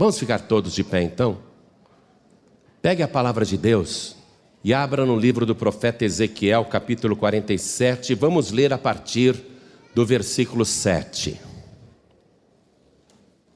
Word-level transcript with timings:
Vamos 0.00 0.18
ficar 0.18 0.38
todos 0.38 0.72
de 0.72 0.82
pé 0.82 1.02
então? 1.02 1.42
Pegue 2.80 3.02
a 3.02 3.06
palavra 3.06 3.44
de 3.44 3.58
Deus 3.58 4.16
e 4.64 4.72
abra 4.72 5.04
no 5.04 5.14
livro 5.14 5.44
do 5.44 5.54
profeta 5.54 6.06
Ezequiel, 6.06 6.64
capítulo 6.64 7.14
47, 7.14 8.14
vamos 8.14 8.50
ler 8.50 8.72
a 8.72 8.78
partir 8.78 9.38
do 9.94 10.06
versículo 10.06 10.64
7. 10.64 11.38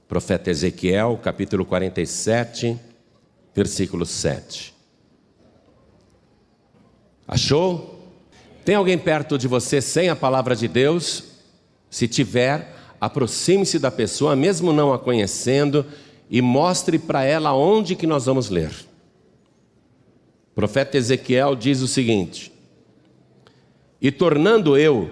Profeta 0.06 0.50
Ezequiel, 0.50 1.18
capítulo 1.22 1.64
47, 1.64 2.78
versículo 3.54 4.04
7. 4.04 4.74
Achou? 7.26 8.06
Tem 8.66 8.74
alguém 8.74 8.98
perto 8.98 9.38
de 9.38 9.48
você 9.48 9.80
sem 9.80 10.10
a 10.10 10.14
palavra 10.14 10.54
de 10.54 10.68
Deus? 10.68 11.24
Se 11.88 12.06
tiver, 12.06 12.70
aproxime-se 13.00 13.78
da 13.78 13.90
pessoa, 13.90 14.36
mesmo 14.36 14.74
não 14.74 14.92
a 14.92 14.98
conhecendo, 14.98 15.86
e 16.34 16.42
mostre 16.42 16.98
para 16.98 17.22
ela 17.22 17.54
onde 17.54 17.94
que 17.94 18.08
nós 18.08 18.26
vamos 18.26 18.50
ler. 18.50 18.72
O 20.50 20.54
profeta 20.56 20.96
Ezequiel 20.96 21.54
diz 21.54 21.80
o 21.80 21.86
seguinte: 21.86 22.52
E 24.02 24.10
tornando 24.10 24.76
eu, 24.76 25.10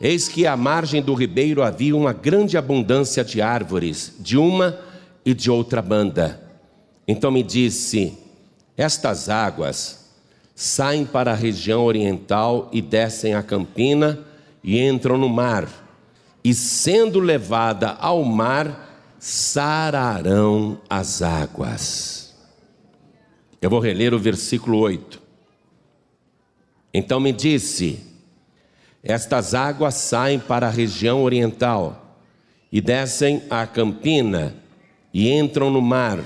eis 0.00 0.28
que 0.28 0.46
à 0.46 0.56
margem 0.56 1.02
do 1.02 1.14
ribeiro 1.14 1.64
havia 1.64 1.96
uma 1.96 2.12
grande 2.12 2.56
abundância 2.56 3.24
de 3.24 3.42
árvores, 3.42 4.14
de 4.20 4.38
uma 4.38 4.78
e 5.26 5.34
de 5.34 5.50
outra 5.50 5.82
banda. 5.82 6.40
Então 7.08 7.32
me 7.32 7.42
disse: 7.42 8.16
Estas 8.76 9.28
águas 9.28 10.12
saem 10.54 11.04
para 11.04 11.32
a 11.32 11.34
região 11.34 11.84
oriental 11.84 12.70
e 12.72 12.80
descem 12.80 13.34
a 13.34 13.42
campina 13.42 14.24
e 14.62 14.80
entram 14.80 15.18
no 15.18 15.28
mar, 15.28 15.68
e 16.44 16.54
sendo 16.54 17.18
levada 17.18 17.96
ao 17.98 18.22
mar, 18.22 18.89
sararão 19.20 20.80
as 20.88 21.20
águas. 21.20 22.34
Eu 23.60 23.68
vou 23.68 23.78
reler 23.78 24.14
o 24.14 24.18
versículo 24.18 24.78
8. 24.78 25.20
Então 26.92 27.20
me 27.20 27.30
disse: 27.30 28.02
Estas 29.04 29.54
águas 29.54 29.94
saem 29.94 30.40
para 30.40 30.68
a 30.68 30.70
região 30.70 31.22
oriental 31.22 32.16
e 32.72 32.80
descem 32.80 33.42
à 33.50 33.66
campina 33.66 34.54
e 35.12 35.30
entram 35.30 35.70
no 35.70 35.82
mar, 35.82 36.20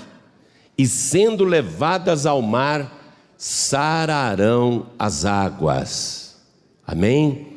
e 0.79 0.87
sendo 0.87 1.43
levadas 1.43 2.27
ao 2.27 2.41
mar, 2.41 3.03
sararão 3.37 4.87
as 4.97 5.25
águas. 5.25 6.37
Amém? 6.87 7.54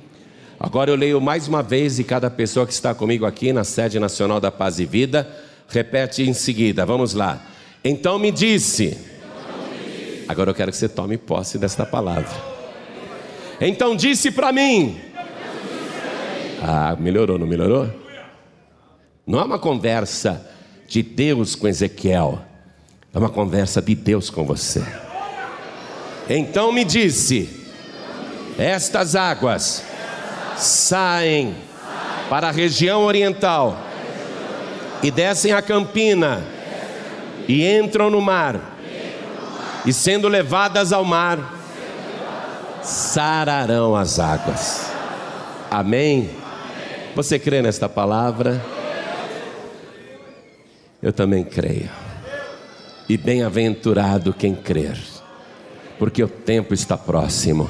Agora 0.60 0.90
eu 0.90 0.96
leio 0.96 1.22
mais 1.22 1.48
uma 1.48 1.62
vez 1.62 2.00
e 2.00 2.04
cada 2.04 2.32
pessoa 2.32 2.66
que 2.66 2.74
está 2.74 2.96
comigo 2.96 3.26
aqui 3.28 3.54
na 3.54 3.64
sede 3.64 4.00
nacional 4.00 4.40
da 4.40 4.52
Paz 4.52 4.80
e 4.80 4.86
Vida 4.86 5.28
repete 5.70 6.24
em 6.24 6.34
seguida. 6.34 6.84
Vamos 6.84 7.14
lá. 7.14 7.40
Então 7.84 8.18
me 8.18 8.32
disse. 8.32 8.98
Agora 10.28 10.50
eu 10.50 10.56
quero 10.56 10.72
que 10.72 10.78
você 10.78 10.90
tome 10.90 11.16
posse 11.16 11.60
desta 11.60 11.86
palavra. 11.86 12.30
Então 13.62 13.96
disse 13.96 14.32
para 14.32 14.52
mim. 14.52 15.00
Ah, 16.62 16.96
melhorou, 17.00 17.38
não 17.38 17.46
melhorou? 17.46 17.90
Não 19.26 19.40
é 19.40 19.44
uma 19.44 19.60
conversa 19.60 20.50
de 20.88 21.04
Deus 21.04 21.54
com 21.54 21.68
Ezequiel, 21.68 22.40
é 23.14 23.20
uma 23.20 23.30
conversa 23.30 23.82
de 23.82 23.94
Deus 23.94 24.30
com 24.30 24.44
você. 24.44 24.84
Então 26.28 26.72
me 26.72 26.84
disse: 26.84 27.48
Estas 28.58 29.16
águas 29.16 29.84
saem 30.58 31.56
para 32.30 32.50
a 32.50 32.52
região 32.52 33.04
oriental 33.04 33.78
e 35.02 35.12
descem 35.12 35.54
a 35.54 35.62
campina 35.62 36.44
e 37.48 37.66
entram 37.66 38.10
no 38.10 38.22
mar 38.22 38.60
e 39.86 39.94
sendo 39.94 40.28
levadas 40.28 40.92
ao 40.92 41.06
mar 41.06 41.56
sararão 42.84 43.96
as 43.96 44.20
águas. 44.20 44.92
Amém? 45.70 46.30
Você 47.16 47.38
crê 47.38 47.62
nesta 47.62 47.88
palavra? 47.88 48.64
Eu 51.02 51.14
também 51.14 51.44
creio. 51.44 51.90
E 53.08 53.18
bem-aventurado 53.18 54.34
quem 54.34 54.54
crer, 54.54 54.98
porque 55.98 56.22
o 56.22 56.28
tempo 56.28 56.74
está 56.74 56.98
próximo. 56.98 57.70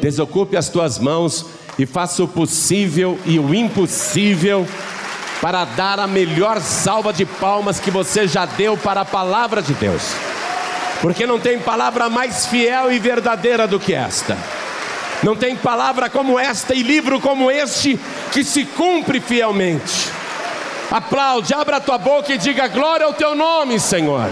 Desocupe 0.00 0.56
as 0.56 0.68
tuas 0.68 0.98
mãos 0.98 1.46
e 1.78 1.86
faça 1.86 2.22
o 2.22 2.28
possível 2.28 3.18
e 3.24 3.38
o 3.38 3.54
impossível 3.54 4.66
para 5.40 5.64
dar 5.64 6.00
a 6.00 6.06
melhor 6.06 6.60
salva 6.60 7.12
de 7.12 7.24
palmas 7.24 7.78
que 7.78 7.90
você 7.90 8.26
já 8.26 8.44
deu 8.44 8.76
para 8.76 9.02
a 9.02 9.04
palavra 9.04 9.62
de 9.62 9.72
Deus. 9.74 10.02
Porque 11.00 11.26
não 11.26 11.38
tem 11.38 11.60
palavra 11.60 12.10
mais 12.10 12.46
fiel 12.46 12.90
e 12.90 12.98
verdadeira 12.98 13.68
do 13.68 13.78
que 13.78 13.94
esta. 13.94 14.36
Não 15.22 15.36
tem 15.36 15.54
palavra 15.54 16.10
como 16.10 16.38
esta 16.38 16.74
e 16.74 16.82
livro 16.82 17.20
como 17.20 17.50
este 17.50 17.98
que 18.32 18.42
se 18.42 18.64
cumpre 18.64 19.20
fielmente. 19.20 20.08
Aplaude, 20.90 21.54
abra 21.54 21.76
a 21.76 21.80
tua 21.80 21.98
boca 21.98 22.32
e 22.32 22.38
diga 22.38 22.66
glória 22.66 23.06
ao 23.06 23.12
teu 23.12 23.34
nome, 23.34 23.78
Senhor. 23.78 24.28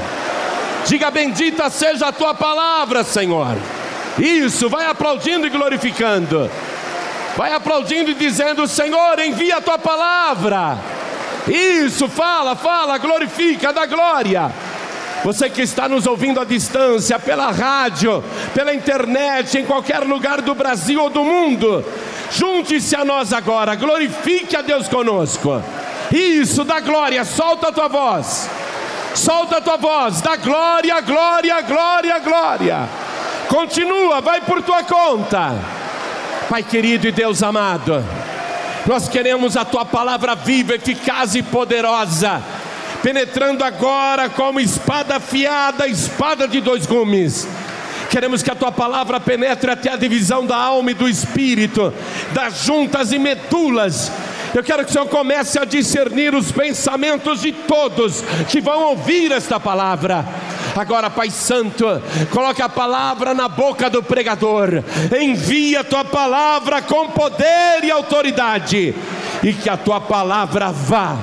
Diga 0.86 1.10
bendita 1.10 1.68
seja 1.70 2.08
a 2.08 2.12
tua 2.12 2.34
palavra, 2.34 3.04
Senhor. 3.04 3.56
Isso, 4.18 4.68
vai 4.68 4.86
aplaudindo 4.86 5.46
e 5.46 5.50
glorificando. 5.50 6.50
Vai 7.36 7.52
aplaudindo 7.52 8.10
e 8.10 8.14
dizendo: 8.14 8.66
Senhor, 8.66 9.18
envia 9.18 9.58
a 9.58 9.60
tua 9.60 9.78
palavra. 9.78 10.78
Isso, 11.46 12.08
fala, 12.08 12.56
fala, 12.56 12.98
glorifica, 12.98 13.72
dá 13.72 13.86
glória. 13.86 14.50
Você 15.22 15.50
que 15.50 15.62
está 15.62 15.88
nos 15.88 16.06
ouvindo 16.06 16.40
à 16.40 16.44
distância, 16.44 17.18
pela 17.18 17.50
rádio, 17.50 18.22
pela 18.54 18.74
internet, 18.74 19.58
em 19.58 19.64
qualquer 19.64 20.00
lugar 20.00 20.40
do 20.40 20.54
Brasil 20.54 21.02
ou 21.02 21.10
do 21.10 21.24
mundo, 21.24 21.84
junte-se 22.30 22.94
a 22.94 23.04
nós 23.04 23.32
agora, 23.32 23.74
glorifique 23.74 24.56
a 24.56 24.62
Deus 24.62 24.88
conosco. 24.88 25.62
Isso, 26.12 26.64
dá 26.64 26.80
glória, 26.80 27.24
solta 27.24 27.68
a 27.68 27.72
tua 27.72 27.88
voz, 27.88 28.48
solta 29.14 29.58
a 29.58 29.60
tua 29.60 29.76
voz, 29.76 30.20
dá 30.20 30.36
glória, 30.36 31.00
glória, 31.00 31.60
glória, 31.62 32.18
glória. 32.20 32.88
Continua, 33.48 34.20
vai 34.20 34.40
por 34.40 34.62
tua 34.62 34.82
conta. 34.84 35.75
Pai 36.48 36.62
querido 36.62 37.08
e 37.08 37.12
Deus 37.12 37.42
amado, 37.42 38.04
nós 38.86 39.08
queremos 39.08 39.56
a 39.56 39.64
tua 39.64 39.84
palavra 39.84 40.36
viva, 40.36 40.76
eficaz 40.76 41.34
e 41.34 41.42
poderosa, 41.42 42.40
penetrando 43.02 43.64
agora 43.64 44.28
como 44.28 44.60
espada 44.60 45.16
afiada, 45.16 45.88
espada 45.88 46.46
de 46.46 46.60
dois 46.60 46.86
gumes. 46.86 47.48
Queremos 48.10 48.44
que 48.44 48.50
a 48.50 48.54
tua 48.54 48.70
palavra 48.70 49.18
penetre 49.18 49.72
até 49.72 49.90
a 49.90 49.96
divisão 49.96 50.46
da 50.46 50.56
alma 50.56 50.92
e 50.92 50.94
do 50.94 51.08
espírito, 51.08 51.92
das 52.32 52.62
juntas 52.62 53.10
e 53.10 53.18
medulas. 53.18 54.12
Eu 54.54 54.62
quero 54.62 54.84
que 54.84 54.90
o 54.90 54.92
Senhor 54.92 55.08
comece 55.08 55.58
a 55.58 55.64
discernir 55.64 56.34
os 56.34 56.50
pensamentos 56.52 57.42
de 57.42 57.52
todos 57.52 58.22
que 58.48 58.60
vão 58.60 58.90
ouvir 58.90 59.32
esta 59.32 59.60
palavra 59.60 60.24
Agora, 60.76 61.08
Pai 61.08 61.30
Santo, 61.30 61.86
coloque 62.30 62.60
a 62.60 62.68
palavra 62.68 63.32
na 63.32 63.48
boca 63.48 63.88
do 63.88 64.02
pregador, 64.02 64.84
envia 65.18 65.80
a 65.80 65.84
tua 65.84 66.04
palavra 66.04 66.82
com 66.82 67.08
poder 67.08 67.82
e 67.82 67.90
autoridade, 67.90 68.94
e 69.42 69.52
que 69.54 69.70
a 69.70 69.76
tua 69.78 70.02
palavra 70.02 70.70
vá 70.70 71.16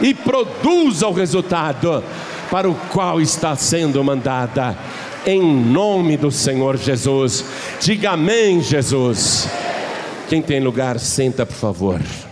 e 0.00 0.14
produza 0.14 1.08
o 1.08 1.12
resultado 1.12 2.04
para 2.52 2.70
o 2.70 2.74
qual 2.92 3.20
está 3.20 3.56
sendo 3.56 4.02
mandada, 4.04 4.78
em 5.26 5.42
nome 5.42 6.16
do 6.16 6.30
Senhor 6.30 6.76
Jesus. 6.76 7.44
Diga 7.80 8.12
amém, 8.12 8.62
Jesus. 8.62 9.48
Quem 10.28 10.40
tem 10.40 10.60
lugar, 10.60 11.00
senta, 11.00 11.44
por 11.44 11.56
favor. 11.56 12.29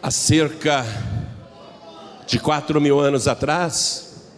Acerca 0.00 0.84
de 2.26 2.38
quatro 2.38 2.80
mil 2.80 3.00
anos 3.00 3.26
atrás, 3.26 4.30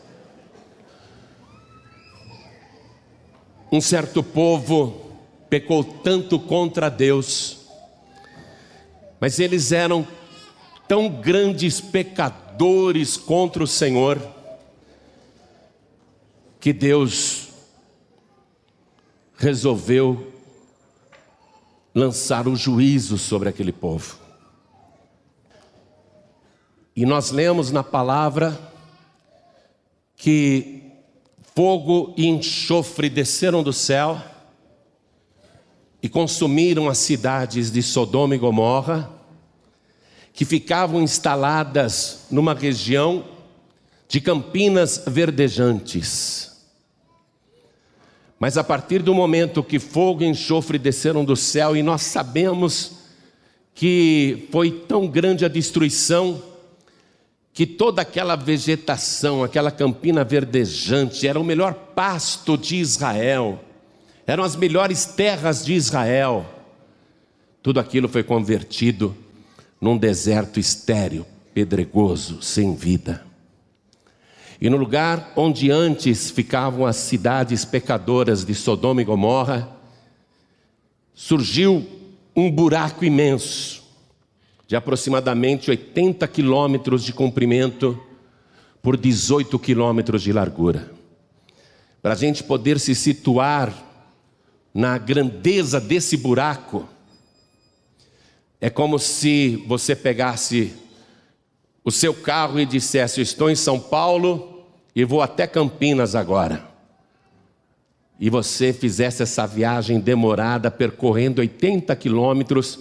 um 3.71 3.81
certo 3.81 4.23
povo 4.23 5.13
pecou 5.51 5.85
tanto 5.85 6.39
contra 6.39 6.89
Deus, 6.89 7.59
mas 9.21 9.39
eles 9.39 9.71
eram 9.71 10.07
tão 10.89 11.09
grandes 11.09 11.81
pecadores 11.81 13.19
contra 13.19 13.63
o 13.63 13.67
Senhor, 13.67 14.19
que 16.59 16.73
Deus 16.73 17.49
resolveu 19.37 20.33
lançar 21.95 22.49
o 22.49 22.57
juízo 22.57 23.19
sobre 23.19 23.49
aquele 23.49 23.73
povo. 23.73 24.30
E 27.01 27.07
nós 27.07 27.31
lemos 27.31 27.71
na 27.71 27.83
palavra 27.83 28.61
que 30.19 30.83
fogo 31.55 32.13
e 32.15 32.27
enxofre 32.27 33.09
desceram 33.09 33.63
do 33.63 33.73
céu 33.73 34.23
e 36.03 36.11
consumiram 36.11 36.91
as 36.91 36.99
cidades 36.99 37.71
de 37.71 37.83
Sodoma 37.83 38.35
e 38.35 38.39
Gomorra, 38.39 39.11
que 40.35 40.45
ficavam 40.45 41.01
instaladas 41.01 42.27
numa 42.31 42.53
região 42.53 43.25
de 44.07 44.21
campinas 44.21 45.03
verdejantes. 45.07 46.67
Mas 48.39 48.59
a 48.59 48.63
partir 48.63 49.03
do 49.03 49.15
momento 49.15 49.65
que 49.65 49.79
fogo 49.79 50.23
e 50.23 50.27
enxofre 50.27 50.79
desceram 50.79 51.25
do 51.25 51.35
céu, 51.35 51.75
e 51.75 51.83
nós 51.83 52.03
sabemos 52.03 52.93
que 53.75 54.47
foi 54.53 54.71
tão 54.71 55.09
grande 55.09 55.47
a 55.47 55.49
destruição, 55.49 56.50
que 57.61 57.67
toda 57.67 58.01
aquela 58.01 58.37
vegetação, 58.37 59.45
aquela 59.45 59.71
campina 59.71 60.25
verdejante, 60.25 61.29
era 61.29 61.39
o 61.39 61.45
melhor 61.45 61.75
pasto 61.75 62.57
de 62.57 62.77
Israel, 62.77 63.63
eram 64.27 64.43
as 64.43 64.57
melhores 64.57 65.05
terras 65.05 65.63
de 65.63 65.75
Israel. 65.75 66.47
Tudo 67.63 67.79
aquilo 67.79 68.09
foi 68.09 68.23
convertido 68.23 69.15
num 69.79 69.99
deserto 69.99 70.59
estéril, 70.59 71.27
pedregoso, 71.53 72.41
sem 72.41 72.75
vida. 72.75 73.23
E 74.59 74.71
no 74.71 74.79
lugar 74.79 75.31
onde 75.37 75.71
antes 75.71 76.31
ficavam 76.31 76.87
as 76.87 76.97
cidades 76.97 77.63
pecadoras 77.63 78.43
de 78.43 78.55
Sodoma 78.55 79.03
e 79.03 79.05
Gomorra, 79.05 79.69
surgiu 81.13 81.87
um 82.35 82.51
buraco 82.51 83.05
imenso, 83.05 83.80
de 84.71 84.77
aproximadamente 84.77 85.69
80 85.69 86.29
quilômetros 86.29 87.03
de 87.03 87.13
comprimento 87.13 88.01
por 88.81 88.97
18 88.97 89.59
quilômetros 89.59 90.23
de 90.23 90.33
largura. 90.33 90.93
Para 92.01 92.13
a 92.13 92.17
gente 92.17 92.45
poder 92.45 92.79
se 92.79 92.95
situar 92.95 93.75
na 94.73 94.97
grandeza 94.97 95.81
desse 95.81 96.17
buraco, 96.17 96.89
é 98.61 98.71
como 98.71 98.97
se 98.97 99.57
você 99.67 99.97
pegasse 99.97 100.73
o 101.83 101.91
seu 101.91 102.15
carro 102.15 102.61
e 102.61 102.65
dissesse: 102.65 103.21
Estou 103.21 103.51
em 103.51 103.57
São 103.57 103.81
Paulo 103.81 104.69
e 104.95 105.05
vou 105.05 105.21
até 105.21 105.49
Campinas 105.49 106.15
agora. 106.15 106.65
E 108.21 108.31
você 108.31 108.73
fizesse 108.73 109.21
essa 109.21 109.49
viagem 109.49 109.99
demorada, 109.99 110.71
percorrendo 110.71 111.41
80 111.41 111.97
quilômetros, 111.97 112.79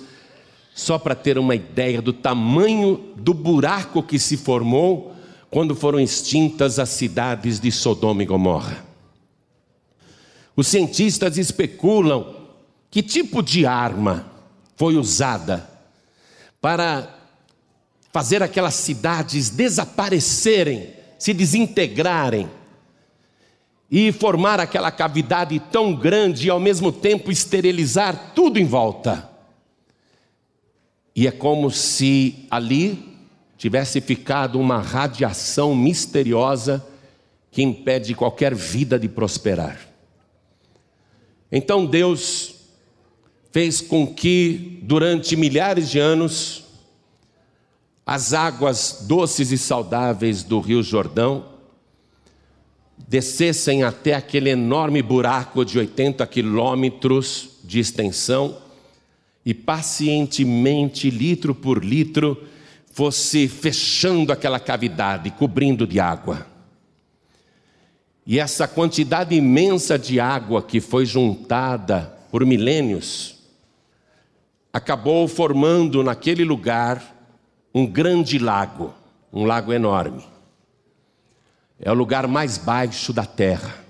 só 0.79 0.97
para 0.97 1.13
ter 1.13 1.37
uma 1.37 1.53
ideia 1.53 2.01
do 2.01 2.13
tamanho 2.13 3.11
do 3.17 3.33
buraco 3.33 4.01
que 4.01 4.17
se 4.17 4.37
formou 4.37 5.13
quando 5.51 5.75
foram 5.75 5.99
extintas 5.99 6.79
as 6.79 6.87
cidades 6.87 7.59
de 7.59 7.69
Sodoma 7.69 8.23
e 8.23 8.25
Gomorra. 8.25 8.85
Os 10.55 10.67
cientistas 10.67 11.37
especulam 11.37 12.33
que 12.89 13.03
tipo 13.03 13.43
de 13.43 13.65
arma 13.65 14.25
foi 14.77 14.95
usada 14.95 15.69
para 16.61 17.13
fazer 18.13 18.41
aquelas 18.41 18.75
cidades 18.75 19.49
desaparecerem, 19.49 20.93
se 21.17 21.33
desintegrarem 21.33 22.49
e 23.91 24.13
formar 24.13 24.61
aquela 24.61 24.91
cavidade 24.91 25.59
tão 25.59 25.93
grande 25.93 26.47
e 26.47 26.49
ao 26.49 26.59
mesmo 26.59 26.89
tempo 26.89 27.29
esterilizar 27.29 28.31
tudo 28.33 28.57
em 28.57 28.65
volta. 28.65 29.29
E 31.19 31.27
é 31.27 31.31
como 31.31 31.69
se 31.69 32.45
ali 32.49 32.97
tivesse 33.57 33.99
ficado 33.99 34.57
uma 34.57 34.79
radiação 34.79 35.75
misteriosa 35.75 36.81
que 37.51 37.61
impede 37.61 38.15
qualquer 38.15 38.55
vida 38.55 38.97
de 38.97 39.09
prosperar. 39.09 39.77
Então 41.51 41.85
Deus 41.85 42.55
fez 43.51 43.81
com 43.81 44.07
que, 44.07 44.79
durante 44.83 45.35
milhares 45.35 45.89
de 45.89 45.99
anos, 45.99 46.63
as 48.05 48.33
águas 48.33 48.99
doces 49.01 49.51
e 49.51 49.57
saudáveis 49.57 50.41
do 50.41 50.61
Rio 50.61 50.81
Jordão 50.81 51.47
descessem 52.97 53.83
até 53.83 54.13
aquele 54.13 54.51
enorme 54.51 55.01
buraco 55.01 55.65
de 55.65 55.79
80 55.79 56.25
quilômetros 56.27 57.59
de 57.65 57.77
extensão 57.77 58.68
e 59.45 59.53
pacientemente, 59.53 61.09
litro 61.09 61.55
por 61.55 61.83
litro, 61.83 62.45
fosse 62.91 63.47
fechando 63.47 64.31
aquela 64.31 64.59
cavidade, 64.59 65.31
cobrindo 65.31 65.87
de 65.87 65.99
água. 65.99 66.45
E 68.25 68.39
essa 68.39 68.67
quantidade 68.67 69.33
imensa 69.33 69.97
de 69.97 70.19
água 70.19 70.61
que 70.61 70.79
foi 70.79 71.05
juntada 71.05 72.15
por 72.29 72.45
milênios, 72.45 73.37
acabou 74.71 75.27
formando 75.27 76.03
naquele 76.03 76.43
lugar 76.43 77.15
um 77.73 77.85
grande 77.85 78.37
lago, 78.37 78.93
um 79.31 79.45
lago 79.45 79.73
enorme. 79.73 80.23
É 81.79 81.89
o 81.91 81.95
lugar 81.95 82.27
mais 82.27 82.57
baixo 82.57 83.13
da 83.13 83.25
terra. 83.25 83.88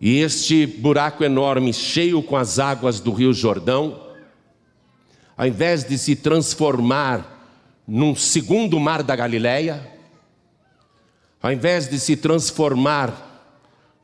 E 0.00 0.20
este 0.20 0.66
buraco 0.66 1.22
enorme, 1.22 1.74
cheio 1.74 2.22
com 2.22 2.36
as 2.36 2.58
águas 2.58 3.00
do 3.00 3.12
Rio 3.12 3.34
Jordão, 3.34 4.00
ao 5.36 5.46
invés 5.46 5.84
de 5.84 5.98
se 5.98 6.16
transformar 6.16 7.38
num 7.86 8.14
segundo 8.14 8.80
mar 8.80 9.02
da 9.02 9.14
Galileia, 9.14 9.86
ao 11.42 11.52
invés 11.52 11.88
de 11.88 11.98
se 12.00 12.16
transformar 12.16 13.28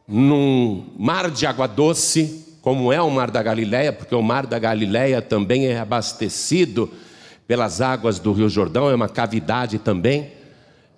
num 0.06 0.87
mar 0.98 1.31
de 1.31 1.46
água 1.46 1.66
doce, 1.66 2.44
como 2.60 2.92
é 2.92 3.00
o 3.00 3.10
Mar 3.10 3.31
da 3.31 3.42
Galileia, 3.42 3.92
porque 3.92 4.14
o 4.14 4.22
Mar 4.22 4.46
da 4.46 4.58
Galileia 4.58 5.22
também 5.22 5.66
é 5.66 5.78
abastecido 5.78 6.92
pelas 7.46 7.81
águas 7.81 8.19
do 8.19 8.32
Rio 8.32 8.49
Jordão, 8.49 8.90
é 8.90 8.94
uma 8.94 9.08
cavidade 9.08 9.78
também, 9.78 10.32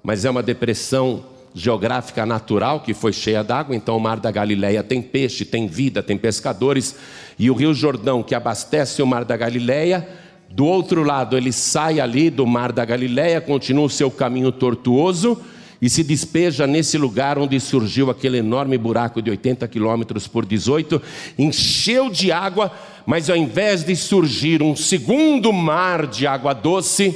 mas 0.03 0.25
é 0.25 0.31
uma 0.31 0.43
depressão 0.43 1.25
geográfica 1.55 2.25
natural 2.25 2.81
que 2.81 2.95
foi 2.95 3.13
cheia 3.13 3.43
d'água, 3.43 3.75
então 3.75 3.97
o 3.97 4.01
Mar 4.01 4.21
da 4.21 4.31
Galileia 4.31 4.83
tem 4.83 5.03
peixe, 5.03 5.45
tem 5.45 5.67
vida, 5.67 6.03
tem 6.03 6.17
pescadores, 6.17 6.95
e 7.39 7.51
o 7.51 7.55
Rio 7.55 7.75
Jordão 7.75 8.23
que 8.23 8.35
abastece 8.35 9.03
o 9.03 9.07
Mar 9.07 9.25
da 9.25 9.37
Galileia, 9.37 10.09
do 10.51 10.65
outro 10.65 11.03
lado 11.03 11.37
ele 11.37 11.53
sai 11.53 12.01
ali 12.01 12.31
do 12.31 12.47
Mar 12.47 12.73
da 12.73 12.85
Galileia, 12.85 13.41
continua 13.41 13.87
o 13.87 13.91
seu 13.91 14.11
caminho 14.11 14.53
tortuoso, 14.53 15.41
e 15.81 15.89
se 15.89 16.03
despeja 16.03 16.67
nesse 16.67 16.99
lugar 16.99 17.39
onde 17.39 17.59
surgiu 17.61 18.11
aquele 18.11 18.39
enorme 18.39 18.77
buraco 18.77 19.23
de 19.23 19.31
80 19.31 19.67
quilômetros 19.69 20.27
por 20.27 20.45
18, 20.45 21.01
encheu 21.39 22.11
de 22.11 22.33
água, 22.33 22.73
mas 23.07 23.31
ao 23.31 23.37
invés 23.37 23.85
de 23.85 23.95
surgir 23.95 24.61
um 24.61 24.75
segundo 24.75 25.53
mar 25.53 26.07
de 26.07 26.27
água 26.27 26.53
doce, 26.53 27.15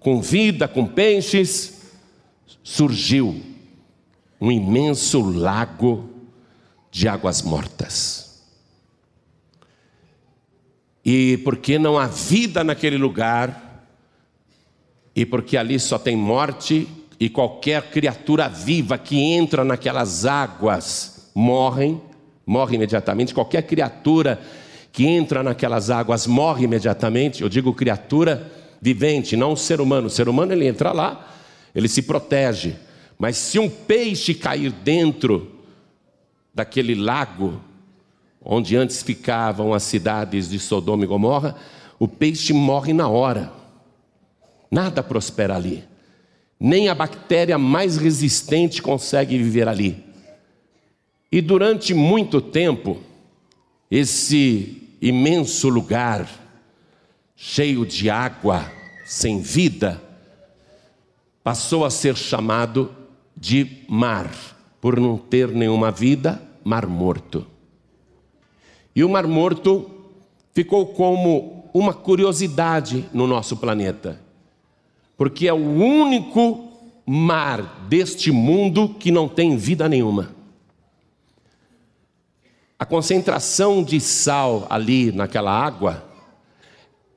com 0.00 0.20
vida, 0.20 0.66
com 0.66 0.86
peixes, 0.86 1.75
surgiu 2.66 3.40
um 4.40 4.50
imenso 4.50 5.20
lago 5.20 6.10
de 6.90 7.06
águas 7.06 7.40
mortas. 7.40 8.42
E 11.04 11.36
porque 11.44 11.78
não 11.78 11.96
há 11.96 12.08
vida 12.08 12.64
naquele 12.64 12.98
lugar, 12.98 13.86
e 15.14 15.24
porque 15.24 15.56
ali 15.56 15.78
só 15.78 15.96
tem 15.96 16.16
morte 16.16 16.88
e 17.20 17.28
qualquer 17.28 17.88
criatura 17.88 18.48
viva 18.48 18.98
que 18.98 19.16
entra 19.16 19.64
naquelas 19.64 20.26
águas 20.26 21.30
morrem, 21.36 22.02
morre 22.44 22.74
imediatamente. 22.74 23.32
Qualquer 23.32 23.62
criatura 23.62 24.42
que 24.90 25.06
entra 25.06 25.40
naquelas 25.40 25.88
águas 25.88 26.26
morre 26.26 26.64
imediatamente. 26.64 27.42
Eu 27.42 27.48
digo 27.48 27.72
criatura 27.72 28.50
vivente, 28.82 29.36
não 29.36 29.54
ser 29.54 29.80
humano. 29.80 30.08
O 30.08 30.10
ser 30.10 30.28
humano 30.28 30.52
ele 30.52 30.66
entra 30.66 30.90
lá, 30.90 31.32
ele 31.76 31.86
se 31.86 32.02
protege. 32.02 32.74
Mas 33.16 33.36
se 33.36 33.60
um 33.60 33.70
peixe 33.70 34.34
cair 34.34 34.72
dentro 34.72 35.52
daquele 36.52 36.96
lago 36.96 37.60
onde 38.42 38.76
antes 38.76 39.02
ficavam 39.02 39.72
as 39.72 39.84
cidades 39.84 40.48
de 40.48 40.58
Sodoma 40.58 41.04
e 41.04 41.06
Gomorra, 41.06 41.54
o 41.98 42.08
peixe 42.08 42.52
morre 42.52 42.92
na 42.92 43.08
hora. 43.08 43.52
Nada 44.70 45.02
prospera 45.02 45.54
ali 45.54 45.84
nem 46.58 46.88
a 46.88 46.94
bactéria 46.94 47.58
mais 47.58 47.96
resistente 47.96 48.80
consegue 48.80 49.36
viver 49.38 49.68
ali. 49.68 50.04
E 51.30 51.40
durante 51.40 51.92
muito 51.92 52.40
tempo, 52.40 52.98
esse 53.90 54.82
imenso 55.00 55.68
lugar, 55.68 56.28
cheio 57.36 57.84
de 57.84 58.08
água, 58.08 58.70
sem 59.04 59.40
vida, 59.40 60.02
passou 61.46 61.84
a 61.84 61.90
ser 61.90 62.16
chamado 62.16 62.90
de 63.36 63.84
mar, 63.88 64.28
por 64.80 64.98
não 64.98 65.16
ter 65.16 65.46
nenhuma 65.48 65.92
vida, 65.92 66.42
mar 66.64 66.86
morto. 66.88 67.46
E 68.96 69.04
o 69.04 69.08
mar 69.08 69.28
morto 69.28 69.88
ficou 70.52 70.86
como 70.86 71.70
uma 71.72 71.94
curiosidade 71.94 73.04
no 73.12 73.28
nosso 73.28 73.56
planeta 73.56 74.26
porque 75.16 75.48
é 75.48 75.52
o 75.52 75.56
único 75.56 76.70
mar 77.06 77.86
deste 77.88 78.30
mundo 78.30 78.88
que 78.88 79.10
não 79.10 79.28
tem 79.28 79.56
vida 79.56 79.88
nenhuma. 79.88 80.34
A 82.78 82.84
concentração 82.84 83.82
de 83.82 83.98
sal 83.98 84.66
ali 84.68 85.10
naquela 85.10 85.50
água 85.50 86.05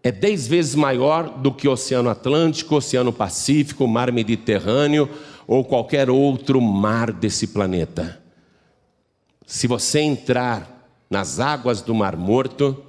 é 0.03 0.11
dez 0.11 0.47
vezes 0.47 0.75
maior 0.75 1.29
do 1.39 1.51
que 1.51 1.67
o 1.67 1.71
Oceano 1.71 2.09
Atlântico, 2.09 2.75
Oceano 2.75 3.11
Pacífico, 3.11 3.87
Mar 3.87 4.11
Mediterrâneo 4.11 5.09
ou 5.45 5.63
qualquer 5.63 6.09
outro 6.09 6.61
mar 6.61 7.11
desse 7.11 7.47
planeta. 7.47 8.21
Se 9.45 9.67
você 9.67 9.99
entrar 9.99 10.87
nas 11.09 11.39
águas 11.39 11.81
do 11.81 11.93
Mar 11.93 12.15
Morto, 12.15 12.85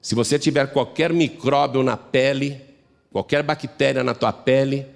se 0.00 0.14
você 0.14 0.38
tiver 0.38 0.72
qualquer 0.72 1.12
micróbio 1.12 1.82
na 1.82 1.96
pele, 1.96 2.60
qualquer 3.10 3.42
bactéria 3.42 4.04
na 4.04 4.14
tua 4.14 4.32
pele, 4.32 4.86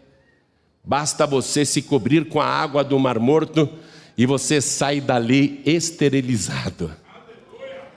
basta 0.85 1.26
você 1.26 1.64
se 1.64 1.83
cobrir 1.83 2.28
com 2.28 2.40
a 2.40 2.47
água 2.47 2.85
do 2.85 2.99
Mar 2.99 3.19
Morto 3.19 3.69
e 4.16 4.26
você 4.26 4.61
sai 4.61 5.00
dali 5.00 5.62
esterilizado, 5.64 6.95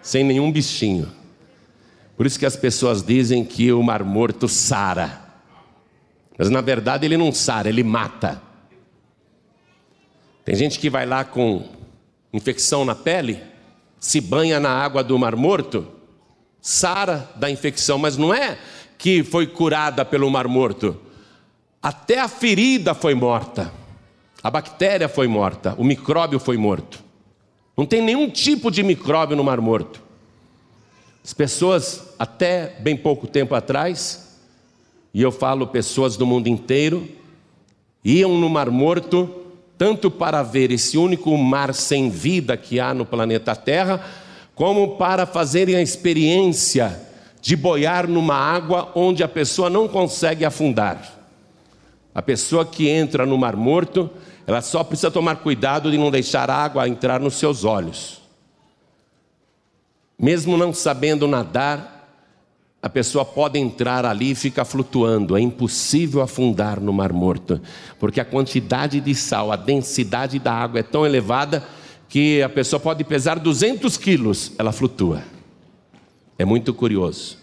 sem 0.02 0.24
nenhum 0.24 0.52
bichinho. 0.52 1.23
Por 2.16 2.26
isso 2.26 2.38
que 2.38 2.46
as 2.46 2.56
pessoas 2.56 3.04
dizem 3.04 3.44
que 3.44 3.72
o 3.72 3.82
Mar 3.82 4.04
Morto 4.04 4.48
sara. 4.48 5.22
Mas 6.38 6.50
na 6.50 6.62
verdade 6.62 7.06
ele 7.06 7.18
não 7.18 7.32
sara, 7.32 7.70
ele 7.70 7.84
mata. 7.84 8.42
Tem 10.46 10.56
gente 10.56 10.78
que 10.80 10.90
vai 10.90 11.06
lá 11.06 11.24
com 11.24 11.64
infecção 12.32 12.84
na 12.84 12.96
pele, 12.96 13.42
se 14.00 14.20
banha 14.20 14.60
na 14.60 14.70
água 14.70 15.04
do 15.04 15.18
Mar 15.18 15.36
Morto, 15.36 15.88
sara 16.60 17.30
da 17.36 17.50
infecção, 17.50 17.98
mas 17.98 18.18
não 18.18 18.34
é 18.34 18.58
que 18.98 19.24
foi 19.24 19.48
curada 19.48 20.04
pelo 20.04 20.30
Mar 20.30 20.48
Morto. 20.48 21.00
Até 21.82 22.20
a 22.20 22.28
ferida 22.28 22.94
foi 22.94 23.14
morta. 23.14 23.72
A 24.44 24.52
bactéria 24.52 25.08
foi 25.08 25.28
morta, 25.28 25.74
o 25.78 25.84
micróbio 25.84 26.38
foi 26.38 26.58
morto. 26.58 27.02
Não 27.78 27.86
tem 27.86 28.02
nenhum 28.02 28.30
tipo 28.30 28.70
de 28.70 28.84
micróbio 28.84 29.38
no 29.38 29.44
Mar 29.44 29.62
Morto. 29.62 30.03
As 31.24 31.34
pessoas, 31.34 32.16
até 32.20 32.76
bem 32.80 32.98
pouco 32.98 33.28
tempo 33.28 33.56
atrás, 33.56 34.38
e 35.14 35.22
eu 35.22 35.32
falo 35.32 35.68
pessoas 35.68 36.18
do 36.18 36.26
mundo 36.26 36.48
inteiro, 36.48 37.08
iam 38.04 38.38
no 38.38 38.50
Mar 38.50 38.70
Morto 38.70 39.44
tanto 39.78 40.10
para 40.12 40.42
ver 40.44 40.72
esse 40.72 40.98
único 40.98 41.36
mar 41.38 41.74
sem 41.74 42.10
vida 42.10 42.56
que 42.56 42.80
há 42.80 42.94
no 42.94 43.06
planeta 43.06 43.56
Terra, 43.56 44.02
como 44.56 44.98
para 44.98 45.26
fazerem 45.26 45.76
a 45.76 45.82
experiência 45.82 47.02
de 47.42 47.56
boiar 47.56 48.08
numa 48.08 48.36
água 48.36 48.92
onde 48.96 49.24
a 49.24 49.28
pessoa 49.28 49.70
não 49.70 49.88
consegue 49.88 50.46
afundar. 50.46 51.22
A 52.16 52.22
pessoa 52.22 52.66
que 52.66 52.88
entra 52.88 53.26
no 53.26 53.38
Mar 53.38 53.56
Morto, 53.56 54.10
ela 54.48 54.62
só 54.62 54.84
precisa 54.84 55.12
tomar 55.12 55.38
cuidado 55.38 55.92
de 55.92 55.98
não 55.98 56.12
deixar 56.12 56.50
a 56.50 56.56
água 56.56 56.88
entrar 56.88 57.20
nos 57.20 57.34
seus 57.34 57.66
olhos. 57.66 58.23
Mesmo 60.24 60.56
não 60.56 60.74
sabendo 60.74 61.28
nadar, 61.28 62.08
a 62.82 62.88
pessoa 62.88 63.26
pode 63.26 63.60
entrar 63.60 64.06
ali 64.06 64.32
e 64.32 64.36
ficar 64.36 64.64
flutuando. 64.64 65.36
É 65.36 65.42
impossível 65.42 66.22
afundar 66.22 66.80
no 66.80 66.94
Mar 66.94 67.12
Morto, 67.12 67.60
porque 68.00 68.22
a 68.22 68.26
quantidade 68.26 69.02
de 69.02 69.14
sal, 69.14 69.52
a 69.52 69.58
densidade 69.58 70.40
da 70.40 70.54
água 70.54 70.80
é 70.80 70.84
tão 70.84 71.06
elevada 71.06 71.62
que 72.08 72.42
a 72.42 72.48
pessoa 72.48 72.80
pode 72.80 73.04
pesar 73.04 73.38
200 73.38 73.98
quilos, 73.98 74.54
ela 74.58 74.72
flutua. 74.72 75.22
É 76.40 76.46
muito 76.46 76.74
curioso. 76.74 77.38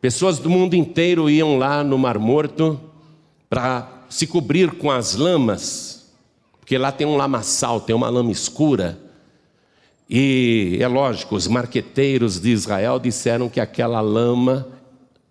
Pessoas 0.00 0.38
do 0.38 0.48
mundo 0.48 0.74
inteiro 0.74 1.28
iam 1.28 1.58
lá 1.58 1.82
no 1.82 1.98
Mar 1.98 2.16
Morto 2.16 2.80
para 3.48 4.04
se 4.08 4.24
cobrir 4.24 4.70
com 4.70 4.88
as 4.88 5.16
lamas, 5.16 6.12
porque 6.60 6.78
lá 6.78 6.92
tem 6.92 7.08
um 7.08 7.16
lamaçal, 7.16 7.80
tem 7.80 7.96
uma 7.96 8.08
lama 8.08 8.30
escura. 8.30 9.09
E 10.12 10.76
é 10.80 10.88
lógico, 10.88 11.36
os 11.36 11.46
marqueteiros 11.46 12.40
de 12.40 12.50
Israel 12.50 12.98
disseram 12.98 13.48
que 13.48 13.60
aquela 13.60 14.00
lama 14.00 14.66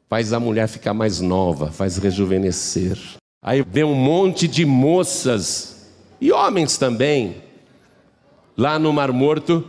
faz 0.08 0.32
a 0.32 0.40
mulher 0.40 0.70
ficar 0.70 0.94
mais 0.94 1.20
nova, 1.20 1.70
faz 1.70 1.98
rejuvenescer. 1.98 2.98
Aí 3.44 3.62
vem 3.62 3.84
um 3.84 3.94
monte 3.94 4.48
de 4.48 4.66
moças 4.66 5.92
e 6.22 6.32
homens 6.32 6.78
também, 6.78 7.44
lá 8.58 8.80
no 8.80 8.94
Mar 8.94 9.12
Morto, 9.12 9.66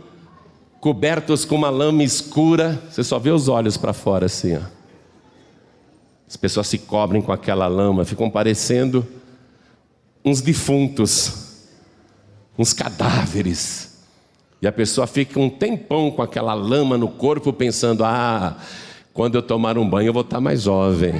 cobertos 0.79 1.43
com 1.43 1.55
uma 1.55 1.69
lama 1.69 2.03
escura, 2.03 2.81
você 2.89 3.03
só 3.03 3.19
vê 3.19 3.31
os 3.31 3.49
olhos 3.49 3.75
para 3.75 3.91
fora 3.91 4.27
assim, 4.27 4.55
ó. 4.55 4.61
As 6.25 6.37
pessoas 6.37 6.67
se 6.67 6.77
cobrem 6.77 7.21
com 7.21 7.33
aquela 7.33 7.67
lama, 7.67 8.05
ficam 8.05 8.29
parecendo 8.29 9.05
uns 10.23 10.39
defuntos, 10.39 11.67
uns 12.57 12.71
cadáveres. 12.71 13.90
E 14.61 14.67
a 14.67 14.71
pessoa 14.71 15.07
fica 15.07 15.39
um 15.39 15.49
tempão 15.49 16.11
com 16.11 16.21
aquela 16.21 16.53
lama 16.53 16.97
no 16.97 17.07
corpo, 17.07 17.51
pensando: 17.51 18.03
ah, 18.03 18.57
quando 19.13 19.35
eu 19.35 19.41
tomar 19.41 19.77
um 19.77 19.89
banho 19.89 20.09
eu 20.09 20.13
vou 20.13 20.21
estar 20.21 20.39
mais 20.39 20.61
jovem. 20.61 21.13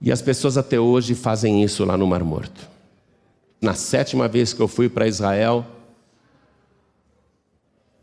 E 0.00 0.10
as 0.10 0.22
pessoas 0.22 0.56
até 0.56 0.78
hoje 0.78 1.14
fazem 1.14 1.62
isso 1.62 1.84
lá 1.84 1.96
no 1.96 2.06
Mar 2.06 2.22
Morto. 2.22 2.68
Na 3.60 3.74
sétima 3.74 4.28
vez 4.28 4.52
que 4.52 4.60
eu 4.60 4.68
fui 4.68 4.88
para 4.88 5.06
Israel, 5.06 5.64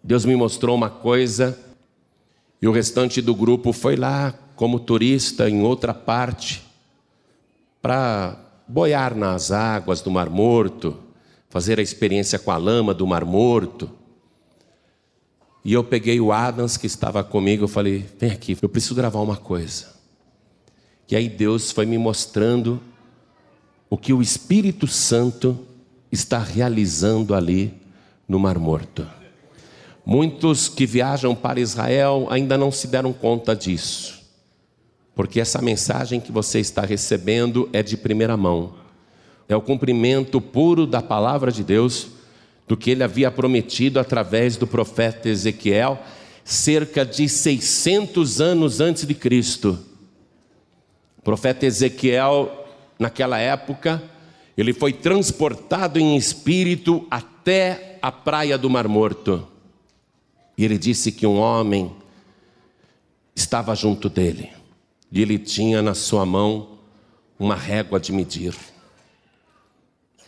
Deus 0.04 0.26
me 0.26 0.36
mostrou 0.36 0.76
uma 0.76 0.90
coisa 0.90 1.60
e 2.62 2.68
o 2.68 2.72
restante 2.72 3.22
do 3.22 3.36
grupo 3.36 3.72
foi 3.72 3.96
lá 3.96 4.34
como 4.56 4.80
turista 4.80 5.50
em 5.50 5.62
outra 5.62 5.94
parte 5.94 6.64
para 7.82 8.38
boiar 8.68 9.16
nas 9.16 9.52
águas 9.52 10.02
do 10.02 10.10
Mar 10.10 10.30
Morto, 10.30 10.98
fazer 11.52 11.78
a 11.78 11.84
experiência 11.84 12.40
com 12.40 12.50
a 12.50 12.58
lama 12.58 12.94
do 12.94 13.06
Mar 13.06 13.26
Morto. 13.26 13.92
E 15.64 15.74
eu 15.74 15.84
peguei 15.84 16.20
o 16.20 16.32
Adams 16.32 16.78
que 16.78 16.88
estava 16.88 17.24
comigo, 17.24 17.66
eu 17.66 17.68
falei: 17.68 18.04
"Vem 18.18 18.32
aqui, 18.32 18.58
eu 18.60 18.70
preciso 18.70 18.96
gravar 18.96 19.20
uma 19.20 19.38
coisa". 19.38 19.94
E 21.10 21.16
aí 21.16 21.28
Deus 21.28 21.72
foi 21.72 21.86
me 21.86 21.98
mostrando 21.98 22.82
o 23.90 23.98
que 23.98 24.14
o 24.14 24.22
Espírito 24.22 24.88
Santo 24.88 25.68
está 26.10 26.40
realizando 26.40 27.36
ali 27.36 27.74
no 28.28 28.40
Mar 28.40 28.58
Morto. 28.58 29.06
Muitos 30.06 30.70
que 30.70 30.86
viajam 30.86 31.36
para 31.36 31.60
Israel 31.60 32.28
ainda 32.30 32.58
não 32.58 32.72
se 32.72 32.88
deram 32.88 33.12
conta 33.12 33.54
disso, 33.54 34.24
porque 35.14 35.40
essa 35.40 35.62
mensagem 35.62 36.22
que 36.22 36.32
você 36.32 36.60
está 36.60 36.84
recebendo 36.84 37.70
é 37.74 37.84
de 37.84 37.98
primeira 37.98 38.38
mão, 38.38 38.81
é 39.54 39.56
o 39.56 39.62
cumprimento 39.62 40.40
puro 40.40 40.88
da 40.88 41.02
palavra 41.02 41.52
de 41.52 41.64
Deus, 41.64 42.08
do 42.68 42.78
que 42.78 42.92
ele 42.92 43.04
havia 43.04 43.30
prometido 43.30 44.00
através 44.00 44.56
do 44.56 44.66
profeta 44.66 45.28
Ezequiel, 45.28 46.00
cerca 46.44 47.06
de 47.06 47.28
600 47.28 48.40
anos 48.40 48.80
antes 48.80 49.06
de 49.06 49.14
Cristo. 49.14 49.78
O 51.18 51.22
profeta 51.22 51.66
Ezequiel, 51.66 52.66
naquela 52.98 53.38
época, 53.40 54.02
ele 54.58 54.74
foi 54.74 54.94
transportado 54.94 56.00
em 56.00 56.16
espírito 56.16 57.06
até 57.10 57.98
a 58.02 58.12
praia 58.12 58.58
do 58.58 58.70
Mar 58.70 58.88
Morto. 58.88 59.48
E 60.58 60.64
ele 60.64 60.78
disse 60.78 61.12
que 61.12 61.28
um 61.28 61.38
homem 61.38 61.92
estava 63.36 63.76
junto 63.76 64.10
dele, 64.10 64.50
e 65.12 65.22
ele 65.22 65.38
tinha 65.38 65.82
na 65.82 65.94
sua 65.94 66.26
mão 66.26 66.78
uma 67.40 67.56
régua 67.56 68.00
de 68.00 68.12
medir, 68.12 68.54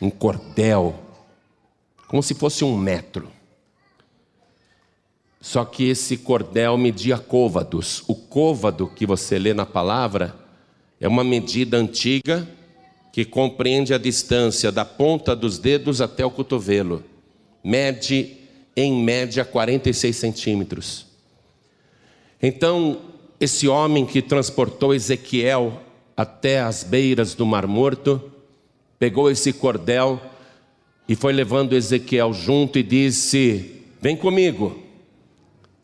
um 0.02 0.10
cordel, 0.10 0.96
como 2.08 2.22
se 2.22 2.34
fosse 2.34 2.64
um 2.64 2.78
metro. 2.78 3.28
Só 5.40 5.66
que 5.66 5.90
esse 5.90 6.18
cordel 6.18 6.78
media 6.78 7.18
côvados. 7.18 8.04
O 8.08 8.16
côvado 8.16 8.88
que 8.88 9.06
você 9.06 9.38
lê 9.38 9.54
na 9.54 9.66
palavra 9.66 10.36
é 11.02 11.08
uma 11.08 11.24
medida 11.24 11.78
antiga 11.78 12.48
que 13.12 13.26
compreende 13.26 13.94
a 13.94 13.98
distância 13.98 14.72
da 14.72 14.86
ponta 14.86 15.36
dos 15.36 15.60
dedos 15.60 16.02
até 16.02 16.26
o 16.26 16.32
cotovelo. 16.32 17.04
Mede 17.64 18.38
em 18.76 19.04
média 19.04 19.46
46 19.46 20.16
centímetros. 20.16 21.06
Então, 22.42 23.02
esse 23.40 23.68
homem 23.68 24.06
que 24.06 24.22
transportou 24.22 24.94
Ezequiel 24.96 25.82
até 26.16 26.62
as 26.62 26.84
beiras 26.84 27.36
do 27.36 27.46
Mar 27.46 27.68
Morto, 27.68 28.32
pegou 29.04 29.30
esse 29.30 29.52
cordel 29.52 30.18
e 31.10 31.14
foi 31.14 31.34
levando 31.34 31.74
Ezequiel 31.74 32.32
junto 32.32 32.80
e 32.80 32.84
disse: 32.84 33.82
Vem 34.00 34.16
comigo. 34.16 34.82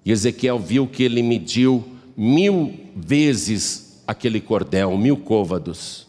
E 0.05 0.11
Ezequiel 0.13 0.57
viu 0.57 0.87
que 0.87 1.03
ele 1.03 1.21
mediu 1.21 1.83
mil 2.15 2.79
vezes 2.95 4.01
aquele 4.07 4.39
cordel, 4.39 4.97
mil 4.97 5.17
côvados. 5.17 6.07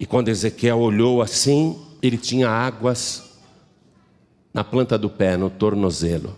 E 0.00 0.04
quando 0.04 0.30
Ezequiel 0.30 0.80
olhou 0.80 1.22
assim, 1.22 1.78
ele 2.02 2.18
tinha 2.18 2.48
águas 2.48 3.38
na 4.52 4.64
planta 4.64 4.98
do 4.98 5.08
pé, 5.08 5.36
no 5.36 5.48
tornozelo. 5.48 6.36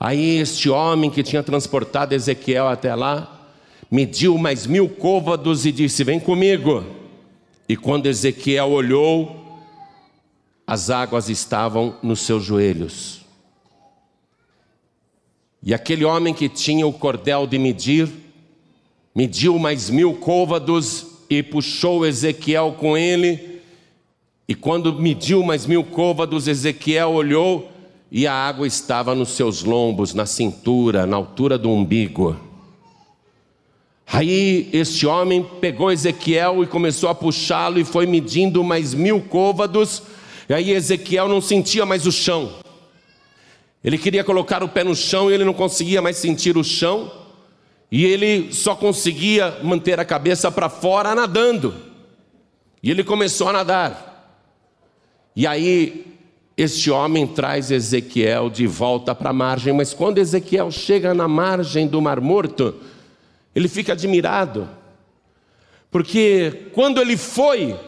Aí 0.00 0.38
este 0.38 0.68
homem 0.68 1.08
que 1.08 1.22
tinha 1.22 1.40
transportado 1.44 2.16
Ezequiel 2.16 2.66
até 2.66 2.96
lá, 2.96 3.48
mediu 3.88 4.36
mais 4.36 4.66
mil 4.66 4.88
côvados 4.88 5.64
e 5.64 5.70
disse: 5.70 6.02
Vem 6.02 6.18
comigo. 6.18 7.03
E 7.68 7.76
quando 7.76 8.06
Ezequiel 8.06 8.70
olhou, 8.70 9.60
as 10.66 10.90
águas 10.90 11.28
estavam 11.28 11.96
nos 12.02 12.20
seus 12.20 12.44
joelhos. 12.44 13.24
E 15.62 15.72
aquele 15.72 16.04
homem 16.04 16.34
que 16.34 16.48
tinha 16.48 16.86
o 16.86 16.92
cordel 16.92 17.46
de 17.46 17.58
medir, 17.58 18.10
mediu 19.14 19.58
mais 19.58 19.88
mil 19.88 20.14
côvados 20.14 21.06
e 21.30 21.42
puxou 21.42 22.04
Ezequiel 22.04 22.76
com 22.78 22.96
ele. 22.96 23.62
E 24.46 24.54
quando 24.54 24.92
mediu 24.92 25.42
mais 25.42 25.64
mil 25.64 25.82
côvados, 25.82 26.48
Ezequiel 26.48 27.12
olhou 27.12 27.70
e 28.10 28.26
a 28.26 28.34
água 28.34 28.66
estava 28.66 29.14
nos 29.14 29.30
seus 29.30 29.64
lombos, 29.64 30.12
na 30.12 30.26
cintura, 30.26 31.06
na 31.06 31.16
altura 31.16 31.56
do 31.56 31.70
umbigo. 31.70 32.38
Aí 34.06 34.68
este 34.72 35.06
homem 35.06 35.44
pegou 35.60 35.90
Ezequiel 35.90 36.62
e 36.62 36.66
começou 36.66 37.08
a 37.08 37.14
puxá-lo 37.14 37.78
e 37.80 37.84
foi 37.84 38.06
medindo 38.06 38.62
mais 38.62 38.94
mil 38.94 39.20
côvados. 39.20 40.02
E 40.48 40.54
aí 40.54 40.70
Ezequiel 40.70 41.28
não 41.28 41.40
sentia 41.40 41.86
mais 41.86 42.06
o 42.06 42.12
chão. 42.12 42.52
Ele 43.82 43.98
queria 43.98 44.24
colocar 44.24 44.62
o 44.62 44.68
pé 44.68 44.82
no 44.82 44.94
chão 44.94 45.30
e 45.30 45.34
ele 45.34 45.44
não 45.44 45.52
conseguia 45.52 46.00
mais 46.00 46.16
sentir 46.16 46.56
o 46.56 46.64
chão, 46.64 47.12
e 47.90 48.04
ele 48.04 48.50
só 48.50 48.74
conseguia 48.74 49.58
manter 49.62 50.00
a 50.00 50.04
cabeça 50.06 50.50
para 50.50 50.70
fora 50.70 51.14
nadando. 51.14 51.74
E 52.82 52.90
ele 52.90 53.04
começou 53.04 53.48
a 53.48 53.52
nadar. 53.52 54.40
E 55.36 55.46
aí 55.46 56.06
este 56.56 56.90
homem 56.90 57.26
traz 57.26 57.70
Ezequiel 57.70 58.48
de 58.48 58.66
volta 58.66 59.14
para 59.14 59.30
a 59.30 59.34
margem, 59.34 59.72
mas 59.72 59.92
quando 59.92 60.18
Ezequiel 60.18 60.70
chega 60.70 61.12
na 61.12 61.28
margem 61.28 61.86
do 61.86 62.00
Mar 62.00 62.20
Morto, 62.20 62.74
ele 63.54 63.68
fica 63.68 63.92
admirado, 63.92 64.68
porque 65.90 66.68
quando 66.72 67.00
ele 67.00 67.16
foi, 67.16 67.78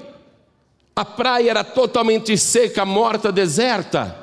a 0.94 1.04
praia 1.04 1.50
era 1.50 1.64
totalmente 1.64 2.38
seca, 2.38 2.84
morta, 2.84 3.30
deserta. 3.30 4.16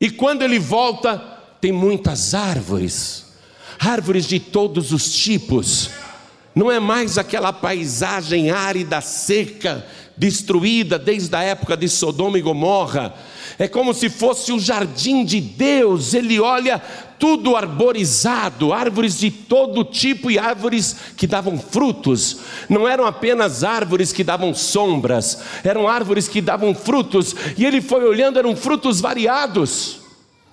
E 0.00 0.10
quando 0.10 0.42
ele 0.42 0.58
volta, 0.58 1.16
tem 1.60 1.70
muitas 1.70 2.34
árvores, 2.34 3.32
árvores 3.78 4.26
de 4.26 4.40
todos 4.40 4.92
os 4.92 5.14
tipos. 5.14 5.90
Não 6.54 6.70
é 6.70 6.78
mais 6.78 7.16
aquela 7.16 7.52
paisagem 7.52 8.50
árida, 8.50 9.00
seca, 9.00 9.86
destruída 10.16 10.98
desde 10.98 11.34
a 11.34 11.42
época 11.42 11.76
de 11.76 11.88
Sodoma 11.88 12.36
e 12.36 12.42
Gomorra. 12.42 13.14
É 13.62 13.68
como 13.68 13.94
se 13.94 14.08
fosse 14.10 14.50
o 14.50 14.58
jardim 14.58 15.24
de 15.24 15.40
Deus. 15.40 16.14
Ele 16.14 16.40
olha 16.40 16.82
tudo 17.16 17.54
arborizado, 17.54 18.72
árvores 18.72 19.16
de 19.16 19.30
todo 19.30 19.84
tipo 19.84 20.32
e 20.32 20.36
árvores 20.36 20.96
que 21.16 21.28
davam 21.28 21.56
frutos. 21.56 22.38
Não 22.68 22.88
eram 22.88 23.06
apenas 23.06 23.62
árvores 23.62 24.12
que 24.12 24.24
davam 24.24 24.52
sombras, 24.52 25.44
eram 25.62 25.86
árvores 25.86 26.26
que 26.26 26.40
davam 26.40 26.74
frutos. 26.74 27.36
E 27.56 27.64
ele 27.64 27.80
foi 27.80 28.04
olhando, 28.04 28.36
eram 28.36 28.56
frutos 28.56 29.00
variados. 29.00 30.00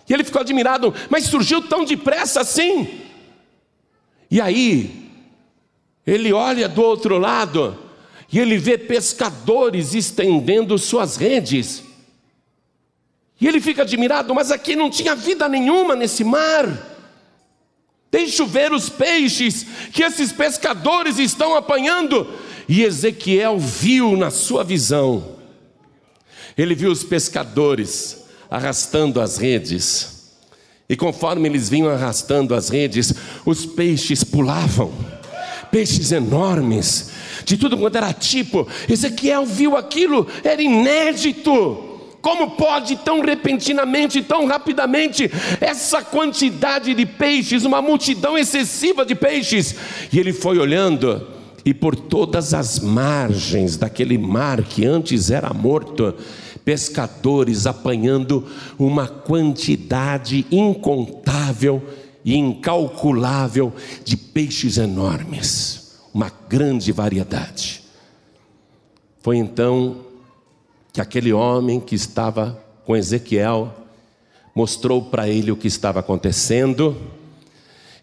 E 0.08 0.14
ele 0.14 0.24
ficou 0.24 0.42
admirado, 0.42 0.94
mas 1.10 1.24
surgiu 1.24 1.64
tão 1.64 1.86
depressa 1.86 2.42
assim. 2.42 2.88
E 4.30 4.40
aí, 4.40 5.10
ele 6.06 6.32
olha 6.32 6.70
do 6.70 6.84
outro 6.84 7.18
lado 7.18 7.76
e 8.32 8.38
ele 8.38 8.60
vê 8.60 8.78
pescadores 8.78 9.96
estendendo 9.96 10.78
suas 10.78 11.16
redes. 11.18 11.89
E 13.40 13.48
ele 13.48 13.62
fica 13.62 13.84
admirado, 13.84 14.36
mas 14.36 14.52
aqui 14.52 14.76
não 14.76 14.90
tinha 14.90 15.16
vida 15.16 15.48
nenhuma 15.48 15.96
nesse 15.96 16.24
mar. 16.24 16.68
Deixa 18.12 18.46
ver 18.46 18.74
os 18.74 18.90
peixes 18.90 19.66
que 19.94 20.04
esses 20.04 20.32
pescadores 20.32 21.20
estão 21.20 21.56
apanhando. 21.56 22.28
E 22.68 22.84
Ezequiel 22.84 23.58
viu 23.58 24.16
na 24.16 24.30
sua 24.30 24.64
visão, 24.64 25.38
ele 26.56 26.76
viu 26.76 26.92
os 26.92 27.04
pescadores 27.04 28.26
arrastando 28.48 29.20
as 29.20 29.38
redes, 29.38 30.36
e 30.88 30.96
conforme 30.96 31.50
eles 31.50 31.68
vinham 31.68 31.90
arrastando 31.90 32.54
as 32.54 32.70
redes, 32.70 33.12
os 33.44 33.66
peixes 33.66 34.24
pulavam, 34.24 34.94
peixes 35.72 36.12
enormes, 36.12 37.12
de 37.44 37.58
tudo 37.58 37.78
quanto 37.78 37.96
era 37.96 38.14
tipo. 38.14 38.68
Ezequiel 38.88 39.46
viu 39.46 39.76
aquilo, 39.76 40.28
era 40.44 40.62
inédito. 40.62 41.89
Como 42.22 42.52
pode 42.52 42.98
tão 42.98 43.22
repentinamente, 43.22 44.22
tão 44.22 44.46
rapidamente, 44.46 45.32
essa 45.62 46.02
quantidade 46.02 46.94
de 46.94 47.06
peixes, 47.06 47.64
uma 47.64 47.82
multidão 47.82 48.38
excessiva 48.38 49.06
de 49.06 49.16
peixes? 49.16 49.76
E 50.12 50.20
ele 50.20 50.34
foi 50.34 50.58
olhando, 50.58 51.28
e 51.64 51.74
por 51.74 51.96
todas 51.96 52.54
as 52.54 52.80
margens 52.80 53.78
daquele 53.78 54.18
mar 54.18 54.64
que 54.64 54.86
antes 54.86 55.32
era 55.32 55.54
morto, 55.54 56.14
pescadores 56.66 57.66
apanhando 57.66 58.46
uma 58.78 59.08
quantidade 59.08 60.46
incontável 60.52 61.82
e 62.24 62.36
incalculável 62.36 63.74
de 64.04 64.18
peixes 64.18 64.78
enormes, 64.78 65.96
uma 66.14 66.32
grande 66.50 66.92
variedade. 66.92 67.82
Foi 69.22 69.38
então 69.38 70.09
que 71.00 71.02
aquele 71.02 71.32
homem 71.32 71.80
que 71.80 71.96
estava 71.96 72.62
com 72.86 72.94
Ezequiel 72.94 73.74
mostrou 74.54 75.02
para 75.02 75.30
ele 75.30 75.50
o 75.50 75.56
que 75.56 75.70
estava 75.70 76.02
acontecendo. 76.02 76.98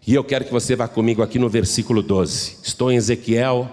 E 0.07 0.15
eu 0.15 0.23
quero 0.23 0.45
que 0.45 0.51
você 0.51 0.75
vá 0.75 0.87
comigo 0.87 1.21
aqui 1.21 1.37
no 1.37 1.47
versículo 1.47 2.01
12. 2.01 2.57
Estou 2.63 2.91
em 2.91 2.95
Ezequiel, 2.95 3.71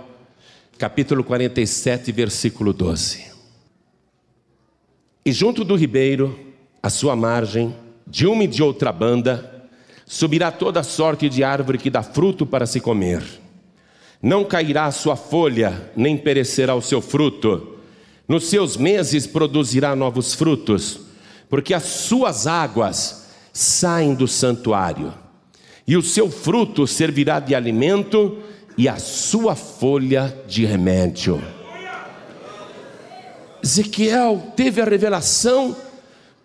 capítulo 0.76 1.24
47, 1.24 2.12
versículo 2.12 2.74
12. 2.74 3.24
E 5.24 5.32
junto 5.32 5.64
do 5.64 5.74
ribeiro, 5.74 6.38
à 6.82 6.90
sua 6.90 7.16
margem, 7.16 7.74
de 8.06 8.26
uma 8.26 8.44
e 8.44 8.46
de 8.46 8.62
outra 8.62 8.92
banda, 8.92 9.68
subirá 10.04 10.52
toda 10.52 10.82
sorte 10.82 11.30
de 11.30 11.42
árvore 11.42 11.78
que 11.78 11.88
dá 11.88 12.02
fruto 12.02 12.44
para 12.44 12.66
se 12.66 12.78
comer. 12.78 13.24
Não 14.20 14.44
cairá 14.44 14.84
a 14.84 14.92
sua 14.92 15.16
folha, 15.16 15.90
nem 15.96 16.14
perecerá 16.14 16.74
o 16.74 16.82
seu 16.82 17.00
fruto 17.00 17.73
nos 18.26 18.46
seus 18.46 18.76
meses 18.76 19.26
produzirá 19.26 19.94
novos 19.94 20.34
frutos, 20.34 21.00
porque 21.48 21.74
as 21.74 21.84
suas 21.84 22.46
águas 22.46 23.26
saem 23.52 24.14
do 24.14 24.26
santuário, 24.26 25.12
e 25.87 25.96
o 25.96 26.02
seu 26.02 26.30
fruto 26.30 26.87
servirá 26.87 27.38
de 27.38 27.54
alimento 27.54 28.38
e 28.76 28.88
a 28.88 28.96
sua 28.96 29.54
folha 29.54 30.37
de 30.48 30.64
remédio. 30.64 31.42
Ezequiel 33.62 34.52
teve 34.56 34.80
a 34.80 34.84
revelação 34.84 35.76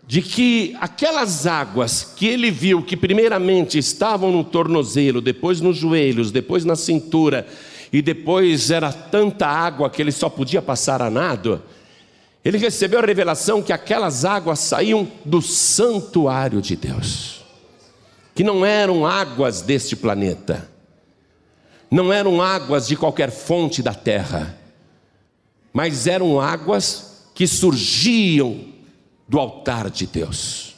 de 0.07 0.21
que 0.21 0.75
aquelas 0.79 1.45
águas 1.45 2.13
que 2.15 2.25
ele 2.25 2.49
viu, 2.49 2.81
que 2.81 2.97
primeiramente 2.97 3.77
estavam 3.77 4.31
no 4.31 4.43
tornozelo, 4.43 5.21
depois 5.21 5.61
nos 5.61 5.77
joelhos, 5.77 6.31
depois 6.31 6.65
na 6.65 6.75
cintura, 6.75 7.45
e 7.91 8.02
depois 8.02 8.69
era 8.69 8.91
tanta 8.91 9.47
água 9.47 9.89
que 9.89 10.02
ele 10.02 10.12
só 10.12 10.30
podia 10.30 10.62
passar 10.62 11.02
a 11.02 11.10
nado, 11.10 11.62
ele 12.43 12.58
recebeu 12.58 12.99
a 12.99 13.06
revelação 13.06 13.62
que 13.62 13.73
aquelas 13.73 14.23
águas 14.23 14.60
saíam 14.60 15.12
do 15.25 15.41
santuário 15.41 16.62
de 16.62 16.75
Deus, 16.75 17.43
que 18.34 18.43
não 18.43 18.65
eram 18.65 19.06
águas 19.06 19.62
deste 19.62 19.95
planeta, 19.95 20.69
não 21.91 22.13
eram 22.13 22.41
águas 22.41 22.88
de 22.88 22.95
qualquer 22.95 23.32
fonte 23.32 23.82
da 23.82 23.93
terra, 23.93 24.58
mas 25.73 26.08
eram 26.08 26.39
águas 26.39 27.25
que 27.34 27.47
surgiam 27.47 28.65
do 29.28 29.39
altar 29.39 29.89
de 29.89 30.06
Deus. 30.06 30.75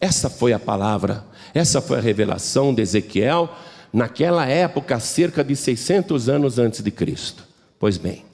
Essa 0.00 0.30
foi 0.30 0.52
a 0.52 0.58
palavra, 0.58 1.24
essa 1.52 1.80
foi 1.80 1.98
a 1.98 2.02
revelação 2.02 2.74
de 2.74 2.82
Ezequiel 2.82 3.50
naquela 3.92 4.46
época, 4.46 4.98
cerca 5.00 5.42
de 5.42 5.56
600 5.56 6.28
anos 6.28 6.58
antes 6.58 6.82
de 6.82 6.90
Cristo. 6.90 7.44
Pois 7.78 7.96
bem, 7.96 8.24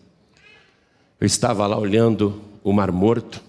eu 1.20 1.26
estava 1.26 1.66
lá 1.66 1.78
olhando 1.78 2.42
o 2.62 2.72
Mar 2.72 2.92
Morto, 2.92 3.40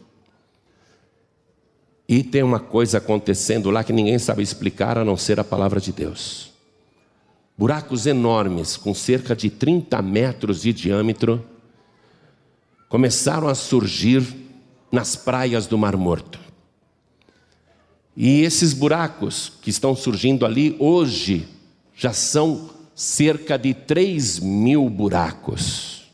e 2.07 2.23
tem 2.23 2.43
uma 2.43 2.59
coisa 2.59 2.97
acontecendo 2.97 3.71
lá 3.71 3.83
que 3.83 3.93
ninguém 3.93 4.19
sabe 4.19 4.43
explicar 4.43 4.97
a 4.97 5.05
não 5.05 5.15
ser 5.15 5.39
a 5.39 5.43
palavra 5.43 5.79
de 5.79 5.91
Deus. 5.91 6.51
Buracos 7.57 8.05
enormes, 8.05 8.75
com 8.75 8.93
cerca 8.93 9.35
de 9.35 9.49
30 9.49 10.01
metros 10.01 10.61
de 10.61 10.73
diâmetro, 10.73 11.43
começaram 12.89 13.47
a 13.47 13.55
surgir 13.55 14.23
nas 14.91 15.15
praias 15.15 15.65
do 15.65 15.77
Mar 15.77 15.95
Morto. 15.95 16.39
E 18.15 18.41
esses 18.41 18.73
buracos 18.73 19.51
que 19.61 19.69
estão 19.69 19.95
surgindo 19.95 20.45
ali 20.45 20.75
hoje 20.77 21.47
já 21.95 22.13
são 22.13 22.69
cerca 22.95 23.57
de 23.57 23.73
3 23.73 24.39
mil 24.39 24.89
buracos. 24.89 26.11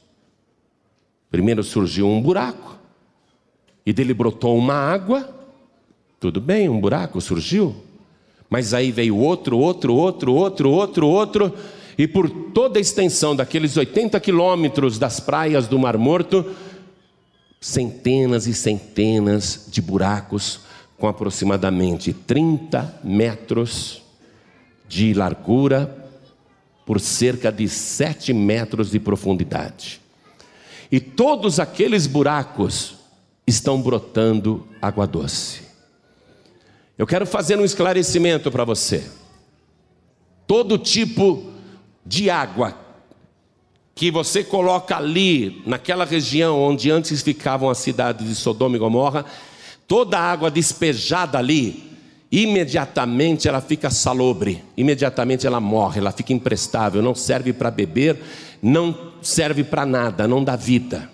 Primeiro 1.29 1.63
surgiu 1.63 2.07
um 2.07 2.21
buraco, 2.21 2.77
e 3.85 3.93
dele 3.93 4.13
brotou 4.13 4.57
uma 4.57 4.73
água. 4.73 5.29
Tudo 6.19 6.41
bem, 6.41 6.67
um 6.69 6.79
buraco 6.79 7.21
surgiu. 7.21 7.75
Mas 8.49 8.73
aí 8.73 8.91
veio 8.91 9.15
outro, 9.15 9.57
outro, 9.57 9.93
outro, 9.93 10.33
outro, 10.33 10.71
outro, 10.71 11.07
outro, 11.07 11.53
e 11.97 12.07
por 12.07 12.29
toda 12.29 12.79
a 12.79 12.81
extensão 12.81 13.35
daqueles 13.35 13.77
80 13.77 14.19
quilômetros 14.19 14.97
das 14.97 15.19
praias 15.19 15.67
do 15.67 15.77
Mar 15.77 15.97
Morto, 15.97 16.55
centenas 17.61 18.47
e 18.47 18.53
centenas 18.53 19.67
de 19.69 19.81
buracos 19.81 20.61
com 20.97 21.07
aproximadamente 21.07 22.11
30 22.11 23.01
metros 23.03 24.01
de 24.89 25.13
largura 25.13 25.95
por 26.83 26.99
cerca 26.99 27.51
de 27.51 27.69
sete 27.69 28.33
metros 28.33 28.89
de 28.89 28.99
profundidade. 28.99 30.01
E 30.91 30.99
todos 30.99 31.59
aqueles 31.59 32.07
buracos 32.07 32.95
estão 33.45 33.79
brotando 33.79 34.67
água 34.81 35.05
doce. 35.05 35.61
Eu 36.97 37.05
quero 37.05 37.27
fazer 37.27 37.57
um 37.59 37.63
esclarecimento 37.63 38.51
para 38.51 38.65
você. 38.65 39.07
Todo 40.47 40.79
tipo 40.79 41.53
de 42.03 42.31
água 42.31 42.75
que 43.93 44.09
você 44.09 44.43
coloca 44.43 44.97
ali, 44.97 45.61
naquela 45.67 46.05
região 46.05 46.59
onde 46.59 46.89
antes 46.89 47.21
ficavam 47.21 47.69
as 47.69 47.77
cidades 47.77 48.27
de 48.27 48.33
Sodoma 48.33 48.75
e 48.75 48.79
Gomorra, 48.79 49.25
toda 49.87 50.17
a 50.17 50.31
água 50.31 50.49
despejada 50.49 51.37
ali, 51.37 51.88
imediatamente 52.31 53.47
ela 53.47 53.59
fica 53.59 53.89
salobre, 53.89 54.63
imediatamente 54.77 55.47
ela 55.47 55.59
morre, 55.59 55.99
ela 55.99 56.11
fica 56.11 56.31
imprestável, 56.31 57.01
não 57.01 57.15
serve 57.15 57.51
para 57.53 57.71
beber, 57.71 58.19
não 58.61 59.13
serve 59.21 59.63
para 59.63 59.85
nada, 59.85 60.27
não 60.27 60.43
dá 60.43 60.55
vida. 60.55 61.09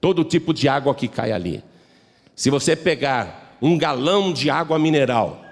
Todo 0.00 0.24
tipo 0.24 0.52
de 0.52 0.68
água 0.68 0.94
que 0.94 1.08
cai 1.08 1.32
ali. 1.32 1.64
Se 2.34 2.50
você 2.50 2.76
pegar 2.76 3.56
um 3.62 3.78
galão 3.78 4.30
de 4.32 4.50
água 4.50 4.78
mineral, 4.78 5.42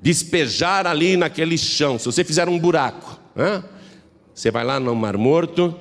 despejar 0.00 0.86
ali 0.86 1.16
naquele 1.16 1.58
chão, 1.58 1.98
se 1.98 2.06
você 2.06 2.24
fizer 2.24 2.48
um 2.48 2.58
buraco, 2.58 3.20
hein? 3.36 3.62
você 4.34 4.50
vai 4.50 4.64
lá 4.64 4.80
no 4.80 4.94
Mar 4.94 5.18
Morto, 5.18 5.74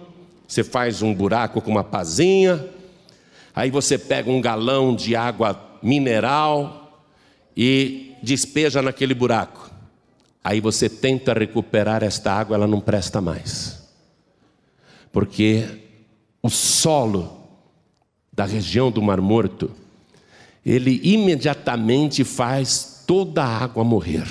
você 0.46 0.62
faz 0.62 1.02
um 1.02 1.14
buraco 1.14 1.62
com 1.62 1.72
uma 1.72 1.84
pazinha, 1.86 2.66
aí 3.56 3.72
você 3.72 3.98
pega 3.98 4.30
um 4.30 4.42
galão 4.42 4.94
de 4.94 5.16
água 5.16 5.78
mineral 5.82 7.02
e 7.56 8.05
despeja 8.26 8.82
naquele 8.82 9.14
buraco. 9.14 9.72
Aí 10.44 10.60
você 10.60 10.90
tenta 10.90 11.34
recuperar 11.34 12.04
esta 12.04 12.34
água, 12.34 12.56
ela 12.56 12.68
não 12.68 12.82
presta 12.82 13.22
mais. 13.22 13.84
Porque 15.12 15.66
o 16.42 16.50
solo 16.50 17.48
da 18.34 18.46
região 18.46 18.92
do 18.92 19.02
Mar 19.02 19.22
Morto, 19.22 19.72
ele 20.66 21.00
imediatamente 21.04 22.24
faz 22.24 23.04
toda 23.08 23.44
a 23.44 23.64
água 23.64 23.84
morrer. 23.84 24.28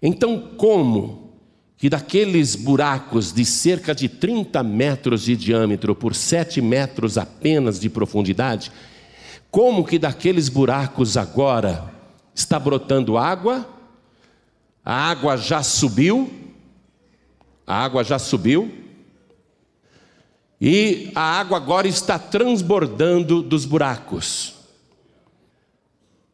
Então, 0.00 0.52
como 0.56 1.32
que 1.76 1.90
daqueles 1.90 2.54
buracos 2.54 3.32
de 3.32 3.44
cerca 3.44 3.94
de 3.94 4.08
30 4.08 4.62
metros 4.62 5.22
de 5.22 5.36
diâmetro 5.36 5.94
por 5.94 6.14
7 6.14 6.62
metros 6.62 7.18
apenas 7.18 7.78
de 7.78 7.90
profundidade, 7.90 8.72
como 9.50 9.84
que 9.84 9.98
daqueles 9.98 10.48
buracos 10.48 11.16
agora 11.16 11.91
está 12.34 12.58
brotando 12.58 13.18
água? 13.18 13.68
A 14.84 15.10
água 15.10 15.36
já 15.36 15.62
subiu, 15.62 16.30
a 17.66 17.84
água 17.84 18.02
já 18.02 18.18
subiu, 18.18 18.72
e 20.60 21.10
a 21.14 21.20
água 21.20 21.56
agora 21.56 21.88
está 21.88 22.18
transbordando 22.18 23.42
dos 23.42 23.64
buracos. 23.64 24.54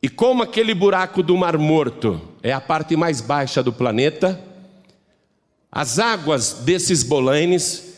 E 0.03 0.09
como 0.09 0.43
aquele 0.43 0.75
buraco 0.75 1.23
do 1.23 1.37
Mar 1.37 1.59
Morto 1.59 2.21
é 2.43 2.53
a 2.53 2.61
parte 2.61 2.97
mais 2.97 3.21
baixa 3.21 3.63
do 3.63 3.73
planeta, 3.73 4.43
as 5.71 5.99
águas 5.99 6.55
desses 6.65 7.03
bolanes 7.03 7.95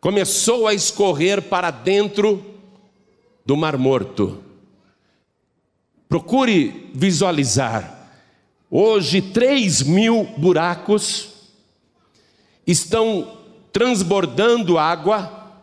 começou 0.00 0.66
a 0.66 0.74
escorrer 0.74 1.42
para 1.42 1.70
dentro 1.70 2.44
do 3.44 3.56
Mar 3.56 3.76
Morto. 3.76 4.45
Procure 6.08 6.90
visualizar. 6.94 8.10
Hoje, 8.70 9.20
3 9.20 9.82
mil 9.82 10.24
buracos 10.36 11.30
estão 12.66 13.38
transbordando 13.72 14.78
água 14.78 15.60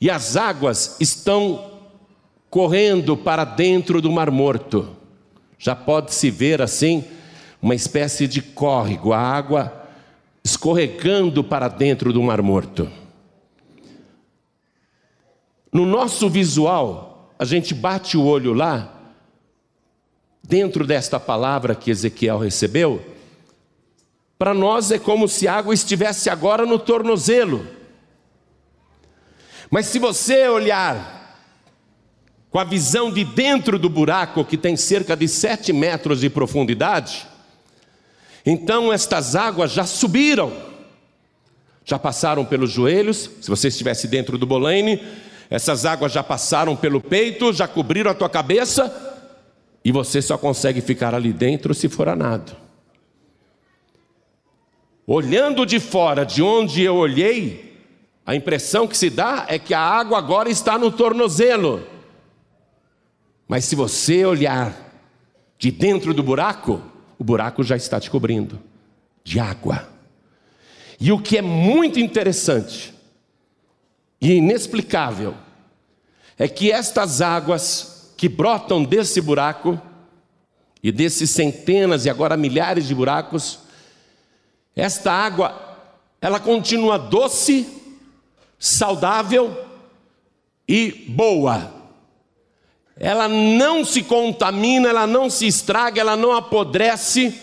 e 0.00 0.10
as 0.10 0.36
águas 0.36 0.96
estão 1.00 1.72
correndo 2.48 3.16
para 3.16 3.44
dentro 3.44 4.00
do 4.00 4.10
Mar 4.10 4.30
Morto. 4.30 4.96
Já 5.58 5.74
pode-se 5.74 6.30
ver 6.30 6.62
assim 6.62 7.04
uma 7.60 7.74
espécie 7.74 8.28
de 8.28 8.40
córrego, 8.40 9.12
a 9.12 9.18
água 9.18 9.86
escorregando 10.44 11.42
para 11.42 11.66
dentro 11.68 12.12
do 12.12 12.22
Mar 12.22 12.40
Morto. 12.40 12.90
No 15.72 15.84
nosso 15.84 16.30
visual, 16.30 17.34
a 17.38 17.44
gente 17.44 17.74
bate 17.74 18.16
o 18.16 18.24
olho 18.24 18.52
lá, 18.52 18.95
dentro 20.48 20.86
desta 20.86 21.18
palavra 21.18 21.74
que 21.74 21.90
Ezequiel 21.90 22.38
recebeu, 22.38 23.04
para 24.38 24.54
nós 24.54 24.90
é 24.90 24.98
como 24.98 25.26
se 25.26 25.48
a 25.48 25.54
água 25.54 25.74
estivesse 25.74 26.30
agora 26.30 26.64
no 26.64 26.78
tornozelo. 26.78 27.66
Mas 29.70 29.86
se 29.86 29.98
você 29.98 30.46
olhar 30.46 31.14
com 32.50 32.58
a 32.58 32.64
visão 32.64 33.10
de 33.10 33.24
dentro 33.24 33.78
do 33.78 33.88
buraco, 33.88 34.44
que 34.44 34.56
tem 34.56 34.76
cerca 34.76 35.16
de 35.16 35.26
sete 35.26 35.72
metros 35.72 36.20
de 36.20 36.30
profundidade, 36.30 37.26
então 38.44 38.92
estas 38.92 39.34
águas 39.34 39.72
já 39.72 39.84
subiram, 39.84 40.52
já 41.84 41.98
passaram 41.98 42.44
pelos 42.44 42.70
joelhos. 42.70 43.30
Se 43.40 43.48
você 43.48 43.68
estivesse 43.68 44.06
dentro 44.06 44.38
do 44.38 44.46
Bolaine, 44.46 45.02
essas 45.50 45.84
águas 45.84 46.12
já 46.12 46.22
passaram 46.22 46.76
pelo 46.76 47.00
peito, 47.00 47.52
já 47.52 47.66
cobriram 47.66 48.10
a 48.10 48.14
tua 48.14 48.28
cabeça, 48.28 49.05
e 49.86 49.92
você 49.92 50.20
só 50.20 50.36
consegue 50.36 50.80
ficar 50.80 51.14
ali 51.14 51.32
dentro 51.32 51.72
se 51.72 51.88
for 51.88 52.08
a 52.08 52.16
nado. 52.16 52.56
Olhando 55.06 55.64
de 55.64 55.78
fora, 55.78 56.26
de 56.26 56.42
onde 56.42 56.82
eu 56.82 56.96
olhei, 56.96 57.80
a 58.26 58.34
impressão 58.34 58.88
que 58.88 58.98
se 58.98 59.08
dá 59.08 59.46
é 59.48 59.60
que 59.60 59.72
a 59.72 59.78
água 59.78 60.18
agora 60.18 60.50
está 60.50 60.76
no 60.76 60.90
tornozelo. 60.90 61.86
Mas 63.46 63.64
se 63.66 63.76
você 63.76 64.26
olhar 64.26 64.74
de 65.56 65.70
dentro 65.70 66.12
do 66.12 66.20
buraco, 66.20 66.82
o 67.16 67.22
buraco 67.22 67.62
já 67.62 67.76
está 67.76 68.00
te 68.00 68.10
cobrindo 68.10 68.60
de 69.22 69.38
água. 69.38 69.88
E 70.98 71.12
o 71.12 71.20
que 71.20 71.38
é 71.38 71.42
muito 71.42 72.00
interessante 72.00 72.92
e 74.20 74.32
inexplicável 74.32 75.36
é 76.36 76.48
que 76.48 76.72
estas 76.72 77.20
águas 77.20 77.95
que 78.16 78.28
brotam 78.28 78.82
desse 78.82 79.20
buraco 79.20 79.80
e 80.82 80.90
desses 80.90 81.30
centenas 81.30 82.04
e 82.04 82.10
agora 82.10 82.36
milhares 82.36 82.86
de 82.86 82.94
buracos, 82.94 83.58
esta 84.74 85.12
água 85.12 85.62
ela 86.20 86.40
continua 86.40 86.98
doce, 86.98 87.66
saudável 88.58 89.56
e 90.68 90.90
boa 91.08 91.76
ela 92.98 93.28
não 93.28 93.84
se 93.84 94.02
contamina, 94.02 94.88
ela 94.88 95.06
não 95.06 95.28
se 95.28 95.46
estraga, 95.46 96.00
ela 96.00 96.16
não 96.16 96.32
apodrece, 96.32 97.34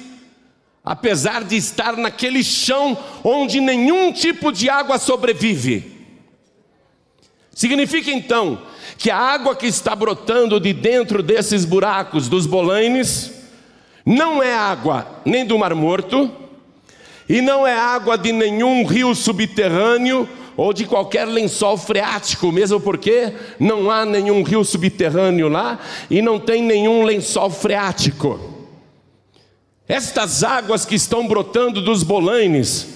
apesar 0.83 1.43
de 1.43 1.55
estar 1.55 1.95
naquele 1.95 2.43
chão 2.43 2.97
onde 3.23 3.62
nenhum 3.62 4.12
tipo 4.12 4.51
de 4.51 4.67
água 4.67 4.97
sobrevive. 4.97 5.91
Significa 7.53 8.09
então 8.09 8.63
que 8.97 9.10
a 9.10 9.17
água 9.17 9.56
que 9.56 9.67
está 9.67 9.95
brotando 9.95 10.60
de 10.60 10.73
dentro 10.73 11.21
desses 11.21 11.65
buracos 11.65 12.27
dos 12.27 12.45
bolanes 12.45 13.32
não 14.06 14.41
é 14.41 14.53
água 14.53 15.08
nem 15.25 15.45
do 15.45 15.58
Mar 15.58 15.73
Morto 15.73 16.32
e 17.27 17.41
não 17.41 17.65
é 17.65 17.73
água 17.75 18.17
de 18.17 18.32
nenhum 18.32 18.86
rio 18.86 19.15
subterrâneo 19.15 20.27
ou 20.56 20.71
de 20.73 20.86
qualquer 20.86 21.25
lençol 21.25 21.77
freático, 21.77 22.51
mesmo 22.51 22.79
porque 22.79 23.34
não 23.60 23.89
há 23.89 24.06
nenhum 24.06 24.43
rio 24.43 24.63
subterrâneo 24.63 25.47
lá 25.47 25.79
e 26.10 26.21
não 26.21 26.39
tem 26.39 26.62
nenhum 26.62 27.03
lençol 27.03 27.49
freático. 27.49 28.39
Estas 29.88 30.43
águas 30.43 30.86
que 30.86 30.95
estão 30.95 31.27
brotando 31.27 31.82
dos 31.82 32.03
bolanes, 32.03 32.88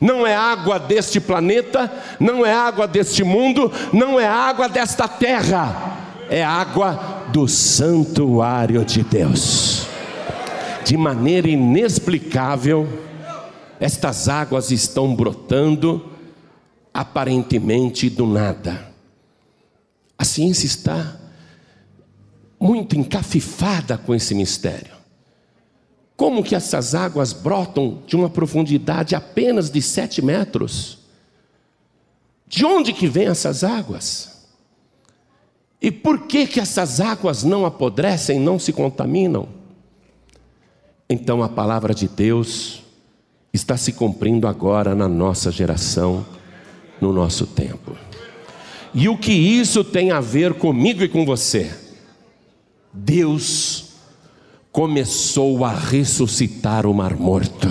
não 0.00 0.26
é 0.26 0.34
água 0.34 0.78
deste 0.78 1.20
planeta, 1.20 1.90
não 2.18 2.44
é 2.44 2.52
água 2.52 2.86
deste 2.86 3.22
mundo, 3.24 3.72
não 3.92 4.18
é 4.18 4.26
água 4.26 4.68
desta 4.68 5.08
terra, 5.08 6.24
é 6.28 6.44
água 6.44 7.24
do 7.32 7.48
santuário 7.48 8.84
de 8.84 9.02
Deus. 9.02 9.86
De 10.84 10.96
maneira 10.96 11.48
inexplicável, 11.48 12.88
estas 13.80 14.28
águas 14.28 14.70
estão 14.70 15.14
brotando 15.14 16.12
aparentemente 16.94 18.08
do 18.08 18.26
nada. 18.26 18.86
A 20.18 20.24
ciência 20.24 20.66
está 20.66 21.16
muito 22.58 22.96
encafifada 22.96 23.98
com 23.98 24.14
esse 24.14 24.34
mistério. 24.34 24.95
Como 26.16 26.42
que 26.42 26.54
essas 26.54 26.94
águas 26.94 27.32
brotam 27.32 28.02
de 28.06 28.16
uma 28.16 28.30
profundidade 28.30 29.14
apenas 29.14 29.70
de 29.70 29.82
sete 29.82 30.22
metros? 30.22 30.98
De 32.48 32.64
onde 32.64 32.92
que 32.92 33.06
vêm 33.06 33.26
essas 33.26 33.62
águas? 33.62 34.46
E 35.80 35.90
por 35.90 36.26
que 36.26 36.46
que 36.46 36.58
essas 36.58 37.00
águas 37.00 37.42
não 37.42 37.66
apodrecem, 37.66 38.40
não 38.40 38.58
se 38.58 38.72
contaminam? 38.72 39.48
Então 41.08 41.42
a 41.42 41.48
palavra 41.48 41.94
de 41.94 42.08
Deus 42.08 42.82
está 43.52 43.76
se 43.76 43.92
cumprindo 43.92 44.48
agora 44.48 44.94
na 44.94 45.06
nossa 45.06 45.50
geração, 45.50 46.24
no 47.00 47.12
nosso 47.12 47.46
tempo. 47.46 47.96
E 48.94 49.08
o 49.08 49.18
que 49.18 49.32
isso 49.32 49.84
tem 49.84 50.10
a 50.10 50.20
ver 50.20 50.54
comigo 50.54 51.02
e 51.02 51.08
com 51.08 51.26
você? 51.26 51.70
Deus 52.92 53.85
começou 54.76 55.64
a 55.64 55.72
ressuscitar 55.72 56.84
o 56.84 56.92
Mar 56.92 57.16
Morto. 57.16 57.66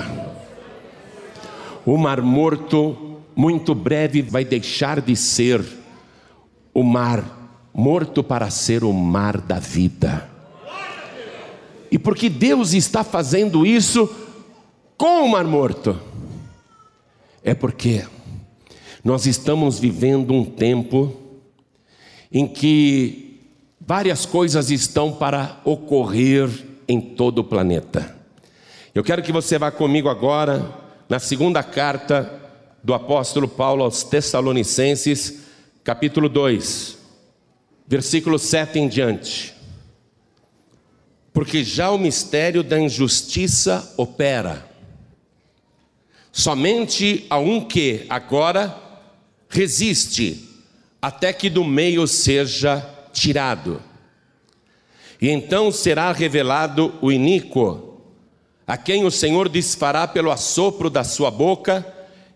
O 1.86 2.00
Mar 2.00 2.20
Morto, 2.20 3.22
muito 3.36 3.76
breve, 3.76 4.24
vai 4.24 4.44
deixar 4.44 5.00
de 5.00 5.16
ser 5.16 5.64
o 6.74 6.82
mar 6.82 7.62
morto 7.72 8.24
para 8.24 8.50
ser 8.50 8.84
o 8.84 8.92
mar 8.92 9.40
da 9.40 9.60
vida. 9.60 10.28
E 11.92 12.00
porque 12.00 12.28
Deus 12.28 12.74
está 12.74 13.04
fazendo 13.04 13.68
isso 13.68 14.10
com 14.98 15.26
o 15.26 15.30
mar 15.30 15.46
morto, 15.46 16.02
é 17.44 17.54
porque 17.54 18.04
nós 19.04 19.28
estamos 19.28 19.78
vivendo 19.78 20.34
um 20.34 20.44
tempo 20.44 21.16
em 22.32 22.48
que 22.48 23.40
várias 23.80 24.26
coisas 24.26 24.72
estão 24.72 25.14
para 25.14 25.62
ocorrer 25.64 26.50
em 26.88 27.00
todo 27.00 27.40
o 27.40 27.44
planeta. 27.44 28.16
Eu 28.94 29.04
quero 29.04 29.22
que 29.22 29.32
você 29.32 29.58
vá 29.58 29.72
comigo 29.72 30.10
agora 30.10 30.74
na 31.10 31.20
segunda 31.20 31.62
carta 31.62 32.32
do 32.84 32.94
apóstolo 32.94 33.48
Paulo 33.48 33.84
aos 33.84 34.04
Tessalonicenses, 34.04 35.42
capítulo 35.84 36.30
2, 36.30 36.98
versículo 37.88 38.40
7 38.40 38.80
em 38.80 38.88
diante. 38.88 39.54
Porque 41.34 41.64
já 41.64 41.92
o 41.92 41.98
mistério 41.98 42.64
da 42.64 42.80
injustiça 42.80 43.94
opera. 43.98 44.70
Somente 46.32 47.26
a 47.30 47.38
um 47.38 47.62
que 47.62 48.06
agora 48.10 48.76
resiste 49.50 50.50
até 51.02 51.32
que 51.32 51.50
do 51.50 51.64
meio 51.64 52.08
seja 52.08 52.88
tirado. 53.14 53.82
E 55.22 55.30
então 55.30 55.72
será 55.72 56.12
revelado 56.12 56.94
o 57.02 57.12
iníquo, 57.12 58.02
a 58.68 58.78
quem 58.78 59.06
o 59.06 59.12
Senhor 59.12 59.48
desfará 59.48 60.08
pelo 60.08 60.32
assopro 60.32 60.90
da 60.90 61.04
sua 61.04 61.32
boca 61.32 61.86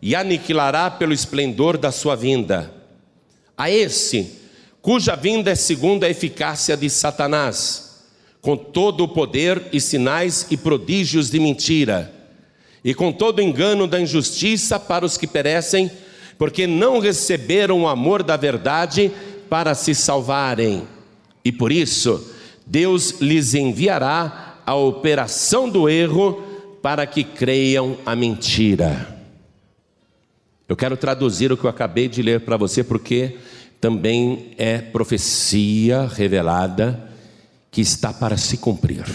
e 0.01 0.15
aniquilará 0.15 0.89
pelo 0.89 1.13
esplendor 1.13 1.77
da 1.77 1.91
sua 1.91 2.15
vinda. 2.15 2.73
A 3.57 3.69
esse, 3.69 4.39
cuja 4.81 5.15
vinda 5.15 5.51
é 5.51 5.55
segundo 5.55 6.03
a 6.03 6.09
eficácia 6.09 6.77
de 6.77 6.89
Satanás, 6.89 8.05
com 8.41 8.55
todo 8.55 9.03
o 9.03 9.07
poder 9.07 9.61
e 9.73 9.81
sinais 9.81 10.47
e 10.49 10.55
prodígios 10.55 11.29
de 11.29 11.39
mentira, 11.39 12.13
e 12.83 12.93
com 12.93 13.11
todo 13.11 13.39
o 13.39 13.41
engano 13.41 13.85
da 13.85 13.99
injustiça 13.99 14.79
para 14.79 15.05
os 15.05 15.17
que 15.17 15.27
perecem, 15.27 15.91
porque 16.37 16.65
não 16.65 16.99
receberam 16.99 17.81
o 17.81 17.87
amor 17.87 18.23
da 18.23 18.37
verdade 18.37 19.11
para 19.49 19.75
se 19.75 19.93
salvarem. 19.93 20.87
E 21.43 21.51
por 21.51 21.69
isso, 21.69 22.33
Deus 22.69 23.19
lhes 23.19 23.55
enviará 23.55 24.62
a 24.63 24.75
operação 24.75 25.67
do 25.67 25.89
erro 25.89 26.43
para 26.84 27.08
que 27.08 27.23
creiam 27.23 27.97
a 28.05 28.15
mentira. 28.15 29.17
Eu 30.67 30.75
quero 30.75 30.95
traduzir 30.95 31.51
o 31.51 31.58
que 31.58 31.63
eu 31.63 31.69
acabei 31.69 32.08
de 32.08 32.21
ler 32.21 32.41
para 32.41 32.58
você, 32.58 32.84
porque 32.84 33.38
também 33.82 34.51
é 34.55 34.77
profecia 34.77 36.05
revelada 36.05 37.10
que 37.71 37.82
está 37.82 38.13
para 38.13 38.38
se 38.38 38.58
cumprir, 38.58 39.05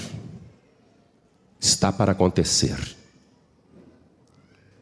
está 1.60 1.92
para 1.92 2.10
acontecer, 2.10 2.76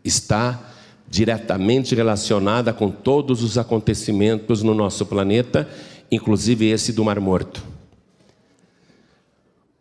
está 0.03 0.73
diretamente 1.07 1.95
relacionada 1.95 2.73
com 2.73 2.91
todos 2.91 3.43
os 3.43 3.59
acontecimentos 3.59 4.63
no 4.63 4.73
nosso 4.73 5.05
planeta, 5.05 5.69
inclusive 6.11 6.71
esse 6.71 6.91
do 6.95 7.05
Mar 7.05 7.21
Morto 7.21 7.72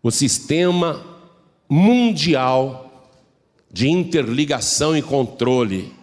o 0.03 0.09
sistema 0.09 1.05
mundial 1.69 3.09
de 3.71 3.89
interligação 3.89 4.95
e 4.95 5.01
controle 5.01 5.93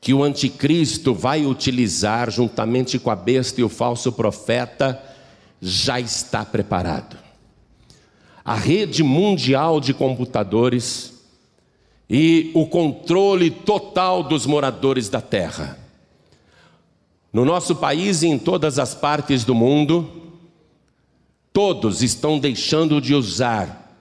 que 0.00 0.14
o 0.14 0.22
anticristo 0.22 1.14
vai 1.14 1.44
utilizar 1.44 2.30
juntamente 2.30 2.98
com 2.98 3.10
a 3.10 3.16
besta 3.16 3.60
e 3.60 3.64
o 3.64 3.68
falso 3.68 4.12
profeta 4.12 5.02
já 5.60 5.98
está 5.98 6.44
preparado. 6.44 7.16
A 8.44 8.54
rede 8.54 9.02
mundial 9.02 9.80
de 9.80 9.94
computadores 9.94 11.14
e 12.08 12.50
o 12.54 12.66
controle 12.66 13.50
total 13.50 14.22
dos 14.22 14.44
moradores 14.44 15.08
da 15.08 15.22
terra. 15.22 15.78
No 17.32 17.44
nosso 17.44 17.74
país 17.74 18.22
e 18.22 18.28
em 18.28 18.38
todas 18.38 18.78
as 18.78 18.94
partes 18.94 19.44
do 19.44 19.54
mundo, 19.54 20.23
Todos 21.54 22.02
estão 22.02 22.36
deixando 22.36 23.00
de 23.00 23.14
usar 23.14 23.96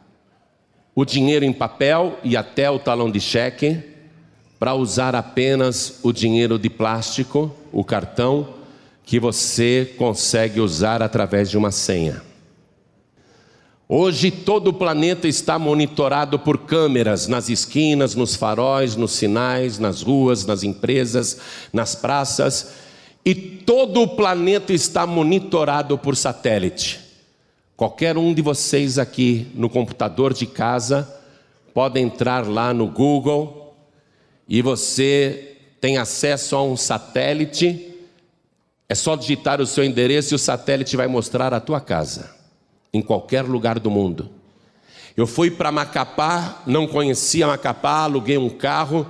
o 0.96 1.06
dinheiro 1.06 1.46
em 1.46 1.54
papel 1.54 2.18
e 2.24 2.36
até 2.36 2.68
o 2.68 2.80
talão 2.80 3.12
de 3.12 3.20
cheque 3.20 3.80
para 4.58 4.74
usar 4.74 5.14
apenas 5.14 6.00
o 6.02 6.12
dinheiro 6.12 6.58
de 6.58 6.68
plástico, 6.68 7.56
o 7.72 7.84
cartão, 7.84 8.56
que 9.06 9.20
você 9.20 9.94
consegue 10.00 10.60
usar 10.60 11.04
através 11.04 11.48
de 11.48 11.56
uma 11.56 11.70
senha. 11.70 12.24
Hoje 13.88 14.32
todo 14.32 14.70
o 14.70 14.74
planeta 14.74 15.28
está 15.28 15.60
monitorado 15.60 16.40
por 16.40 16.58
câmeras 16.58 17.28
nas 17.28 17.50
esquinas, 17.50 18.16
nos 18.16 18.36
faróis, 18.36 18.96
nos 18.96 19.12
sinais, 19.12 19.78
nas 19.78 20.02
ruas, 20.02 20.44
nas 20.44 20.64
empresas, 20.64 21.38
nas 21.72 21.94
praças, 21.94 22.74
e 23.24 23.36
todo 23.36 24.02
o 24.02 24.16
planeta 24.16 24.74
está 24.74 25.06
monitorado 25.06 26.00
por 26.00 26.16
satélite. 26.16 27.03
Qualquer 27.84 28.18
um 28.18 28.34
de 28.34 28.42
vocês 28.42 28.98
aqui 28.98 29.52
no 29.54 29.70
computador 29.70 30.34
de 30.34 30.46
casa 30.46 31.22
pode 31.74 32.00
entrar 32.00 32.48
lá 32.48 32.74
no 32.74 32.88
Google 32.88 33.76
e 34.48 34.62
você 34.62 35.58
tem 35.82 35.98
acesso 35.98 36.56
a 36.56 36.64
um 36.64 36.78
satélite. 36.78 37.94
É 38.88 38.96
só 38.96 39.18
digitar 39.18 39.60
o 39.60 39.68
seu 39.68 39.84
endereço 39.84 40.34
e 40.34 40.38
o 40.38 40.40
satélite 40.40 40.96
vai 40.96 41.08
mostrar 41.08 41.54
a 41.54 41.60
tua 41.60 41.82
casa, 41.82 42.34
em 42.94 43.02
qualquer 43.02 43.42
lugar 43.42 43.78
do 43.80 43.92
mundo. 43.92 44.30
Eu 45.18 45.28
fui 45.28 45.52
para 45.52 45.70
Macapá, 45.70 46.64
não 46.66 46.88
conhecia 46.88 47.48
Macapá, 47.48 48.04
aluguei 48.04 48.38
um 48.38 48.50
carro, 48.50 49.06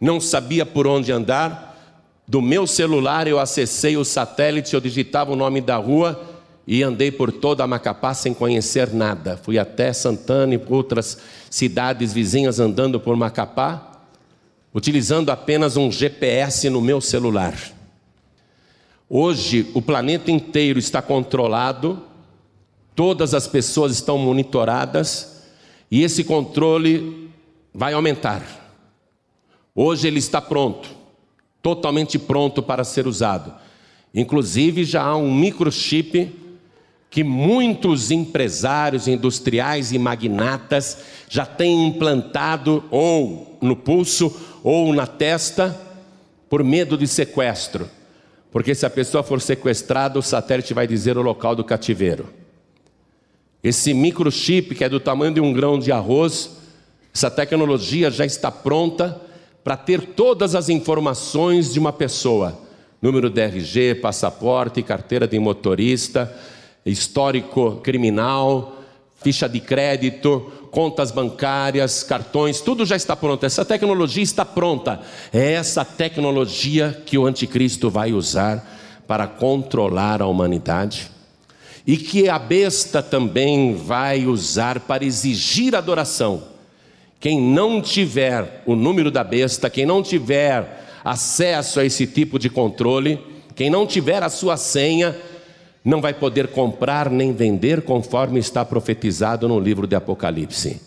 não 0.00 0.18
sabia 0.18 0.64
por 0.64 0.86
onde 0.86 1.12
andar. 1.12 1.78
Do 2.26 2.40
meu 2.40 2.66
celular 2.66 3.26
eu 3.28 3.38
acessei 3.38 3.98
o 3.98 4.04
satélite, 4.04 4.72
eu 4.72 4.80
digitava 4.80 5.30
o 5.30 5.36
nome 5.36 5.60
da 5.60 5.76
rua 5.76 6.33
e 6.66 6.82
andei 6.82 7.10
por 7.10 7.30
toda 7.30 7.66
Macapá 7.66 8.14
sem 8.14 8.32
conhecer 8.32 8.92
nada. 8.92 9.36
Fui 9.36 9.58
até 9.58 9.92
Santana 9.92 10.54
e 10.54 10.60
outras 10.68 11.18
cidades 11.50 12.12
vizinhas 12.12 12.58
andando 12.58 12.98
por 12.98 13.16
Macapá, 13.16 14.02
utilizando 14.72 15.30
apenas 15.30 15.76
um 15.76 15.92
GPS 15.92 16.68
no 16.70 16.80
meu 16.80 17.00
celular. 17.00 17.54
Hoje 19.08 19.70
o 19.74 19.82
planeta 19.82 20.30
inteiro 20.30 20.78
está 20.78 21.02
controlado, 21.02 22.02
todas 22.94 23.34
as 23.34 23.46
pessoas 23.46 23.92
estão 23.92 24.16
monitoradas 24.16 25.42
e 25.90 26.02
esse 26.02 26.24
controle 26.24 27.30
vai 27.72 27.92
aumentar. 27.92 28.42
Hoje 29.74 30.08
ele 30.08 30.18
está 30.18 30.40
pronto, 30.40 30.88
totalmente 31.60 32.18
pronto 32.18 32.62
para 32.62 32.84
ser 32.84 33.06
usado. 33.06 33.52
Inclusive 34.14 34.84
já 34.84 35.02
há 35.02 35.16
um 35.16 35.32
microchip 35.34 36.43
que 37.14 37.22
muitos 37.22 38.10
empresários 38.10 39.06
industriais 39.06 39.92
e 39.92 39.98
magnatas 40.00 40.98
já 41.28 41.46
têm 41.46 41.86
implantado 41.86 42.82
ou 42.90 43.56
no 43.62 43.76
pulso 43.76 44.34
ou 44.64 44.92
na 44.92 45.06
testa 45.06 45.80
por 46.50 46.64
medo 46.64 46.98
de 46.98 47.06
sequestro. 47.06 47.88
Porque 48.50 48.74
se 48.74 48.84
a 48.84 48.90
pessoa 48.90 49.22
for 49.22 49.40
sequestrada, 49.40 50.18
o 50.18 50.22
satélite 50.22 50.74
vai 50.74 50.88
dizer 50.88 51.16
o 51.16 51.22
local 51.22 51.54
do 51.54 51.62
cativeiro. 51.62 52.30
Esse 53.62 53.94
microchip, 53.94 54.74
que 54.74 54.82
é 54.82 54.88
do 54.88 54.98
tamanho 54.98 55.34
de 55.34 55.40
um 55.40 55.52
grão 55.52 55.78
de 55.78 55.92
arroz, 55.92 56.56
essa 57.14 57.30
tecnologia 57.30 58.10
já 58.10 58.26
está 58.26 58.50
pronta 58.50 59.20
para 59.62 59.76
ter 59.76 60.00
todas 60.00 60.56
as 60.56 60.68
informações 60.68 61.72
de 61.72 61.78
uma 61.78 61.92
pessoa: 61.92 62.58
número 63.00 63.30
de 63.30 63.40
RG, 63.40 64.00
passaporte, 64.02 64.82
carteira 64.82 65.28
de 65.28 65.38
motorista, 65.38 66.36
histórico 66.90 67.76
criminal, 67.82 68.78
ficha 69.22 69.48
de 69.48 69.60
crédito, 69.60 70.52
contas 70.70 71.10
bancárias, 71.10 72.02
cartões, 72.02 72.60
tudo 72.60 72.84
já 72.84 72.96
está 72.96 73.14
pronto. 73.14 73.46
Essa 73.46 73.64
tecnologia 73.64 74.22
está 74.22 74.44
pronta. 74.44 75.00
É 75.32 75.52
essa 75.52 75.84
tecnologia 75.84 77.02
que 77.06 77.16
o 77.16 77.26
anticristo 77.26 77.88
vai 77.88 78.12
usar 78.12 79.02
para 79.06 79.26
controlar 79.26 80.20
a 80.20 80.26
humanidade 80.26 81.10
e 81.86 81.96
que 81.96 82.28
a 82.28 82.38
besta 82.38 83.02
também 83.02 83.74
vai 83.74 84.26
usar 84.26 84.80
para 84.80 85.04
exigir 85.04 85.74
adoração. 85.74 86.42
Quem 87.20 87.40
não 87.40 87.80
tiver 87.80 88.62
o 88.66 88.74
número 88.74 89.10
da 89.10 89.22
besta, 89.22 89.70
quem 89.70 89.86
não 89.86 90.02
tiver 90.02 90.84
acesso 91.04 91.80
a 91.80 91.84
esse 91.84 92.06
tipo 92.06 92.38
de 92.38 92.50
controle, 92.50 93.18
quem 93.54 93.70
não 93.70 93.86
tiver 93.86 94.22
a 94.22 94.28
sua 94.28 94.56
senha, 94.56 95.16
não 95.84 96.00
vai 96.00 96.14
poder 96.14 96.48
comprar 96.48 97.10
nem 97.10 97.32
vender 97.32 97.82
conforme 97.82 98.40
está 98.40 98.64
profetizado 98.64 99.46
no 99.46 99.60
livro 99.60 99.86
de 99.86 99.94
Apocalipse. 99.94 100.80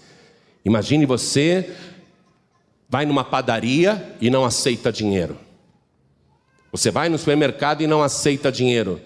Imagine 0.66 1.06
você 1.06 1.72
vai 2.90 3.06
numa 3.06 3.24
padaria 3.24 4.16
e 4.20 4.30
não 4.30 4.44
aceita 4.44 4.92
dinheiro. 4.92 5.38
Você 6.72 6.90
vai 6.90 7.10
no 7.10 7.18
supermercado 7.18 7.82
e 7.82 7.88
não 7.88 8.02
aceita 8.02 8.52
dinheiro, 8.52 9.00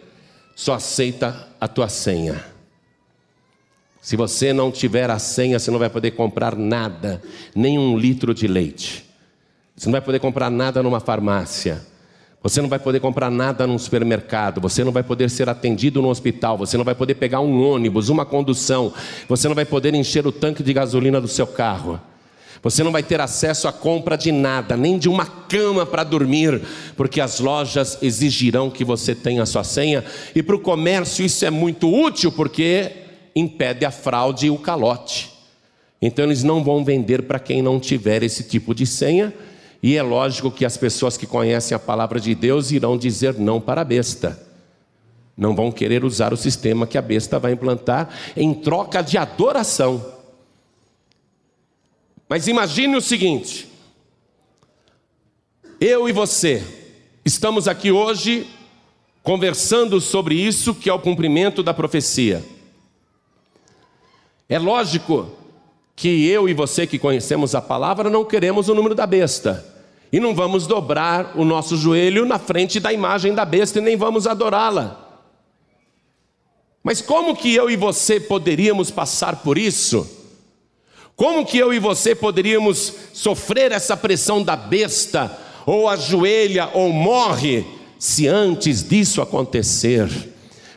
só 0.55 0.75
aceita 0.75 1.47
a 1.59 1.67
tua 1.67 1.89
senha. 1.89 2.43
Se 4.01 4.15
você 4.15 4.51
não 4.51 4.71
tiver 4.71 5.09
a 5.11 5.19
senha, 5.19 5.59
você 5.59 5.69
não 5.69 5.77
vai 5.77 5.89
poder 5.89 6.11
comprar 6.11 6.55
nada, 6.55 7.21
nem 7.53 7.77
um 7.77 7.97
litro 7.97 8.33
de 8.33 8.47
leite. 8.47 9.05
Você 9.75 9.87
não 9.87 9.91
vai 9.91 10.01
poder 10.01 10.19
comprar 10.19 10.49
nada 10.49 10.81
numa 10.81 10.99
farmácia. 10.99 11.85
Você 12.43 12.59
não 12.59 12.69
vai 12.69 12.79
poder 12.79 12.99
comprar 12.99 13.29
nada 13.29 13.67
num 13.67 13.77
supermercado, 13.77 14.59
você 14.59 14.83
não 14.83 14.91
vai 14.91 15.03
poder 15.03 15.29
ser 15.29 15.47
atendido 15.47 16.01
no 16.01 16.09
hospital, 16.09 16.57
você 16.57 16.75
não 16.75 16.83
vai 16.83 16.95
poder 16.95 17.13
pegar 17.13 17.39
um 17.39 17.61
ônibus, 17.63 18.09
uma 18.09 18.25
condução, 18.25 18.91
você 19.29 19.47
não 19.47 19.53
vai 19.53 19.65
poder 19.65 19.93
encher 19.93 20.25
o 20.25 20.31
tanque 20.31 20.63
de 20.63 20.73
gasolina 20.73 21.21
do 21.21 21.27
seu 21.27 21.45
carro. 21.45 22.01
Você 22.63 22.83
não 22.83 22.91
vai 22.91 23.01
ter 23.03 23.21
acesso 23.21 23.67
à 23.67 23.71
compra 23.71 24.15
de 24.15 24.31
nada, 24.31 24.75
nem 24.75 24.97
de 24.97 25.07
uma 25.07 25.25
cama 25.25 25.85
para 25.85 26.03
dormir, 26.03 26.61
porque 26.95 27.21
as 27.21 27.39
lojas 27.39 27.97
exigirão 28.01 28.69
que 28.69 28.83
você 28.83 29.13
tenha 29.13 29.43
a 29.43 29.47
sua 29.47 29.63
senha, 29.63 30.03
e 30.35 30.41
para 30.41 30.55
o 30.55 30.59
comércio 30.59 31.23
isso 31.23 31.45
é 31.45 31.49
muito 31.51 31.91
útil, 31.91 32.31
porque 32.31 32.91
impede 33.35 33.85
a 33.85 33.91
fraude 33.91 34.47
e 34.47 34.49
o 34.49 34.57
calote. 34.57 35.31
Então 36.01 36.25
eles 36.25 36.43
não 36.43 36.63
vão 36.63 36.83
vender 36.83 37.23
para 37.23 37.39
quem 37.39 37.61
não 37.61 37.79
tiver 37.79 38.23
esse 38.23 38.43
tipo 38.43 38.73
de 38.73 38.87
senha, 38.87 39.31
e 39.83 39.97
é 39.97 40.03
lógico 40.03 40.51
que 40.51 40.63
as 40.63 40.77
pessoas 40.77 41.17
que 41.17 41.25
conhecem 41.25 41.75
a 41.75 41.79
palavra 41.79 42.19
de 42.19 42.35
Deus 42.35 42.71
irão 42.71 42.97
dizer 42.97 43.39
não 43.39 43.59
para 43.59 43.81
a 43.81 43.85
besta. 43.85 44.39
Não 45.35 45.55
vão 45.55 45.71
querer 45.71 46.03
usar 46.03 46.33
o 46.33 46.37
sistema 46.37 46.85
que 46.85 46.97
a 46.97 47.01
besta 47.01 47.39
vai 47.39 47.53
implantar 47.53 48.09
em 48.35 48.53
troca 48.53 49.01
de 49.01 49.17
adoração. 49.17 50.05
Mas 52.29 52.47
imagine 52.47 52.95
o 52.95 53.01
seguinte: 53.01 53.67
eu 55.79 56.07
e 56.07 56.11
você 56.11 56.63
estamos 57.25 57.67
aqui 57.67 57.91
hoje 57.91 58.47
conversando 59.23 59.99
sobre 59.99 60.35
isso 60.35 60.75
que 60.75 60.89
é 60.89 60.93
o 60.93 60.99
cumprimento 60.99 61.63
da 61.63 61.73
profecia. 61.73 62.45
É 64.47 64.59
lógico 64.59 65.31
que 65.95 66.27
eu 66.27 66.47
e 66.47 66.53
você 66.53 66.85
que 66.85 66.99
conhecemos 66.99 67.55
a 67.55 67.61
palavra 67.61 68.09
não 68.09 68.25
queremos 68.25 68.69
o 68.69 68.75
número 68.75 68.93
da 68.93 69.07
besta. 69.07 69.70
E 70.11 70.19
não 70.19 70.35
vamos 70.35 70.67
dobrar 70.67 71.33
o 71.35 71.45
nosso 71.45 71.77
joelho 71.77 72.25
na 72.25 72.37
frente 72.37 72.79
da 72.79 72.91
imagem 72.91 73.33
da 73.33 73.45
besta 73.45 73.79
e 73.79 73.81
nem 73.81 73.95
vamos 73.95 74.27
adorá-la. 74.27 75.09
Mas 76.83 77.01
como 77.01 77.35
que 77.35 77.53
eu 77.53 77.69
e 77.69 77.75
você 77.75 78.19
poderíamos 78.19 78.91
passar 78.91 79.37
por 79.37 79.57
isso? 79.57 80.09
Como 81.15 81.45
que 81.45 81.57
eu 81.57 81.73
e 81.73 81.79
você 81.79 82.15
poderíamos 82.15 82.93
sofrer 83.13 83.71
essa 83.71 83.95
pressão 83.95 84.41
da 84.41 84.55
besta, 84.55 85.37
ou 85.65 85.87
ajoelha 85.87 86.69
ou 86.73 86.91
morre, 86.91 87.63
se 87.99 88.27
antes 88.27 88.83
disso 88.83 89.21
acontecer, 89.21 90.09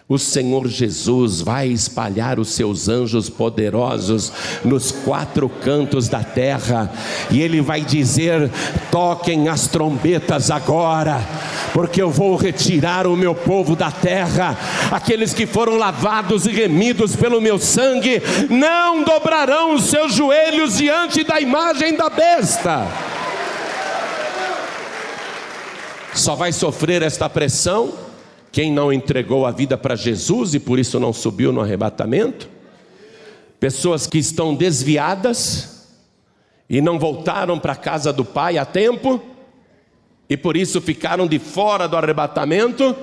o 0.06 0.18
Senhor 0.18 0.68
Jesus 0.68 1.40
vai 1.40 1.68
espalhar 1.68 2.38
os 2.38 2.50
seus 2.50 2.90
anjos 2.90 3.30
poderosos 3.30 4.30
nos 4.62 4.92
quatro 4.92 5.48
cantos 5.48 6.08
da 6.08 6.22
terra, 6.22 6.92
e 7.30 7.40
Ele 7.40 7.62
vai 7.62 7.80
dizer: 7.80 8.50
toquem 8.90 9.48
as 9.48 9.66
trombetas 9.66 10.50
agora, 10.50 11.26
porque 11.72 12.02
eu 12.02 12.10
vou 12.10 12.36
retirar 12.36 13.06
o 13.06 13.16
meu 13.16 13.34
povo 13.34 13.74
da 13.74 13.90
terra, 13.90 14.58
aqueles 14.92 15.32
que 15.32 15.46
foram 15.46 15.78
lavados 15.78 16.44
e 16.44 16.52
remidos 16.52 17.16
pelo 17.16 17.40
meu 17.40 17.58
sangue, 17.58 18.22
não 18.50 19.04
dobrarão 19.04 19.74
os 19.74 19.84
seus 19.84 20.12
joelhos 20.12 20.76
diante 20.76 21.24
da 21.24 21.40
imagem 21.40 21.96
da 21.96 22.10
besta. 22.10 22.86
Só 26.12 26.34
vai 26.34 26.52
sofrer 26.52 27.00
esta 27.00 27.28
pressão 27.28 28.03
quem 28.54 28.70
não 28.70 28.92
entregou 28.92 29.44
a 29.44 29.50
vida 29.50 29.76
para 29.76 29.96
Jesus 29.96 30.54
e 30.54 30.60
por 30.60 30.78
isso 30.78 31.00
não 31.00 31.12
subiu 31.12 31.52
no 31.52 31.60
arrebatamento? 31.60 32.48
Pessoas 33.58 34.06
que 34.06 34.16
estão 34.16 34.54
desviadas 34.54 35.88
e 36.70 36.80
não 36.80 36.96
voltaram 36.96 37.58
para 37.58 37.72
a 37.72 37.76
casa 37.76 38.12
do 38.12 38.24
Pai 38.24 38.56
a 38.56 38.64
tempo 38.64 39.20
e 40.30 40.36
por 40.36 40.56
isso 40.56 40.80
ficaram 40.80 41.26
de 41.26 41.40
fora 41.40 41.88
do 41.88 41.96
arrebatamento, 41.96 42.94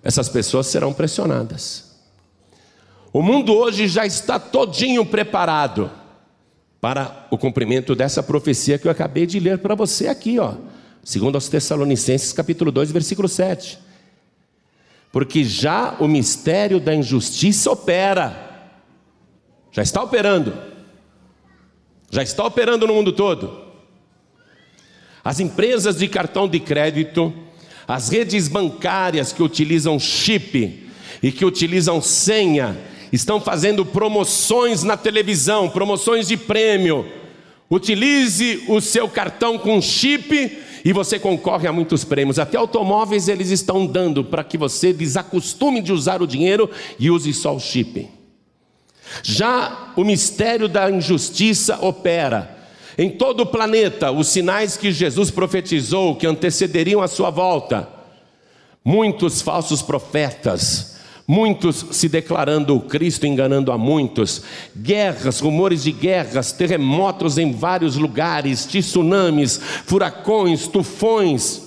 essas 0.00 0.28
pessoas 0.28 0.68
serão 0.68 0.92
pressionadas. 0.92 1.96
O 3.12 3.20
mundo 3.20 3.52
hoje 3.52 3.88
já 3.88 4.06
está 4.06 4.38
todinho 4.38 5.04
preparado 5.04 5.90
para 6.80 7.26
o 7.32 7.36
cumprimento 7.36 7.96
dessa 7.96 8.22
profecia 8.22 8.78
que 8.78 8.86
eu 8.86 8.92
acabei 8.92 9.26
de 9.26 9.40
ler 9.40 9.58
para 9.58 9.74
você 9.74 10.06
aqui, 10.06 10.38
ó. 10.38 10.54
Segundo 11.02 11.34
aos 11.34 11.48
Tessalonicenses, 11.48 12.32
capítulo 12.32 12.70
2, 12.70 12.92
versículo 12.92 13.28
7 13.28 13.82
porque 15.14 15.44
já 15.44 15.94
o 16.00 16.08
mistério 16.08 16.80
da 16.80 16.92
injustiça 16.92 17.70
opera, 17.70 18.66
já 19.70 19.80
está 19.80 20.02
operando, 20.02 20.52
já 22.10 22.20
está 22.20 22.44
operando 22.44 22.84
no 22.84 22.94
mundo 22.94 23.12
todo. 23.12 23.62
As 25.22 25.38
empresas 25.38 25.98
de 25.98 26.08
cartão 26.08 26.48
de 26.48 26.58
crédito, 26.58 27.32
as 27.86 28.08
redes 28.08 28.48
bancárias 28.48 29.32
que 29.32 29.40
utilizam 29.40 30.00
chip 30.00 30.90
e 31.22 31.30
que 31.30 31.44
utilizam 31.44 32.02
senha, 32.02 32.76
estão 33.12 33.40
fazendo 33.40 33.86
promoções 33.86 34.82
na 34.82 34.96
televisão, 34.96 35.70
promoções 35.70 36.26
de 36.26 36.36
prêmio. 36.36 37.08
Utilize 37.70 38.64
o 38.66 38.80
seu 38.80 39.08
cartão 39.08 39.58
com 39.58 39.80
chip 39.80 40.58
e 40.84 40.92
você 40.92 41.18
concorre 41.18 41.66
a 41.66 41.72
muitos 41.72 42.04
prêmios. 42.04 42.38
Até 42.38 42.58
automóveis 42.58 43.28
eles 43.28 43.50
estão 43.50 43.86
dando 43.86 44.22
para 44.22 44.44
que 44.44 44.58
você 44.58 44.92
desacostume 44.92 45.80
de 45.80 45.92
usar 45.92 46.20
o 46.20 46.26
dinheiro 46.26 46.70
e 46.98 47.10
use 47.10 47.32
só 47.32 47.56
o 47.56 47.60
chip. 47.60 48.08
Já 49.22 49.92
o 49.96 50.04
mistério 50.04 50.68
da 50.68 50.90
injustiça 50.90 51.78
opera. 51.80 52.50
Em 52.98 53.10
todo 53.10 53.40
o 53.40 53.46
planeta, 53.46 54.12
os 54.12 54.28
sinais 54.28 54.76
que 54.76 54.92
Jesus 54.92 55.30
profetizou 55.30 56.16
que 56.16 56.26
antecederiam 56.26 57.00
a 57.00 57.08
sua 57.08 57.30
volta. 57.30 57.88
Muitos 58.84 59.40
falsos 59.40 59.80
profetas, 59.80 60.93
muitos 61.26 61.86
se 61.90 62.08
declarando 62.08 62.76
o 62.76 62.80
Cristo, 62.80 63.26
enganando 63.26 63.72
a 63.72 63.78
muitos, 63.78 64.42
guerras, 64.76 65.40
rumores 65.40 65.82
de 65.82 65.92
guerras, 65.92 66.52
terremotos 66.52 67.38
em 67.38 67.52
vários 67.52 67.96
lugares, 67.96 68.66
tsunamis, 68.66 69.58
furacões, 69.84 70.66
tufões, 70.66 71.62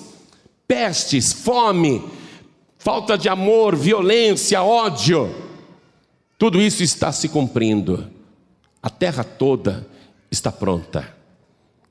pestes, 0.67 1.33
fome, 1.33 2.03
falta 2.77 3.17
de 3.17 3.29
amor, 3.29 3.75
violência, 3.75 4.61
ódio. 4.61 5.33
Tudo 6.37 6.61
isso 6.61 6.83
está 6.83 7.11
se 7.11 7.27
cumprindo. 7.29 8.07
A 8.81 8.89
terra 8.89 9.23
toda 9.23 9.87
está 10.29 10.51
pronta. 10.51 11.15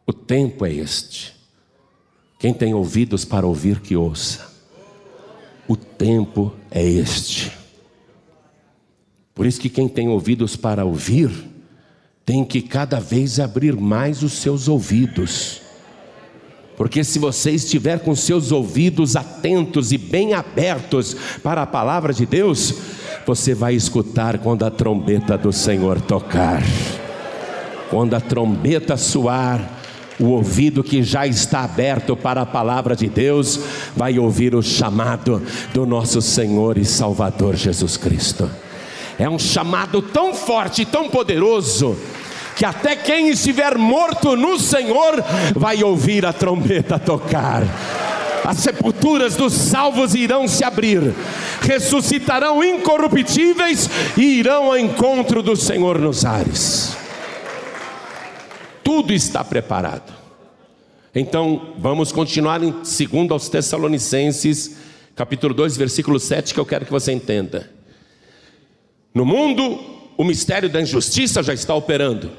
O 0.07 0.13
tempo 0.13 0.65
é 0.65 0.73
este. 0.73 1.35
Quem 2.39 2.55
tem 2.55 2.73
ouvidos 2.73 3.25
para 3.25 3.47
ouvir, 3.47 3.81
que 3.81 3.97
ouça. 3.97 4.56
O 5.69 5.77
tempo 5.77 6.53
é 6.71 6.85
este. 6.85 7.53
Por 9.35 9.47
isso 9.47 9.61
que 9.61 9.69
quem 9.69 9.89
tem 9.89 10.09
ouvidos 10.09 10.57
para 10.57 10.85
ouvir, 10.85 11.31
tem 12.25 12.45
que 12.45 12.61
cada 12.61 12.99
vez 12.99 13.39
abrir 13.39 13.77
mais 13.77 14.23
os 14.23 14.33
seus 14.33 14.67
ouvidos. 14.67 15.61
Porque 16.77 17.03
se 17.05 17.19
você 17.19 17.53
estiver 17.53 18.01
com 18.01 18.15
seus 18.15 18.53
ouvidos 18.53 19.17
atentos 19.17 19.93
e 19.93 19.99
bem 19.99 20.35
abertos 20.35 21.17
para 21.43 21.63
a 21.63 21.67
palavra 21.67 22.13
de 22.13 22.27
Deus, 22.27 22.75
você 23.27 23.55
vai 23.55 23.75
escutar 23.75 24.39
quando 24.39 24.65
a 24.65 24.71
trombeta 24.71 25.39
do 25.39 25.53
Senhor 25.53 26.01
tocar. 26.01 26.63
Quando 27.89 28.15
a 28.15 28.21
trombeta 28.21 28.97
soar, 28.97 29.76
o 30.19 30.29
ouvido 30.29 30.83
que 30.83 31.03
já 31.03 31.27
está 31.27 31.65
aberto 31.65 32.17
para 32.17 32.43
a 32.43 32.47
palavra 32.47 32.97
de 32.97 33.09
Deus 33.09 33.61
vai 33.95 34.19
ouvir 34.19 34.55
o 34.55 34.63
chamado 34.63 35.43
do 35.75 35.85
nosso 35.85 36.23
Senhor 36.23 36.79
e 36.79 36.85
Salvador 36.85 37.55
Jesus 37.55 37.97
Cristo. 37.97 38.51
É 39.19 39.29
um 39.29 39.39
chamado 39.39 40.01
tão 40.03 40.35
forte, 40.35 40.85
tão 40.85 41.09
poderoso, 41.09 41.97
que 42.55 42.65
até 42.65 42.97
quem 42.97 43.29
estiver 43.29 43.77
morto 43.77 44.37
no 44.37 44.59
Senhor 44.59 45.23
vai 45.55 45.83
ouvir 45.83 46.25
a 46.25 46.33
trombeta 46.33 46.99
tocar. 46.99 47.63
As 48.45 48.59
sepulturas 48.59 49.35
dos 49.35 49.53
salvos 49.53 50.15
irão 50.15 50.47
se 50.47 50.65
abrir, 50.65 51.13
ressuscitarão 51.61 52.63
incorruptíveis 52.63 53.91
e 54.17 54.39
irão 54.39 54.67
ao 54.67 54.79
encontro 54.79 55.43
do 55.43 55.57
Senhor 55.57 55.99
nos 55.99 56.25
ares. 56.25 56.97
Tudo 58.87 59.13
está 59.13 59.43
preparado. 59.43 60.15
Então, 61.13 61.75
vamos 61.77 62.13
continuar 62.13 62.63
em 62.63 62.71
2 62.71 63.33
aos 63.33 63.49
Tessalonicenses, 63.49 64.77
capítulo 65.17 65.53
2, 65.53 65.77
versículo 65.77 66.21
7, 66.21 66.55
que 66.55 66.61
eu 66.61 66.65
quero 66.65 66.87
que 66.87 66.93
você 66.93 67.11
entenda. 67.11 67.69
No 69.13 69.27
mundo, 69.27 69.81
o 70.17 70.23
mistério 70.23 70.71
da 70.71 70.81
injustiça 70.81 71.43
já 71.43 71.53
está 71.53 71.75
operando. 71.75 72.31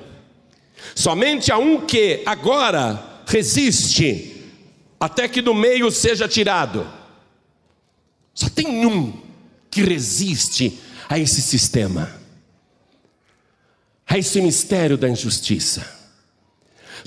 Somente 0.95 1.51
há 1.51 1.57
um 1.57 1.81
que 1.81 2.23
agora 2.25 3.23
resiste 3.25 4.45
até 4.97 5.27
que 5.27 5.41
do 5.41 5.53
meio 5.53 5.91
seja 5.91 6.29
tirado. 6.29 6.87
Só 8.33 8.47
tem 8.47 8.85
um 8.85 9.11
que 9.69 9.81
resiste 9.81 10.79
a 11.09 11.19
esse 11.19 11.41
sistema, 11.41 12.09
a 14.07 14.17
esse 14.17 14.39
mistério 14.39 14.97
da 14.97 15.09
injustiça. 15.09 15.96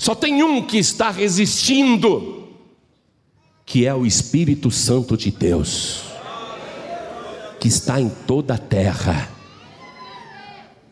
Só 0.01 0.15
tem 0.15 0.41
um 0.41 0.63
que 0.63 0.79
está 0.79 1.11
resistindo, 1.11 2.47
que 3.63 3.85
é 3.85 3.93
o 3.93 4.03
Espírito 4.03 4.71
Santo 4.71 5.15
de 5.15 5.29
Deus, 5.29 6.05
que 7.59 7.67
está 7.67 8.01
em 8.01 8.09
toda 8.09 8.55
a 8.55 8.57
terra. 8.57 9.29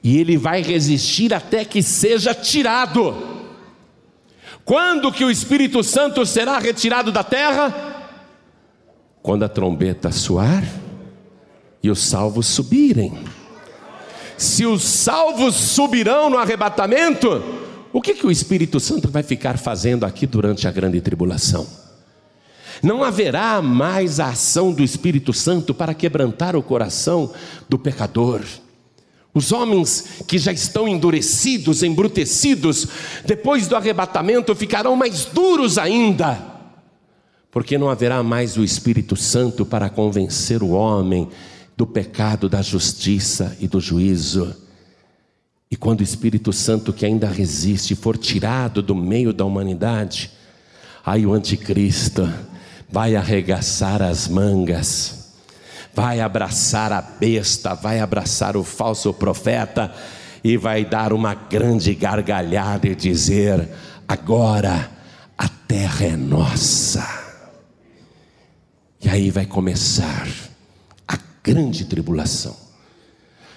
E 0.04 0.20
ele 0.20 0.38
vai 0.38 0.62
resistir 0.62 1.34
até 1.34 1.66
que 1.66 1.82
seja 1.82 2.36
tirado. 2.36 3.18
Quando 4.64 5.12
que 5.12 5.26
o 5.26 5.32
Espírito 5.32 5.84
Santo 5.84 6.24
será 6.24 6.60
retirado 6.60 7.12
da 7.12 7.24
terra? 7.24 8.14
Quando 9.24 9.42
a 9.42 9.50
trombeta 9.50 10.12
soar 10.12 10.64
e 11.82 11.90
os 11.90 11.98
salvos 11.98 12.46
subirem. 12.46 13.18
Se 14.38 14.68
os 14.68 14.84
salvos 14.84 15.56
subirão 15.56 16.30
no 16.30 16.38
arrebatamento, 16.38 17.69
o 17.92 18.02
que, 18.02 18.14
que 18.14 18.26
o 18.26 18.32
Espírito 18.32 18.80
Santo 18.80 19.10
vai 19.10 19.24
ficar 19.24 19.58
fazendo 19.58 20.06
aqui 20.06 20.28
durante 20.28 20.68
a 20.68 20.72
grande 20.72 21.02
tribulação? 21.02 21.68
Não 22.82 23.04
haverá 23.04 23.62
mais 23.62 24.20
a 24.20 24.30
ação 24.30 24.72
do 24.72 24.84
Espírito 24.84 25.34
Santo 25.34 25.74
para 25.74 25.94
quebrantar 25.94 26.56
o 26.56 26.64
coração 26.64 27.32
do 27.68 27.78
pecador. 27.78 28.42
Os 29.34 29.52
homens 29.52 30.24
que 30.28 30.38
já 30.38 30.52
estão 30.52 30.88
endurecidos, 30.88 31.84
embrutecidos, 31.84 32.88
depois 33.26 33.68
do 33.68 33.76
arrebatamento 33.76 34.56
ficarão 34.56 34.96
mais 34.96 35.26
duros 35.26 35.78
ainda, 35.78 36.40
porque 37.52 37.78
não 37.78 37.90
haverá 37.90 38.24
mais 38.24 38.58
o 38.58 38.64
Espírito 38.64 39.16
Santo 39.16 39.66
para 39.66 39.90
convencer 39.90 40.64
o 40.64 40.70
homem 40.70 41.28
do 41.76 41.86
pecado, 41.86 42.50
da 42.50 42.62
justiça 42.62 43.56
e 43.60 43.68
do 43.68 43.80
juízo. 43.80 44.56
E 45.72 45.76
quando 45.76 46.00
o 46.00 46.04
Espírito 46.04 46.52
Santo, 46.52 46.92
que 46.92 47.06
ainda 47.06 47.28
resiste, 47.28 47.96
for 47.96 48.18
tirado 48.18 48.82
do 48.82 48.96
meio 48.96 49.32
da 49.32 49.46
humanidade, 49.46 50.32
aí 51.06 51.26
o 51.26 51.34
anticristo 51.34 52.28
vai 52.90 53.16
arregaçar 53.16 54.02
as 54.02 54.28
mangas 54.28 55.20
vai 55.94 56.22
abraçar 56.22 56.94
a 56.94 57.02
besta, 57.02 57.74
vai 57.74 58.00
abraçar 58.00 58.56
o 58.56 58.64
falso 58.64 59.14
profeta 59.14 59.94
e 60.44 60.56
vai 60.56 60.86
dar 60.86 61.12
uma 61.12 61.34
grande 61.34 61.94
gargalhada 61.94 62.88
e 62.88 62.96
dizer: 62.96 63.68
agora 64.08 64.90
a 65.38 65.48
terra 65.48 66.06
é 66.06 66.16
nossa. 66.16 67.06
E 69.02 69.10
aí 69.10 69.30
vai 69.32 69.46
começar 69.46 70.28
a 71.08 71.18
grande 71.44 71.86
tribulação. 71.86 72.56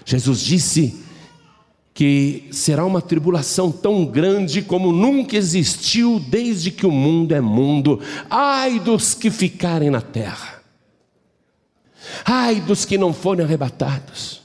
Jesus 0.05 0.41
disse 0.41 1.01
que 1.95 2.49
será 2.51 2.85
uma 2.85 3.03
tribulação 3.03 3.71
tão 3.71 4.05
grande 4.05 4.63
como 4.63 4.93
nunca 4.93 5.37
existiu 5.37 6.19
desde 6.19 6.71
que 6.71 6.87
o 6.87 6.91
mundo 6.91 7.35
é 7.35 7.41
mundo. 7.41 8.01
Ai 8.31 8.81
dos 8.81 9.15
que 9.15 9.31
ficarem 9.31 9.91
na 9.91 10.01
terra. 10.01 10.63
Ai 12.25 12.61
dos 12.61 12.85
que 12.85 12.97
não 12.97 13.13
forem 13.13 13.45
arrebatados. 13.45 14.41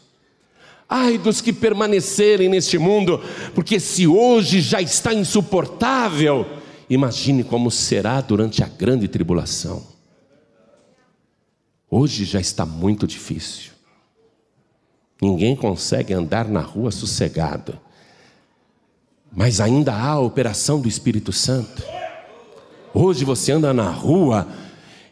Ai 0.89 1.17
dos 1.17 1.41
que 1.41 1.51
permanecerem 1.51 2.47
neste 2.47 2.77
mundo, 2.77 3.21
porque 3.53 3.79
se 3.79 4.07
hoje 4.07 4.61
já 4.61 4.81
está 4.81 5.13
insuportável, 5.13 6.45
imagine 6.89 7.43
como 7.43 7.69
será 7.69 8.21
durante 8.21 8.63
a 8.63 8.67
grande 8.67 9.07
tribulação. 9.07 9.85
Hoje 11.89 12.23
já 12.23 12.39
está 12.39 12.65
muito 12.65 13.05
difícil. 13.05 13.76
Ninguém 15.21 15.55
consegue 15.55 16.13
andar 16.13 16.47
na 16.47 16.61
rua 16.61 16.91
sossegado. 16.91 17.77
Mas 19.35 19.59
ainda 19.59 19.93
há 19.93 20.09
a 20.09 20.19
operação 20.19 20.79
do 20.79 20.87
Espírito 20.87 21.31
Santo. 21.33 21.83
Hoje 22.93 23.25
você 23.25 23.51
anda 23.51 23.73
na 23.73 23.89
rua 23.89 24.47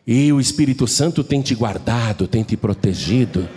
e 0.07 0.31
o 0.31 0.39
Espírito 0.39 0.87
Santo 0.87 1.23
tem 1.23 1.41
te 1.41 1.53
guardado, 1.53 2.27
tem 2.27 2.43
te 2.43 2.55
protegido. 2.55 3.47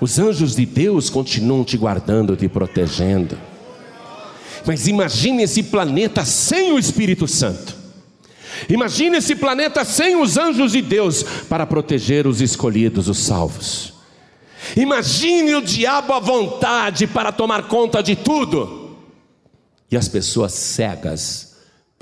Os 0.00 0.18
anjos 0.18 0.56
de 0.56 0.66
Deus 0.66 1.08
continuam 1.08 1.64
te 1.64 1.76
guardando, 1.76 2.36
te 2.36 2.48
protegendo. 2.48 3.38
Mas 4.66 4.86
imagine 4.88 5.42
esse 5.44 5.62
planeta 5.62 6.24
sem 6.24 6.72
o 6.72 6.78
Espírito 6.78 7.28
Santo. 7.28 7.74
Imagine 8.68 9.18
esse 9.18 9.34
planeta 9.34 9.84
sem 9.84 10.20
os 10.20 10.36
anjos 10.36 10.72
de 10.72 10.82
Deus 10.82 11.22
para 11.48 11.66
proteger 11.66 12.26
os 12.26 12.40
escolhidos, 12.40 13.08
os 13.08 13.18
salvos. 13.18 13.93
Imagine 14.76 15.54
o 15.56 15.62
diabo 15.62 16.12
à 16.12 16.20
vontade 16.20 17.06
para 17.06 17.32
tomar 17.32 17.68
conta 17.68 18.02
de 18.02 18.16
tudo. 18.16 18.96
E 19.90 19.96
as 19.96 20.08
pessoas 20.08 20.52
cegas 20.52 21.54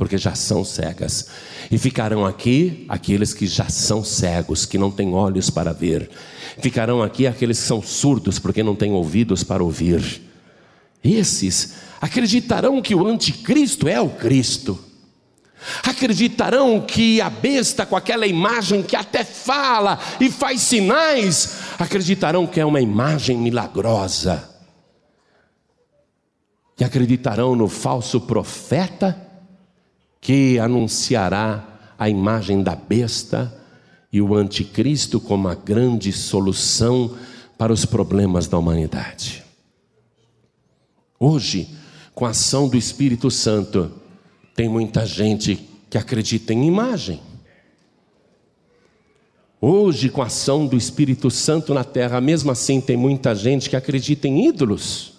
porque 0.03 0.19
já 0.19 0.35
são 0.35 0.65
cegas. 0.65 1.29
E 1.71 1.79
ficarão 1.79 2.27
aqui 2.27 2.85
aqueles 2.89 3.33
que 3.33 3.47
já 3.47 3.69
são 3.69 4.03
cegos, 4.03 4.67
que 4.67 4.77
não 4.77 4.91
têm 4.91 5.15
olhos 5.15 5.49
para 5.49 5.73
ver. 5.73 6.11
Ficarão 6.59 7.01
aqui 7.01 7.25
aqueles 7.25 7.61
que 7.61 7.67
são 7.67 7.81
surdos, 7.81 8.39
porque 8.39 8.65
não 8.65 8.75
têm 8.75 8.91
ouvidos 8.91 9.45
para 9.45 9.63
ouvir. 9.63 10.23
Esses 11.05 11.75
acreditarão 12.01 12.83
que 12.83 12.97
o 12.97 13.07
anticristo 13.07 13.87
é 13.87 14.01
o 14.01 14.09
Cristo. 14.09 14.77
Acreditarão 15.83 16.81
que 16.81 17.21
a 17.21 17.31
besta 17.31 17.87
com 17.87 17.97
aquela 17.97 18.27
imagem 18.27 18.83
que 18.83 18.97
até 18.97 19.25
fala 19.25 19.99
e 20.21 20.31
faz 20.31 20.61
sinais, 20.61 21.59
acreditarão 21.79 22.47
que 22.47 22.61
é 22.61 22.65
uma 22.65 22.81
imagem 22.81 23.39
milagrosa. 23.39 24.49
E 26.79 26.85
acreditarão 26.85 27.55
no 27.55 27.69
falso 27.69 28.21
profeta 28.21 29.17
que 30.21 30.59
anunciará 30.59 31.95
a 31.99 32.09
imagem 32.09 32.63
da 32.63 32.75
besta 32.75 33.53
e 34.13 34.21
o 34.21 34.35
anticristo 34.35 35.21
como 35.21 35.49
a 35.49 35.55
grande 35.55 36.13
solução 36.13 37.17
para 37.57 37.73
os 37.73 37.85
problemas 37.85 38.47
da 38.49 38.59
humanidade. 38.59 39.45
Hoje, 41.19 41.69
com 42.15 42.27
a 42.27 42.31
ação 42.31 42.69
do 42.69 42.77
Espírito 42.77 43.31
Santo, 43.31 44.02
tem 44.55 44.69
muita 44.69 45.07
gente 45.07 45.69
que 45.89 45.99
acredita 45.99 46.53
em 46.53 46.67
imagem. 46.67 47.21
Hoje, 49.61 50.09
com 50.09 50.21
a 50.21 50.27
ação 50.27 50.67
do 50.67 50.77
Espírito 50.77 51.31
Santo 51.31 51.73
na 51.73 51.85
terra, 51.85 52.21
mesmo 52.21 52.51
assim, 52.51 52.81
tem 52.81 52.97
muita 52.97 53.35
gente 53.35 53.71
que 53.71 53.77
acredita 53.77 54.27
em 54.27 54.49
ídolos. 54.49 55.13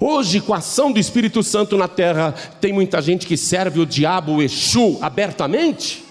Hoje, 0.00 0.40
com 0.40 0.52
a 0.52 0.58
ação 0.58 0.90
do 0.90 0.98
Espírito 0.98 1.40
Santo 1.42 1.76
na 1.76 1.86
terra, 1.86 2.32
tem 2.60 2.72
muita 2.72 3.00
gente 3.00 3.24
que 3.24 3.36
serve 3.36 3.78
o 3.78 3.86
diabo, 3.86 4.32
o 4.32 4.42
Exu, 4.42 4.98
abertamente. 5.00 6.02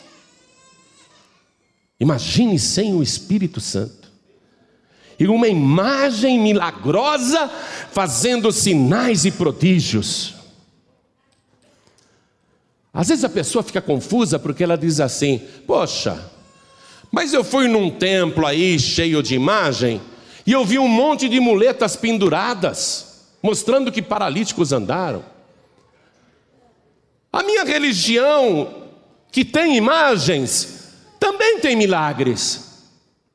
Imagine 2.00 2.58
sem 2.58 2.96
o 2.96 3.04
Espírito 3.04 3.60
Santo. 3.60 4.10
E 5.20 5.28
uma 5.28 5.48
imagem 5.50 6.40
milagrosa 6.40 7.50
fazendo 7.92 8.52
sinais 8.52 9.26
e 9.26 9.32
prodígios. 9.32 10.41
Às 12.94 13.08
vezes 13.08 13.24
a 13.24 13.30
pessoa 13.30 13.64
fica 13.64 13.82
confusa 13.82 14.38
porque 14.38 14.64
ela 14.64 14.78
diz 14.78 15.00
assim: 15.00 15.42
Poxa, 15.66 16.32
mas 17.12 17.34
eu 17.34 17.44
fui 17.44 17.68
num 17.68 17.90
templo 17.90 18.46
aí 18.46 18.78
cheio 18.80 19.24
de 19.24 19.36
imagem 19.36 20.02
e 20.46 20.52
eu 20.52 20.66
vi 20.66 20.78
um 20.80 20.88
monte 20.88 21.30
de 21.30 21.40
muletas 21.40 21.96
penduradas 21.96 23.12
mostrando 23.42 23.92
que 23.92 24.02
paralíticos 24.02 24.72
andaram. 24.72 25.24
A 27.34 27.42
minha 27.44 27.64
religião, 27.64 28.90
que 29.32 29.46
tem 29.46 29.78
imagens, 29.78 30.94
também 31.20 31.60
tem 31.60 31.76
milagres. 31.76 32.72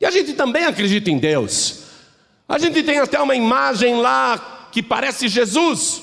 E 0.00 0.04
a 0.04 0.10
gente 0.10 0.34
também 0.34 0.64
acredita 0.64 1.10
em 1.10 1.18
Deus. 1.18 1.84
A 2.48 2.58
gente 2.58 2.82
tem 2.82 2.98
até 2.98 3.20
uma 3.20 3.34
imagem 3.34 3.96
lá 4.00 4.68
que 4.70 4.82
parece 4.82 5.28
Jesus, 5.28 6.02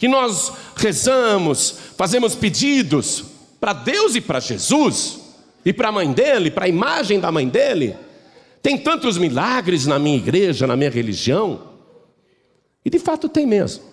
que 0.00 0.08
nós 0.08 0.50
rezamos, 0.76 1.74
fazemos 1.94 2.34
pedidos 2.34 3.22
para 3.60 3.74
Deus 3.74 4.14
e 4.14 4.20
para 4.22 4.40
Jesus, 4.40 5.20
e 5.62 5.74
para 5.74 5.90
a 5.90 5.92
mãe 5.92 6.10
dele, 6.10 6.50
para 6.50 6.64
a 6.64 6.68
imagem 6.68 7.20
da 7.20 7.30
mãe 7.30 7.46
dele. 7.46 7.94
Tem 8.62 8.78
tantos 8.78 9.18
milagres 9.18 9.84
na 9.84 9.98
minha 9.98 10.16
igreja, 10.16 10.66
na 10.66 10.74
minha 10.74 10.88
religião. 10.88 11.60
E 12.82 12.88
de 12.88 12.98
fato 12.98 13.28
tem 13.28 13.46
mesmo. 13.46 13.84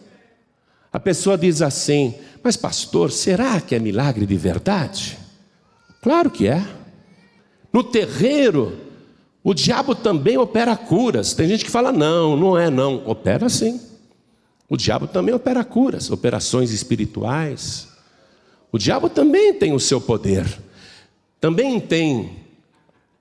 A 0.94 1.00
pessoa 1.00 1.38
diz 1.38 1.62
assim: 1.62 2.16
Mas, 2.42 2.56
pastor, 2.56 3.12
será 3.12 3.60
que 3.60 3.76
é 3.76 3.80
milagre 3.80 4.26
de 4.26 4.38
verdade? 4.38 5.18
Claro 6.02 6.32
que 6.32 6.48
é. 6.48 6.66
No 7.74 7.84
terreiro, 7.84 8.78
o 9.44 9.54
diabo 9.54 9.94
também 9.94 10.38
opera 10.38 10.74
curas. 10.78 11.34
Tem 11.34 11.50
gente 11.50 11.66
que 11.66 11.72
fala: 11.72 11.92
Não, 11.92 12.38
não 12.38 12.58
é, 12.58 12.70
não. 12.70 13.06
Opera 13.06 13.50
sim. 13.50 13.87
O 14.70 14.76
diabo 14.76 15.08
também 15.08 15.34
opera 15.34 15.64
curas, 15.64 16.12
operações 16.12 16.72
espirituais. 16.72 17.88
O 18.72 18.78
diabo 18.78 19.10
também 19.10 19.54
tem 19.54 19.74
o 19.74 19.80
seu 19.80 20.02
poder, 20.02 20.46
também 21.40 21.80
tem 21.80 22.46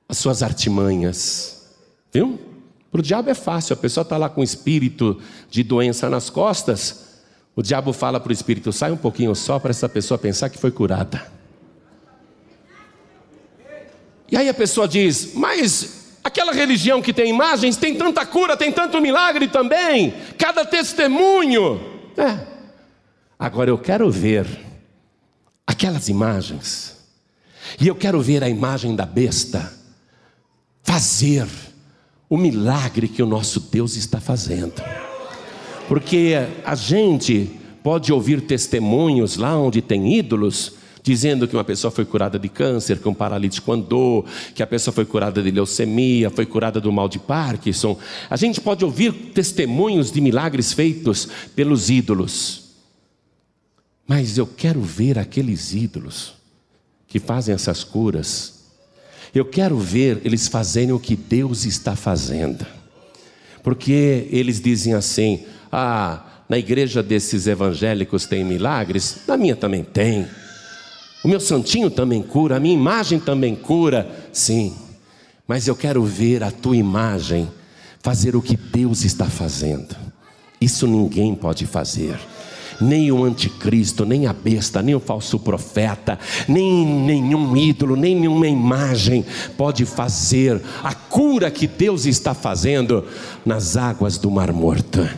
as 0.09 0.19
suas 0.19 0.43
artimanhas, 0.43 1.69
viu? 2.13 2.39
Para 2.91 3.01
o 3.01 3.03
diabo 3.03 3.31
é 3.31 3.35
fácil, 3.35 3.75
a 3.75 3.77
pessoa 3.77 4.03
está 4.03 4.17
lá 4.17 4.29
com 4.29 4.43
espírito 4.43 5.21
de 5.51 5.63
doença 5.63 6.09
nas 6.09 6.31
costas, 6.31 7.07
o 7.55 7.63
diabo 7.63 7.93
fala 7.93 8.21
para 8.21 8.31
o 8.31 8.33
espírito: 8.33 8.73
sai 8.73 8.93
um 8.93 8.97
pouquinho 8.97 9.35
só 9.35 9.59
para 9.59 9.71
essa 9.71 9.89
pessoa 9.89 10.19
pensar 10.19 10.51
que 10.51 10.59
foi 10.59 10.71
curada. 10.71 11.27
E 14.31 14.37
aí 14.37 14.49
a 14.49 14.55
pessoa 14.55 14.87
diz: 14.87 15.33
mas 15.35 16.06
aquela 16.47 16.53
religião 16.53 17.03
que 17.03 17.13
tem 17.13 17.31
imagens 17.31 17.77
tem 17.77 17.95
tanta 17.97 18.25
cura, 18.25 18.57
tem 18.57 18.71
tanto 18.71 19.01
milagre 19.01 19.49
também, 19.49 20.15
cada 20.39 20.65
testemunho. 20.65 21.81
É. 22.17 22.39
Agora 23.39 23.71
eu 23.71 23.79
quero 23.79 24.11
ver 24.11 24.47
aquelas 25.67 26.09
imagens, 26.09 26.97
e 27.81 27.89
eu 27.89 27.95
quero 27.95 28.21
ver 28.21 28.45
a 28.45 28.49
imagem 28.49 28.95
da 28.95 29.05
besta 29.05 29.73
fazer 30.83 31.47
o 32.31 32.37
milagre 32.37 33.09
que 33.09 33.23
o 33.23 33.27
nosso 33.27 33.59
Deus 33.59 33.97
está 33.97 34.21
fazendo. 34.21 34.75
Porque 35.89 36.35
a 36.65 36.75
gente 36.75 37.51
pode 37.83 38.13
ouvir 38.13 38.41
testemunhos 38.41 39.37
lá 39.37 39.59
onde 39.59 39.83
tem 39.83 40.17
ídolos, 40.17 40.75
dizendo 41.07 41.47
que 41.47 41.57
uma 41.57 41.63
pessoa 41.63 41.91
foi 41.91 42.05
curada 42.05 42.39
de 42.39 42.49
câncer, 42.49 42.99
que 42.99 43.09
um 43.09 43.15
paralítico 43.15 43.73
andou, 43.73 44.27
que 44.55 44.63
a 44.63 44.67
pessoa 44.67 44.93
foi 44.93 45.05
curada 45.05 45.43
de 45.43 45.51
leucemia, 45.51 46.31
foi 46.31 46.45
curada 46.45 46.81
do 46.81 46.91
mal 46.91 47.09
de 47.09 47.19
Parkinson. 47.19 47.99
A 48.29 48.37
gente 48.37 48.61
pode 48.61 48.85
ouvir 48.85 49.13
testemunhos 49.13 50.11
de 50.11 50.21
milagres 50.21 50.73
feitos 50.73 51.29
pelos 51.55 51.91
ídolos. 51.91 52.65
Mas 54.07 54.37
eu 54.37 54.47
quero 54.47 54.81
ver 54.83 55.19
aqueles 55.19 55.73
ídolos 55.73 56.35
que 57.07 57.21
fazem 57.21 57.55
essas 57.55 57.85
curas 57.85 58.57
eu 59.39 59.45
quero 59.45 59.79
ver 59.79 60.21
eles 60.25 60.49
fazerem 60.49 60.93
o 60.93 60.99
que 60.99 61.15
Deus 61.15 61.67
está 61.67 61.95
fazendo. 61.95 62.67
Porque 63.63 64.29
eles 64.31 64.61
dizem 64.61 64.95
assim: 64.95 65.45
ah, 65.71 66.25
na 66.49 66.57
igreja 66.57 67.03
desses 67.03 67.47
evangélicos 67.47 68.25
tem 68.25 68.45
milagres, 68.45 69.19
na 69.27 69.37
minha 69.37 69.55
também 69.55 69.85
tem. 69.85 70.27
O 71.27 71.29
meu 71.29 71.41
santinho 71.41 71.91
também 71.91 72.23
cura, 72.23 72.55
a 72.55 72.61
minha 72.61 72.77
imagem 72.77 73.19
também 73.19 73.57
cura. 73.57 74.29
Sim, 74.33 74.73
mas 75.45 75.67
eu 75.67 75.75
quero 75.75 76.05
ver 76.05 76.45
a 76.45 76.53
tua 76.53 76.77
imagem 76.77 77.49
fazer 78.01 78.37
o 78.37 78.41
que 78.41 78.57
Deus 78.57 79.05
está 79.05 79.25
fazendo. 79.25 79.97
Isso 80.61 80.87
ninguém 80.87 81.35
pode 81.35 81.67
fazer 81.67 82.17
nem 82.81 83.11
o 83.11 83.25
anticristo, 83.25 84.05
nem 84.05 84.27
a 84.29 84.33
besta, 84.33 84.81
nem 84.81 84.95
o 84.95 85.01
falso 85.01 85.41
profeta, 85.41 86.17
nem 86.47 86.87
nenhum 86.87 87.57
ídolo, 87.57 87.97
nem 87.97 88.15
nenhuma 88.15 88.47
imagem 88.47 89.25
pode 89.57 89.85
fazer 89.85 90.63
a 90.85 90.95
cura 90.95 91.51
que 91.51 91.67
Deus 91.67 92.07
está 92.07 92.35
fazendo 92.35 93.05
nas 93.45 93.77
águas 93.77 94.17
do 94.17 94.31
Mar 94.31 94.53
Morto. 94.53 95.09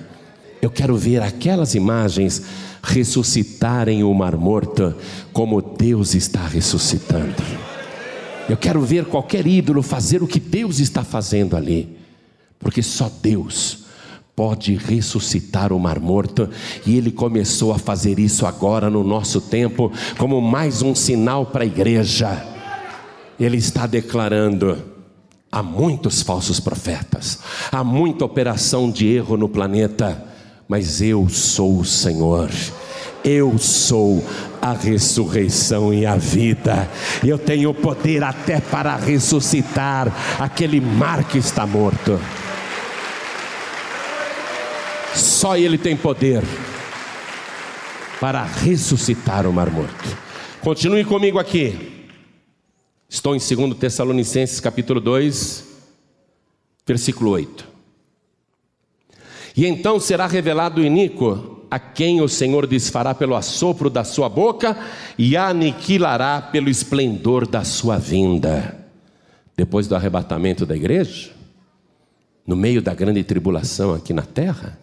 Eu 0.63 0.71
quero 0.71 0.97
ver 0.97 1.21
aquelas 1.21 1.75
imagens 1.75 2.43
ressuscitarem 2.83 4.03
o 4.03 4.13
Mar 4.15 4.37
Morto 4.37 4.95
como 5.33 5.61
Deus 5.79 6.15
está 6.15 6.45
ressuscitando. 6.47 7.37
Eu 8.49 8.57
quero 8.57 8.81
ver 8.81 9.05
qualquer 9.05 9.47
ídolo 9.47 9.81
fazer 9.83 10.23
o 10.23 10.27
que 10.27 10.41
Deus 10.41 10.81
está 10.81 11.05
fazendo 11.05 11.57
ali, 11.57 11.97
porque 12.59 12.83
só 12.83 13.11
Deus 13.23 13.85
pode 14.35 14.75
ressuscitar 14.75 15.73
o 15.73 15.79
mar 15.79 16.01
morto, 16.01 16.49
e 16.87 16.97
ele 16.97 17.11
começou 17.11 17.73
a 17.73 17.79
fazer 17.79 18.19
isso 18.19 18.47
agora 18.47 18.89
no 18.89 19.05
nosso 19.05 19.41
tempo, 19.41 19.93
como 20.17 20.41
mais 20.41 20.83
um 20.83 20.95
sinal 20.95 21.47
para 21.47 21.65
a 21.65 21.67
igreja. 21.67 22.45
Ele 23.39 23.57
está 23.57 23.87
declarando: 23.87 24.79
há 25.51 25.63
muitos 25.63 26.23
falsos 26.23 26.59
profetas, 26.59 27.39
há 27.71 27.85
muita 27.85 28.25
operação 28.25 28.91
de 28.91 29.07
erro 29.07 29.37
no 29.37 29.49
planeta, 29.49 30.25
mas 30.67 31.01
eu 31.01 31.29
sou 31.29 31.79
o 31.79 31.85
Senhor. 31.85 32.51
Eu 33.25 33.59
sou 33.59 34.25
a 34.71 34.73
ressurreição 34.73 35.93
e 35.93 36.05
a 36.05 36.17
vida. 36.17 36.89
Eu 37.25 37.39
tenho 37.39 37.73
poder 37.73 38.23
até 38.23 38.61
para 38.61 38.97
ressuscitar 38.97 40.13
aquele 40.41 40.81
mar 40.81 41.25
que 41.25 41.39
está 41.39 41.67
morto. 41.67 42.21
Só 45.15 45.57
Ele 45.57 45.79
tem 45.79 45.97
poder 45.97 46.43
para 48.21 48.45
ressuscitar 48.45 49.47
o 49.47 49.53
mar 49.53 49.71
morto. 49.71 50.17
Continue 50.61 51.05
comigo 51.05 51.39
aqui. 51.39 52.07
Estou 53.09 53.35
em 53.35 53.39
2 53.39 53.79
Tessalonicenses 53.79 54.61
capítulo 54.61 55.01
2, 55.01 55.65
versículo 56.87 57.31
8. 57.31 57.67
E 59.57 59.67
então 59.67 59.99
será 59.99 60.27
revelado 60.27 60.81
o 60.81 60.85
iníquo, 60.85 61.58
a 61.71 61.79
quem 61.79 62.21
o 62.21 62.29
Senhor 62.29 62.67
desfará 62.67 63.15
pelo 63.15 63.35
assopro 63.35 63.91
da 63.91 64.05
sua 64.05 64.29
boca 64.29 64.77
e 65.17 65.37
aniquilará 65.37 66.41
pelo 66.41 66.69
esplendor 66.69 67.47
da 67.47 67.65
sua 67.65 67.99
vinda. 67.99 68.77
Depois 69.57 69.87
do 69.87 69.95
arrebatamento 69.95 70.65
da 70.65 70.77
igreja, 70.77 71.31
no 72.47 72.57
meio 72.57 72.81
da 72.81 72.95
grande 72.95 73.23
tribulação 73.23 73.93
aqui 73.93 74.13
na 74.13 74.23
terra, 74.23 74.79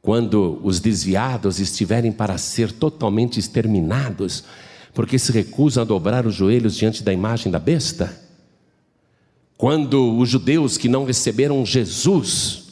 quando 0.00 0.60
os 0.62 0.80
desviados 0.80 1.58
estiverem 1.58 2.12
para 2.12 2.38
ser 2.38 2.70
totalmente 2.70 3.40
exterminados, 3.40 4.44
porque 4.94 5.18
se 5.18 5.32
recusam 5.32 5.82
a 5.82 5.86
dobrar 5.86 6.26
os 6.26 6.34
joelhos 6.34 6.76
diante 6.76 7.02
da 7.02 7.12
imagem 7.12 7.50
da 7.50 7.58
besta? 7.58 8.16
Quando 9.56 10.16
os 10.16 10.28
judeus 10.28 10.78
que 10.78 10.88
não 10.88 11.04
receberam 11.04 11.66
Jesus 11.66 12.67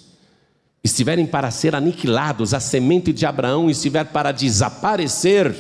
estiverem 0.87 1.27
para 1.27 1.51
ser 1.51 1.75
aniquilados, 1.75 2.55
a 2.55 2.61
semente 2.61 3.13
de 3.13 3.27
Abraão 3.27 3.69
estiver 3.71 4.05
para 4.07 4.33
desaparecer, 4.33 5.55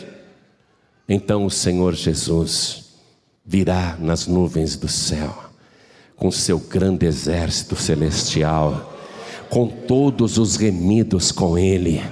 então 1.09 1.45
o 1.45 1.51
Senhor 1.51 1.95
Jesus 1.95 2.87
virá 3.45 3.97
nas 4.01 4.27
nuvens 4.27 4.77
do 4.77 4.89
céu 4.89 5.45
com 6.16 6.31
seu 6.33 6.59
grande 6.59 7.07
exército 7.07 7.77
celestial 7.77 8.95
com 9.49 9.66
todos 9.66 10.39
os 10.39 10.57
remidos 10.57 11.31
com 11.31 11.57
Ele. 11.57 12.03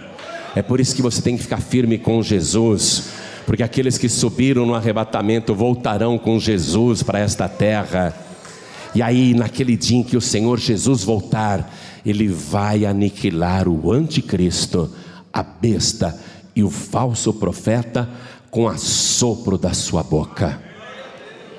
É 0.55 0.63
por 0.63 0.81
isso 0.81 0.95
que 0.95 1.03
você 1.03 1.21
tem 1.21 1.37
que 1.37 1.43
ficar 1.43 1.61
firme 1.61 1.99
com 1.99 2.23
Jesus, 2.23 3.09
porque 3.45 3.63
aqueles 3.63 3.99
que 3.99 4.09
subiram 4.09 4.65
no 4.65 4.75
arrebatamento 4.75 5.55
voltarão 5.55 6.17
com 6.17 6.39
Jesus 6.39 7.03
para 7.03 7.19
esta 7.19 7.49
terra. 7.49 8.15
E 8.95 9.03
aí, 9.03 9.35
naquele 9.35 9.77
dia 9.77 9.99
em 9.99 10.03
que 10.05 10.17
o 10.17 10.21
Senhor 10.21 10.59
Jesus 10.61 11.03
voltar, 11.03 11.75
Ele 12.05 12.29
vai 12.29 12.85
aniquilar 12.85 13.69
o 13.69 13.93
anticristo, 13.93 14.91
a 15.33 15.43
besta 15.43 16.19
e 16.55 16.63
o 16.63 16.71
falso 16.71 17.33
profeta 17.33 18.09
com 18.51 18.69
a 18.69 18.77
sopro 18.77 19.57
da 19.59 19.73
sua 19.73 20.03
boca. 20.03 20.61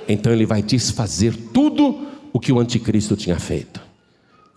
Então 0.08 0.32
Ele 0.32 0.46
vai 0.46 0.62
desfazer 0.62 1.36
tudo 1.54 2.08
o 2.32 2.39
que 2.39 2.52
o 2.52 2.60
anticristo 2.60 3.16
tinha 3.16 3.39
feito. 3.39 3.86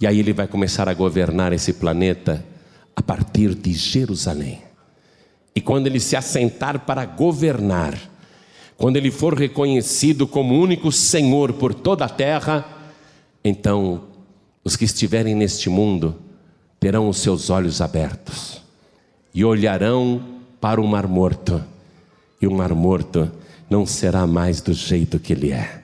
E 0.00 0.06
aí 0.06 0.20
ele 0.20 0.32
vai 0.32 0.46
começar 0.46 0.88
a 0.88 0.94
governar 0.94 1.52
esse 1.52 1.72
planeta 1.72 2.44
a 2.94 3.02
partir 3.02 3.54
de 3.54 3.72
Jerusalém. 3.72 4.62
E 5.54 5.60
quando 5.60 5.88
ele 5.88 5.98
se 5.98 6.14
assentar 6.14 6.80
para 6.80 7.04
governar, 7.04 7.98
quando 8.76 8.96
ele 8.96 9.10
for 9.10 9.34
reconhecido 9.34 10.26
como 10.26 10.60
único 10.60 10.92
Senhor 10.92 11.52
por 11.52 11.74
toda 11.74 12.04
a 12.04 12.08
terra, 12.08 12.64
então 13.44 14.07
os 14.68 14.76
que 14.76 14.84
estiverem 14.84 15.34
neste 15.34 15.70
mundo 15.70 16.14
terão 16.78 17.08
os 17.08 17.16
seus 17.16 17.48
olhos 17.48 17.80
abertos 17.80 18.60
e 19.34 19.42
olharão 19.42 20.22
para 20.60 20.78
o 20.78 20.86
Mar 20.86 21.08
Morto, 21.08 21.64
e 22.38 22.46
o 22.46 22.50
Mar 22.50 22.74
Morto 22.74 23.32
não 23.70 23.86
será 23.86 24.26
mais 24.26 24.60
do 24.60 24.74
jeito 24.74 25.18
que 25.18 25.32
ele 25.32 25.52
é, 25.52 25.80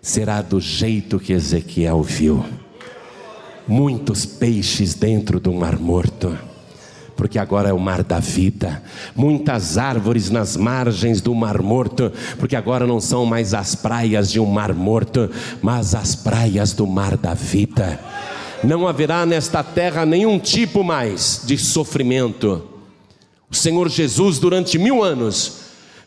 será 0.00 0.40
do 0.40 0.58
jeito 0.58 1.20
que 1.20 1.34
Ezequiel 1.34 2.02
viu. 2.02 2.42
Muitos 3.68 4.24
peixes 4.24 4.94
dentro 4.94 5.38
do 5.38 5.52
mar 5.52 5.78
morto, 5.78 6.34
porque 7.16 7.38
agora 7.38 7.68
é 7.68 7.72
o 7.74 7.78
mar 7.78 8.02
da 8.02 8.20
vida, 8.20 8.82
muitas 9.14 9.76
árvores 9.76 10.30
nas 10.30 10.56
margens 10.56 11.20
do 11.20 11.34
mar 11.34 11.60
morto, 11.60 12.10
porque 12.38 12.56
agora 12.56 12.86
não 12.86 13.00
são 13.00 13.26
mais 13.26 13.52
as 13.52 13.74
praias 13.74 14.30
de 14.30 14.40
um 14.40 14.46
mar 14.46 14.72
morto, 14.72 15.30
mas 15.60 15.94
as 15.94 16.14
praias 16.14 16.72
do 16.72 16.86
mar 16.86 17.18
da 17.18 17.34
vida. 17.34 18.00
Não 18.64 18.88
haverá 18.88 19.26
nesta 19.26 19.62
terra 19.62 20.06
nenhum 20.06 20.38
tipo 20.38 20.82
mais 20.82 21.42
de 21.44 21.58
sofrimento. 21.58 22.62
O 23.50 23.54
Senhor 23.54 23.90
Jesus, 23.90 24.38
durante 24.38 24.78
mil 24.78 25.04
anos, 25.04 25.58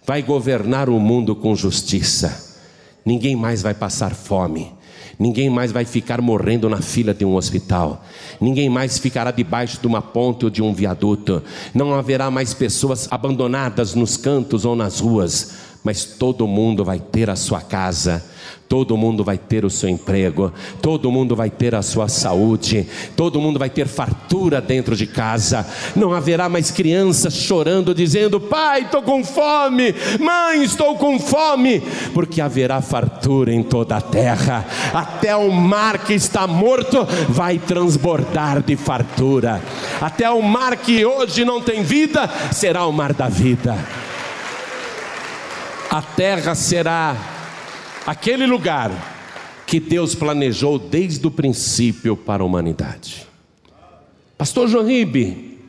vai 0.04 0.24
governar 0.24 0.90
o 0.90 1.00
mundo 1.00 1.36
com 1.36 1.56
justiça. 1.56 2.58
Ninguém 3.06 3.36
mais 3.36 3.62
vai 3.62 3.76
passar 3.76 4.16
fome. 4.16 4.72
Ninguém 5.20 5.52
mais 5.52 5.72
vai 5.72 5.86
ficar 5.86 6.20
morrendo 6.20 6.68
na 6.68 6.82
fila 6.82 7.14
de 7.14 7.24
um 7.24 7.36
hospital. 7.36 8.04
Ninguém 8.42 8.70
mais 8.70 8.98
ficará 8.98 9.30
debaixo 9.30 9.80
de 9.80 9.86
uma 9.86 10.02
ponte 10.02 10.44
ou 10.44 10.50
de 10.50 10.62
um 10.64 10.74
viaduto. 10.74 11.44
Não 11.76 11.94
haverá 11.94 12.32
mais 12.32 12.56
pessoas 12.56 13.08
abandonadas 13.12 13.94
nos 13.94 14.18
cantos 14.18 14.66
ou 14.66 14.76
nas 14.76 15.00
ruas, 15.00 15.52
mas 15.88 16.04
todo 16.04 16.46
mundo 16.46 16.84
vai 16.84 17.00
ter 17.00 17.30
a 17.30 17.36
sua 17.38 17.62
casa 17.62 18.22
Todo 18.68 18.98
mundo 18.98 19.24
vai 19.24 19.38
ter 19.38 19.64
o 19.64 19.70
seu 19.70 19.88
emprego, 19.88 20.52
todo 20.82 21.10
mundo 21.10 21.38
vai 21.38 21.50
ter 21.50 21.74
a 21.74 21.82
sua 21.82 22.10
saúde, 22.10 22.86
todo 23.16 23.40
mundo 23.40 23.58
vai 23.58 23.70
ter 23.70 23.88
fartura 23.88 24.60
dentro 24.60 24.94
de 24.94 25.08
casa. 25.08 25.66
Não 25.96 26.14
haverá 26.14 26.50
mais 26.50 26.70
crianças 26.70 27.34
chorando, 27.34 27.96
dizendo: 27.96 28.42
Pai, 28.42 28.82
estou 28.82 29.02
com 29.02 29.24
fome, 29.24 29.96
mãe, 30.20 30.64
estou 30.64 30.98
com 30.98 31.18
fome, 31.18 31.82
porque 32.14 32.42
haverá 32.42 32.82
fartura 32.82 33.54
em 33.54 33.64
toda 33.64 33.96
a 33.96 34.02
terra. 34.02 34.66
Até 34.94 35.34
o 35.34 35.50
mar 35.50 36.00
que 36.00 36.14
está 36.14 36.46
morto 36.46 37.08
vai 37.30 37.58
transbordar 37.60 38.62
de 38.62 38.76
fartura, 38.76 39.62
até 40.02 40.30
o 40.30 40.42
mar 40.42 40.76
que 40.76 41.06
hoje 41.06 41.46
não 41.46 41.62
tem 41.62 41.84
vida 41.84 42.30
será 42.52 42.86
o 42.86 42.92
mar 42.92 43.14
da 43.14 43.30
vida. 43.30 44.07
A 45.90 46.02
terra 46.02 46.54
será 46.54 47.16
aquele 48.06 48.46
lugar 48.46 48.92
que 49.66 49.80
Deus 49.80 50.14
planejou 50.14 50.78
desde 50.78 51.26
o 51.26 51.32
princípio 51.32 52.16
para 52.16 52.44
a 52.44 52.46
humanidade. 52.46 53.26
Pastor 54.38 54.68
João 54.68 54.86
Ribe, 54.86 55.60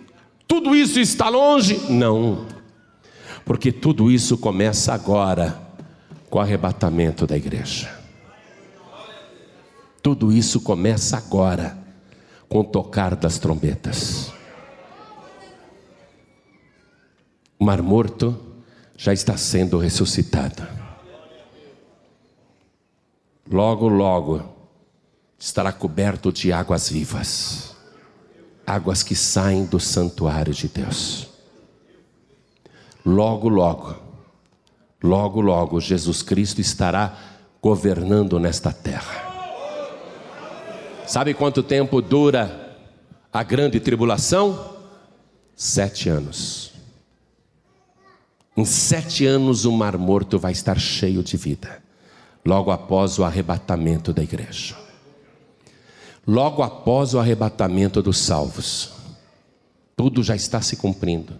tudo 0.47 0.75
isso 0.75 0.99
está 0.99 1.29
longe? 1.29 1.91
Não, 1.91 2.47
porque 3.45 3.71
tudo 3.71 4.11
isso 4.11 4.37
começa 4.37 4.93
agora 4.93 5.61
com 6.29 6.39
o 6.39 6.41
arrebatamento 6.41 7.27
da 7.27 7.37
igreja. 7.37 7.97
Tudo 10.03 10.33
isso 10.33 10.61
começa 10.61 11.17
agora 11.17 11.79
com 12.49 12.61
o 12.61 12.65
tocar 12.65 13.15
das 13.15 13.39
trombetas. 13.39 14.33
O 17.59 17.65
mar 17.65 17.83
morto 17.83 18.48
já 18.99 19.15
está 19.15 19.35
sendo 19.39 19.79
ressuscitado 19.79 20.79
logo, 23.51 23.89
logo 23.89 24.57
estará 25.39 25.73
coberto 25.73 26.33
de 26.33 26.53
águas 26.53 26.89
vivas, 26.91 27.77
águas 28.67 29.03
que 29.03 29.15
saem 29.15 29.65
do 29.65 29.81
santuário 29.81 30.53
de 30.53 30.69
Deus. 30.69 31.29
Logo, 33.05 33.49
logo, 33.49 33.97
logo, 35.03 35.41
logo, 35.41 35.81
Jesus 35.81 36.23
Cristo 36.23 36.61
estará 36.61 37.17
governando 37.63 38.39
nesta 38.39 38.73
terra. 38.73 39.27
Sabe 41.07 41.33
quanto 41.33 41.63
tempo 41.63 42.03
dura 42.03 42.77
a 43.33 43.43
grande 43.43 43.81
tribulação? 43.81 44.77
Sete 45.57 46.09
anos. 46.09 46.68
Em 48.59 48.65
sete 48.65 49.25
anos 49.25 49.65
o 49.65 49.71
mar 49.71 49.97
morto 49.97 50.37
vai 50.37 50.51
estar 50.51 50.81
cheio 50.81 51.23
de 51.23 51.37
vida 51.37 51.81
logo 52.45 52.73
após 52.73 53.17
o 53.17 53.23
arrebatamento 53.23 54.13
da 54.13 54.21
igreja. 54.21 54.75
Logo 56.27 56.65
após 56.65 57.15
o 57.15 57.21
arrebatamento 57.21 58.03
dos 58.03 58.19
salvos. 58.19 58.95
Tudo 59.97 60.25
já 60.25 60.35
está 60.35 60.61
se 60.61 60.75
cumprindo. 60.75 61.35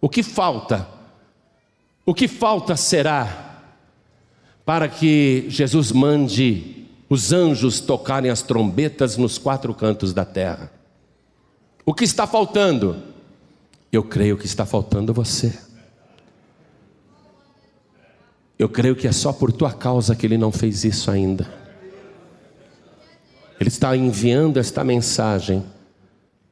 O 0.00 0.08
que 0.08 0.20
falta? 0.20 0.88
O 2.04 2.12
que 2.12 2.26
falta 2.26 2.74
será 2.74 3.62
para 4.64 4.88
que 4.88 5.46
Jesus 5.48 5.92
mande 5.92 6.88
os 7.08 7.32
anjos 7.32 7.78
tocarem 7.78 8.32
as 8.32 8.42
trombetas 8.42 9.16
nos 9.16 9.38
quatro 9.38 9.72
cantos 9.72 10.12
da 10.12 10.24
terra? 10.24 10.72
O 11.86 11.94
que 11.94 12.02
está 12.02 12.26
faltando? 12.26 13.00
Eu 13.92 14.02
creio 14.02 14.36
que 14.36 14.46
está 14.46 14.66
faltando 14.66 15.14
você. 15.14 15.67
Eu 18.58 18.68
creio 18.68 18.96
que 18.96 19.06
é 19.06 19.12
só 19.12 19.32
por 19.32 19.52
tua 19.52 19.72
causa 19.72 20.16
que 20.16 20.26
ele 20.26 20.36
não 20.36 20.50
fez 20.50 20.82
isso 20.82 21.10
ainda. 21.10 21.46
Ele 23.60 23.68
está 23.68 23.96
enviando 23.96 24.56
esta 24.56 24.82
mensagem 24.82 25.64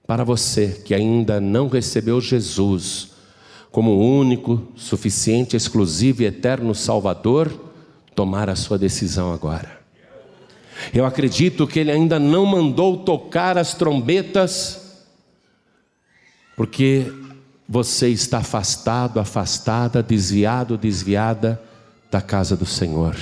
para 0.07 0.23
você 0.23 0.69
que 0.85 0.95
ainda 0.95 1.41
não 1.41 1.67
recebeu 1.67 2.21
Jesus 2.21 3.11
como 3.73 3.99
único, 3.99 4.69
suficiente, 4.77 5.57
exclusivo 5.57 6.23
e 6.23 6.27
eterno 6.27 6.75
Salvador, 6.75 7.53
tomar 8.15 8.49
a 8.49 8.57
sua 8.57 8.79
decisão 8.79 9.33
agora. 9.33 9.81
Eu 10.95 11.05
acredito 11.05 11.67
que 11.67 11.81
ele 11.81 11.91
ainda 11.91 12.19
não 12.19 12.47
mandou 12.47 12.99
tocar 12.99 13.59
as 13.59 13.75
trombetas, 13.75 15.05
porque 16.57 17.13
você 17.69 18.09
está 18.09 18.39
afastado, 18.39 19.19
afastada, 19.19 20.03
desviado, 20.03 20.79
desviada 20.79 21.61
da 22.17 22.23
casa 22.23 22.57
do 22.57 22.65
Senhor. 22.65 23.15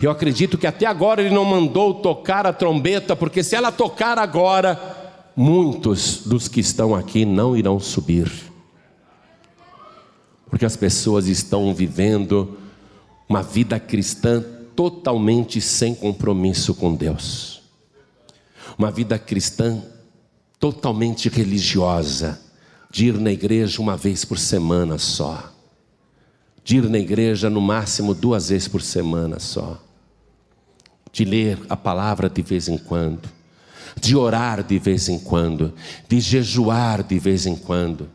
Eu 0.00 0.10
acredito 0.10 0.56
que 0.56 0.66
até 0.66 0.86
agora 0.86 1.20
ele 1.20 1.34
não 1.34 1.44
mandou 1.44 1.92
tocar 1.92 2.46
a 2.46 2.54
trombeta, 2.54 3.14
porque 3.14 3.42
se 3.42 3.54
ela 3.54 3.70
tocar 3.70 4.18
agora, 4.18 4.80
muitos 5.36 6.22
dos 6.24 6.48
que 6.48 6.58
estão 6.58 6.94
aqui 6.94 7.26
não 7.26 7.54
irão 7.54 7.78
subir. 7.78 8.32
Porque 10.48 10.64
as 10.64 10.74
pessoas 10.74 11.26
estão 11.26 11.74
vivendo 11.74 12.56
uma 13.28 13.42
vida 13.42 13.78
cristã 13.78 14.42
totalmente 14.74 15.60
sem 15.60 15.94
compromisso 15.94 16.74
com 16.74 16.94
Deus. 16.94 17.60
Uma 18.78 18.90
vida 18.90 19.18
cristã 19.18 19.82
totalmente 20.58 21.28
religiosa, 21.28 22.40
de 22.90 23.08
ir 23.08 23.18
na 23.18 23.32
igreja 23.32 23.82
uma 23.82 23.98
vez 23.98 24.24
por 24.24 24.38
semana 24.38 24.96
só 24.96 25.55
de 26.66 26.78
ir 26.78 26.90
na 26.90 26.98
igreja 26.98 27.48
no 27.48 27.60
máximo 27.60 28.12
duas 28.12 28.48
vezes 28.48 28.66
por 28.66 28.82
semana 28.82 29.38
só, 29.38 29.80
de 31.12 31.24
ler 31.24 31.60
a 31.68 31.76
palavra 31.76 32.28
de 32.28 32.42
vez 32.42 32.66
em 32.68 32.76
quando, 32.76 33.28
de 34.00 34.16
orar 34.16 34.64
de 34.64 34.76
vez 34.76 35.08
em 35.08 35.16
quando, 35.16 35.72
de 36.08 36.18
jejuar 36.18 37.04
de 37.04 37.20
vez 37.20 37.46
em 37.46 37.54
quando. 37.54 38.08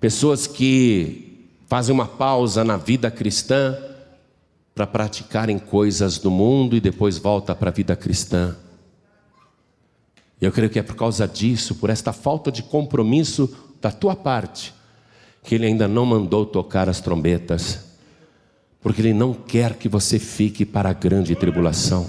Pessoas 0.00 0.46
que 0.46 1.46
fazem 1.68 1.94
uma 1.94 2.06
pausa 2.06 2.64
na 2.64 2.78
vida 2.78 3.10
cristã 3.10 3.76
para 4.74 4.86
praticarem 4.86 5.58
coisas 5.58 6.16
do 6.16 6.30
mundo 6.30 6.74
e 6.74 6.80
depois 6.80 7.18
volta 7.18 7.54
para 7.54 7.68
a 7.68 7.72
vida 7.72 7.94
cristã. 7.94 8.56
Eu 10.40 10.50
creio 10.50 10.70
que 10.70 10.78
é 10.78 10.82
por 10.82 10.96
causa 10.96 11.28
disso, 11.28 11.74
por 11.74 11.90
esta 11.90 12.14
falta 12.14 12.50
de 12.50 12.62
compromisso 12.62 13.54
da 13.78 13.92
tua 13.92 14.16
parte, 14.16 14.72
que 15.42 15.54
Ele 15.54 15.66
ainda 15.66 15.88
não 15.88 16.06
mandou 16.06 16.46
tocar 16.46 16.88
as 16.88 17.00
trombetas, 17.00 17.80
porque 18.80 19.02
Ele 19.02 19.12
não 19.12 19.34
quer 19.34 19.74
que 19.74 19.88
você 19.88 20.18
fique 20.18 20.64
para 20.64 20.90
a 20.90 20.94
grande 20.94 21.34
tribulação. 21.34 22.08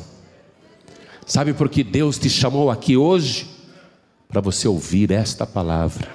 Sabe 1.25 1.53
por 1.53 1.69
que 1.69 1.84
Deus 1.84 2.17
te 2.17 2.29
chamou 2.29 2.69
aqui 2.69 2.95
hoje? 2.95 3.49
Para 4.27 4.41
você 4.41 4.67
ouvir 4.67 5.11
esta 5.11 5.45
palavra, 5.45 6.07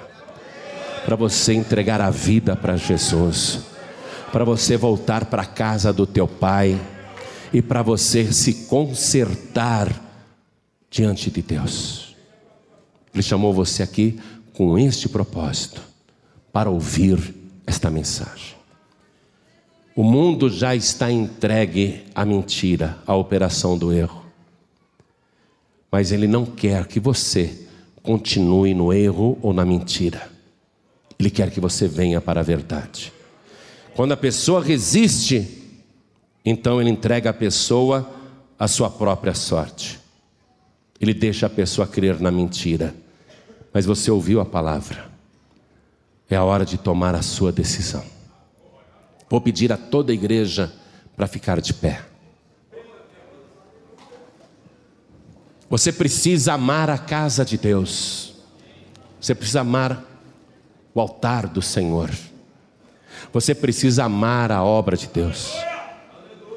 para 1.05 1.15
você 1.15 1.53
entregar 1.53 2.01
a 2.01 2.09
vida 2.09 2.55
para 2.55 2.77
Jesus, 2.77 3.59
para 4.31 4.43
você 4.43 4.77
voltar 4.77 5.25
para 5.25 5.41
a 5.41 5.45
casa 5.45 5.91
do 5.91 6.05
teu 6.05 6.27
Pai 6.27 6.79
e 7.51 7.61
para 7.61 7.81
você 7.81 8.31
se 8.31 8.65
consertar 8.67 9.89
diante 10.91 11.31
de 11.31 11.41
Deus. 11.41 12.15
Ele 13.13 13.23
chamou 13.23 13.53
você 13.53 13.81
aqui 13.81 14.19
com 14.53 14.77
este 14.77 15.09
propósito 15.09 15.89
para 16.51 16.69
ouvir 16.69 17.35
esta 17.65 17.89
mensagem. 17.89 18.55
O 19.95 20.03
mundo 20.03 20.49
já 20.49 20.75
está 20.75 21.11
entregue 21.11 22.05
à 22.15 22.23
mentira, 22.23 22.97
à 23.05 23.15
operação 23.15 23.77
do 23.77 23.91
erro. 23.91 24.25
Mas 25.91 26.11
ele 26.11 26.27
não 26.27 26.45
quer 26.45 26.87
que 26.87 26.99
você 26.99 27.67
continue 28.01 28.73
no 28.73 28.93
erro 28.93 29.37
ou 29.41 29.53
na 29.53 29.65
mentira. 29.65 30.29
Ele 31.19 31.29
quer 31.29 31.51
que 31.51 31.59
você 31.59 31.87
venha 31.87 32.21
para 32.21 32.39
a 32.39 32.43
verdade. 32.43 33.11
Quando 33.93 34.13
a 34.13 34.17
pessoa 34.17 34.63
resiste, 34.63 35.45
então 36.45 36.79
ele 36.79 36.89
entrega 36.89 37.31
a 37.31 37.33
pessoa 37.33 38.09
à 38.57 38.67
sua 38.67 38.89
própria 38.89 39.33
sorte. 39.33 39.99
Ele 41.01 41.13
deixa 41.13 41.47
a 41.47 41.49
pessoa 41.49 41.85
crer 41.85 42.21
na 42.21 42.31
mentira. 42.31 42.95
Mas 43.73 43.85
você 43.85 44.09
ouviu 44.09 44.39
a 44.39 44.45
palavra. 44.45 45.08
É 46.29 46.35
a 46.35 46.43
hora 46.43 46.63
de 46.63 46.77
tomar 46.77 47.15
a 47.15 47.21
sua 47.21 47.51
decisão. 47.51 48.03
Vou 49.29 49.41
pedir 49.41 49.71
a 49.71 49.77
toda 49.77 50.11
a 50.11 50.15
igreja 50.15 50.71
para 51.15 51.27
ficar 51.27 51.59
de 51.59 51.73
pé. 51.73 52.01
Você 55.69 55.91
precisa 55.91 56.53
amar 56.53 56.89
a 56.89 56.97
casa 56.97 57.45
de 57.45 57.57
Deus. 57.57 58.33
Você 59.19 59.35
precisa 59.35 59.61
amar 59.61 60.03
o 60.93 60.99
altar 61.01 61.47
do 61.47 61.61
Senhor. 61.61 62.09
Você 63.31 63.53
precisa 63.53 64.05
amar 64.05 64.51
a 64.51 64.63
obra 64.63 64.97
de 64.97 65.07
Deus. 65.07 65.53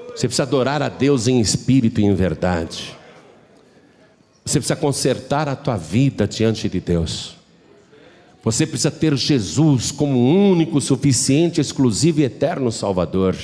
Você 0.08 0.26
precisa 0.26 0.44
adorar 0.44 0.82
a 0.82 0.88
Deus 0.88 1.26
em 1.28 1.40
espírito 1.40 2.00
e 2.00 2.04
em 2.04 2.14
verdade. 2.14 2.96
Você 4.44 4.58
precisa 4.58 4.76
consertar 4.76 5.48
a 5.48 5.56
tua 5.56 5.76
vida 5.76 6.26
diante 6.26 6.68
de 6.68 6.80
Deus. 6.80 7.41
Você 8.45 8.66
precisa 8.66 8.90
ter 8.90 9.16
Jesus 9.16 9.93
como 9.93 10.18
único, 10.18 10.80
suficiente, 10.80 11.61
exclusivo 11.61 12.20
e 12.20 12.24
eterno 12.24 12.72
Salvador. 12.72 13.36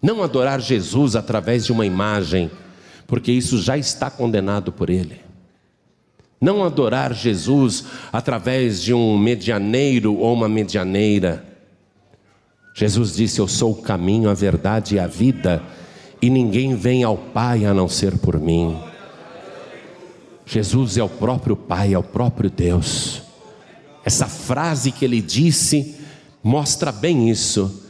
Não 0.00 0.22
adorar 0.22 0.60
Jesus 0.60 1.14
através 1.14 1.66
de 1.66 1.72
uma 1.72 1.84
imagem, 1.84 2.50
porque 3.06 3.30
isso 3.30 3.60
já 3.60 3.76
está 3.76 4.10
condenado 4.10 4.72
por 4.72 4.88
Ele. 4.88 5.20
Não 6.40 6.64
adorar 6.64 7.12
Jesus 7.12 7.84
através 8.12 8.82
de 8.82 8.94
um 8.94 9.18
medianeiro 9.18 10.16
ou 10.16 10.32
uma 10.32 10.48
medianeira. 10.48 11.44
Jesus 12.74 13.14
disse: 13.14 13.40
Eu 13.40 13.48
sou 13.48 13.72
o 13.72 13.82
caminho, 13.82 14.30
a 14.30 14.34
verdade 14.34 14.96
e 14.96 14.98
a 14.98 15.06
vida, 15.06 15.62
e 16.20 16.30
ninguém 16.30 16.74
vem 16.74 17.04
ao 17.04 17.16
Pai 17.16 17.64
a 17.66 17.74
não 17.74 17.88
ser 17.88 18.18
por 18.18 18.38
mim. 18.38 18.78
Jesus 20.46 20.96
é 20.96 21.02
o 21.02 21.08
próprio 21.08 21.56
Pai, 21.56 21.92
é 21.94 21.98
o 21.98 22.02
próprio 22.02 22.48
Deus. 22.48 23.25
Essa 24.06 24.28
frase 24.28 24.92
que 24.92 25.04
ele 25.04 25.20
disse 25.20 25.96
mostra 26.40 26.92
bem 26.92 27.28
isso. 27.28 27.82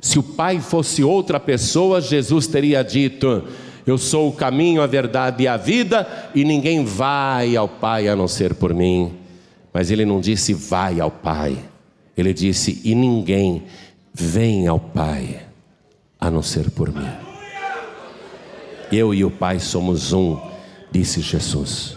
Se 0.00 0.18
o 0.18 0.22
Pai 0.22 0.58
fosse 0.58 1.04
outra 1.04 1.38
pessoa, 1.38 2.00
Jesus 2.00 2.48
teria 2.48 2.82
dito: 2.82 3.44
Eu 3.86 3.96
sou 3.96 4.28
o 4.28 4.32
caminho, 4.32 4.82
a 4.82 4.86
verdade 4.88 5.44
e 5.44 5.48
a 5.48 5.56
vida, 5.56 6.32
e 6.34 6.42
ninguém 6.42 6.84
vai 6.84 7.54
ao 7.54 7.68
Pai 7.68 8.08
a 8.08 8.16
não 8.16 8.26
ser 8.26 8.52
por 8.54 8.74
mim. 8.74 9.12
Mas 9.72 9.92
ele 9.92 10.04
não 10.04 10.20
disse 10.20 10.52
vai 10.52 10.98
ao 10.98 11.10
Pai, 11.10 11.56
ele 12.16 12.34
disse: 12.34 12.80
E 12.82 12.92
ninguém 12.92 13.62
vem 14.12 14.66
ao 14.66 14.80
Pai 14.80 15.46
a 16.18 16.28
não 16.28 16.42
ser 16.42 16.68
por 16.72 16.92
mim. 16.92 17.08
Eu 18.90 19.14
e 19.14 19.24
o 19.24 19.30
Pai 19.30 19.60
somos 19.60 20.12
um, 20.12 20.36
disse 20.90 21.20
Jesus. 21.20 21.96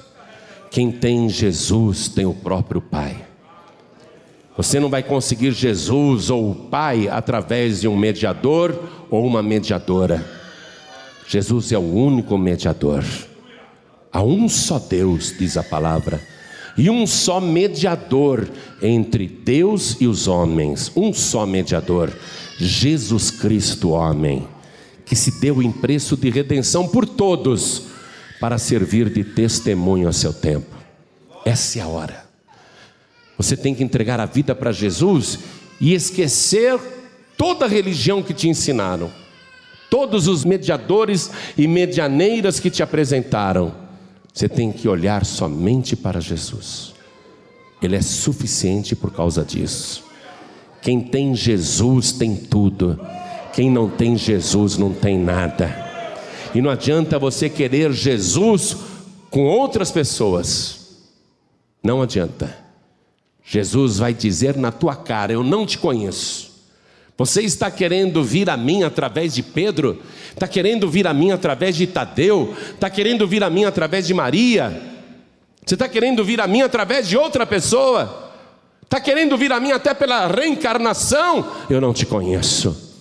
Quem 0.69 0.91
tem 0.91 1.27
Jesus 1.27 2.07
tem 2.07 2.23
o 2.27 2.35
próprio 2.35 2.79
Pai. 2.79 3.32
Você 4.55 4.79
não 4.79 4.89
vai 4.89 5.01
conseguir 5.01 5.51
Jesus 5.51 6.29
ou 6.29 6.51
o 6.51 6.55
Pai 6.55 7.07
através 7.07 7.81
de 7.81 7.87
um 7.87 7.97
mediador 7.97 8.77
ou 9.09 9.25
uma 9.25 9.41
mediadora. 9.41 10.23
Jesus 11.27 11.71
é 11.71 11.77
o 11.77 11.81
único 11.81 12.37
mediador. 12.37 13.03
Há 14.11 14.21
um 14.21 14.47
só 14.47 14.77
Deus, 14.77 15.33
diz 15.37 15.57
a 15.57 15.63
palavra, 15.63 16.21
e 16.77 16.87
um 16.89 17.07
só 17.07 17.39
mediador 17.39 18.47
entre 18.79 19.27
Deus 19.27 19.97
e 19.99 20.05
os 20.05 20.27
homens. 20.27 20.91
Um 20.95 21.11
só 21.11 21.47
mediador, 21.47 22.13
Jesus 22.59 23.31
Cristo, 23.31 23.89
homem, 23.89 24.47
que 25.03 25.15
se 25.15 25.39
deu 25.39 25.63
em 25.63 25.71
preço 25.71 26.15
de 26.15 26.29
redenção 26.29 26.87
por 26.87 27.07
todos, 27.07 27.87
para 28.39 28.59
servir 28.59 29.09
de 29.09 29.23
testemunho 29.23 30.07
a 30.07 30.13
seu 30.13 30.33
tempo. 30.33 30.75
Essa 31.43 31.79
é 31.79 31.81
a 31.81 31.87
hora. 31.87 32.22
Você 33.37 33.57
tem 33.57 33.73
que 33.73 33.83
entregar 33.83 34.19
a 34.19 34.25
vida 34.25 34.53
para 34.53 34.71
Jesus 34.71 35.39
e 35.79 35.93
esquecer 35.93 36.79
toda 37.37 37.65
a 37.65 37.67
religião 37.67 38.21
que 38.21 38.33
te 38.33 38.47
ensinaram, 38.47 39.11
todos 39.89 40.27
os 40.27 40.45
mediadores 40.45 41.31
e 41.57 41.67
medianeiras 41.67 42.59
que 42.59 42.69
te 42.69 42.81
apresentaram. 42.81 43.73
Você 44.33 44.47
tem 44.47 44.71
que 44.71 44.87
olhar 44.87 45.25
somente 45.25 45.95
para 45.95 46.19
Jesus. 46.19 46.93
Ele 47.81 47.95
é 47.95 48.01
suficiente 48.01 48.95
por 48.95 49.11
causa 49.11 49.43
disso. 49.43 50.03
Quem 50.81 51.01
tem 51.01 51.35
Jesus 51.35 52.11
tem 52.11 52.35
tudo. 52.35 52.99
Quem 53.53 53.69
não 53.69 53.89
tem 53.89 54.17
Jesus 54.17 54.77
não 54.77 54.93
tem 54.93 55.19
nada. 55.19 55.83
E 56.55 56.61
não 56.61 56.69
adianta 56.69 57.19
você 57.19 57.49
querer 57.49 57.91
Jesus 57.91 58.77
com 59.29 59.45
outras 59.45 59.91
pessoas. 59.91 61.03
Não 61.83 62.01
adianta. 62.01 62.62
Jesus 63.45 63.97
vai 63.97 64.13
dizer 64.13 64.55
na 64.55 64.71
tua 64.71 64.95
cara: 64.95 65.33
Eu 65.33 65.43
não 65.43 65.65
te 65.65 65.77
conheço. 65.77 66.53
Você 67.17 67.41
está 67.41 67.69
querendo 67.69 68.23
vir 68.23 68.49
a 68.49 68.57
mim 68.57 68.83
através 68.83 69.35
de 69.35 69.43
Pedro? 69.43 70.01
Está 70.31 70.47
querendo 70.47 70.89
vir 70.89 71.05
a 71.05 71.13
mim 71.13 71.31
através 71.31 71.75
de 71.75 71.85
Tadeu? 71.85 72.55
Está 72.73 72.89
querendo 72.89 73.27
vir 73.27 73.43
a 73.43 73.49
mim 73.49 73.65
através 73.65 74.07
de 74.07 74.13
Maria? 74.13 74.81
Você 75.63 75.75
está 75.75 75.87
querendo 75.87 76.25
vir 76.25 76.41
a 76.41 76.47
mim 76.47 76.61
através 76.61 77.07
de 77.07 77.15
outra 77.15 77.45
pessoa? 77.45 78.31
Está 78.81 78.99
querendo 78.99 79.37
vir 79.37 79.51
a 79.51 79.59
mim 79.59 79.71
até 79.71 79.93
pela 79.93 80.27
reencarnação? 80.27 81.51
Eu 81.69 81.79
não 81.79 81.93
te 81.93 82.05
conheço. 82.05 82.91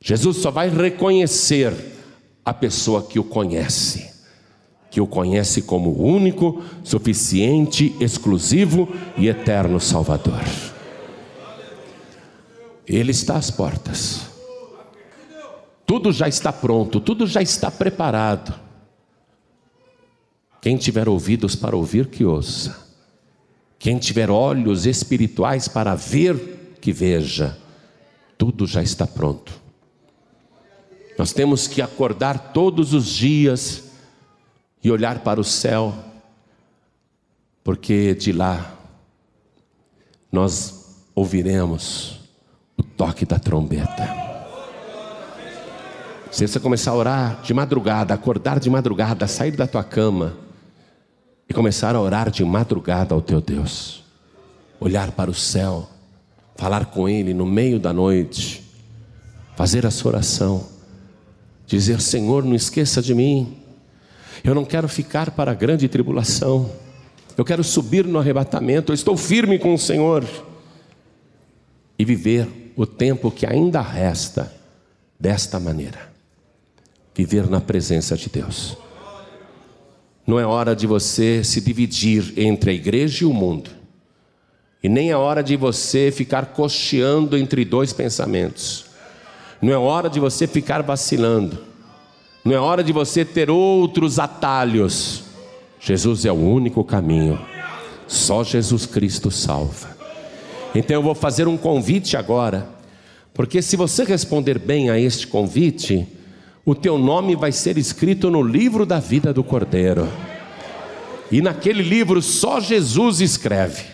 Jesus 0.00 0.36
só 0.36 0.50
vai 0.50 0.68
reconhecer 0.68 1.72
a 2.44 2.52
pessoa 2.52 3.02
que 3.02 3.18
o 3.18 3.24
conhece 3.24 4.15
que 4.96 5.00
o 5.02 5.06
conhece 5.06 5.60
como 5.60 5.90
único, 5.92 6.64
suficiente, 6.82 7.94
exclusivo 8.00 8.88
e 9.18 9.28
eterno 9.28 9.78
Salvador. 9.78 10.42
Ele 12.88 13.10
está 13.10 13.36
às 13.36 13.50
portas. 13.50 14.22
Tudo 15.84 16.10
já 16.10 16.26
está 16.26 16.50
pronto, 16.50 16.98
tudo 16.98 17.26
já 17.26 17.42
está 17.42 17.70
preparado. 17.70 18.58
Quem 20.62 20.78
tiver 20.78 21.10
ouvidos 21.10 21.54
para 21.54 21.76
ouvir, 21.76 22.06
que 22.06 22.24
ouça. 22.24 22.74
Quem 23.78 23.98
tiver 23.98 24.30
olhos 24.30 24.86
espirituais 24.86 25.68
para 25.68 25.94
ver, 25.94 26.78
que 26.80 26.90
veja. 26.90 27.54
Tudo 28.38 28.66
já 28.66 28.82
está 28.82 29.06
pronto. 29.06 29.60
Nós 31.18 31.34
temos 31.34 31.68
que 31.68 31.82
acordar 31.82 32.54
todos 32.54 32.94
os 32.94 33.08
dias 33.08 33.85
e 34.86 34.90
olhar 34.92 35.18
para 35.18 35.40
o 35.40 35.42
céu, 35.42 35.92
porque 37.64 38.14
de 38.14 38.30
lá 38.30 38.72
nós 40.30 41.02
ouviremos 41.12 42.20
o 42.76 42.84
toque 42.84 43.26
da 43.26 43.36
trombeta. 43.36 44.08
Se 46.30 46.46
você 46.46 46.60
começar 46.60 46.92
a 46.92 46.94
orar 46.94 47.42
de 47.42 47.52
madrugada, 47.52 48.14
acordar 48.14 48.60
de 48.60 48.70
madrugada, 48.70 49.26
sair 49.26 49.56
da 49.56 49.66
tua 49.66 49.82
cama 49.82 50.36
e 51.48 51.52
começar 51.52 51.96
a 51.96 52.00
orar 52.00 52.30
de 52.30 52.44
madrugada 52.44 53.12
ao 53.12 53.20
teu 53.20 53.40
Deus, 53.40 54.04
olhar 54.78 55.10
para 55.10 55.32
o 55.32 55.34
céu, 55.34 55.90
falar 56.54 56.86
com 56.86 57.08
Ele 57.08 57.34
no 57.34 57.44
meio 57.44 57.80
da 57.80 57.92
noite, 57.92 58.64
fazer 59.56 59.84
a 59.84 59.90
sua 59.90 60.12
oração, 60.12 60.64
dizer: 61.66 62.00
Senhor, 62.00 62.44
não 62.44 62.54
esqueça 62.54 63.02
de 63.02 63.16
mim. 63.16 63.65
Eu 64.46 64.54
não 64.54 64.64
quero 64.64 64.88
ficar 64.88 65.32
para 65.32 65.50
a 65.50 65.54
grande 65.54 65.88
tribulação. 65.88 66.70
Eu 67.36 67.44
quero 67.44 67.64
subir 67.64 68.04
no 68.06 68.20
arrebatamento. 68.20 68.92
Eu 68.92 68.94
estou 68.94 69.16
firme 69.16 69.58
com 69.58 69.74
o 69.74 69.78
Senhor 69.78 70.24
e 71.98 72.04
viver 72.04 72.72
o 72.76 72.86
tempo 72.86 73.28
que 73.28 73.44
ainda 73.44 73.80
resta 73.80 74.54
desta 75.18 75.58
maneira. 75.58 75.98
Viver 77.12 77.50
na 77.50 77.60
presença 77.60 78.16
de 78.16 78.28
Deus. 78.28 78.76
Não 80.24 80.38
é 80.38 80.46
hora 80.46 80.76
de 80.76 80.86
você 80.86 81.42
se 81.42 81.60
dividir 81.60 82.32
entre 82.36 82.70
a 82.70 82.74
igreja 82.74 83.24
e 83.24 83.26
o 83.26 83.34
mundo. 83.34 83.70
E 84.80 84.88
nem 84.88 85.10
é 85.10 85.16
hora 85.16 85.42
de 85.42 85.56
você 85.56 86.12
ficar 86.12 86.46
cocheando 86.52 87.36
entre 87.36 87.64
dois 87.64 87.92
pensamentos. 87.92 88.86
Não 89.60 89.72
é 89.72 89.76
hora 89.76 90.08
de 90.08 90.20
você 90.20 90.46
ficar 90.46 90.84
vacilando. 90.84 91.65
Não 92.46 92.54
é 92.54 92.60
hora 92.60 92.84
de 92.84 92.92
você 92.92 93.24
ter 93.24 93.50
outros 93.50 94.20
atalhos. 94.20 95.24
Jesus 95.80 96.24
é 96.24 96.30
o 96.30 96.36
único 96.36 96.84
caminho. 96.84 97.40
Só 98.06 98.44
Jesus 98.44 98.86
Cristo 98.86 99.32
salva. 99.32 99.96
Então 100.72 100.94
eu 100.94 101.02
vou 101.02 101.12
fazer 101.12 101.48
um 101.48 101.56
convite 101.56 102.16
agora, 102.16 102.68
porque 103.34 103.60
se 103.60 103.74
você 103.74 104.04
responder 104.04 104.60
bem 104.60 104.90
a 104.90 104.96
este 104.96 105.26
convite, 105.26 106.06
o 106.64 106.72
teu 106.72 106.96
nome 106.96 107.34
vai 107.34 107.50
ser 107.50 107.76
escrito 107.78 108.30
no 108.30 108.44
livro 108.44 108.86
da 108.86 109.00
vida 109.00 109.32
do 109.32 109.42
Cordeiro. 109.42 110.08
E 111.32 111.42
naquele 111.42 111.82
livro 111.82 112.22
só 112.22 112.60
Jesus 112.60 113.20
escreve. 113.20 113.86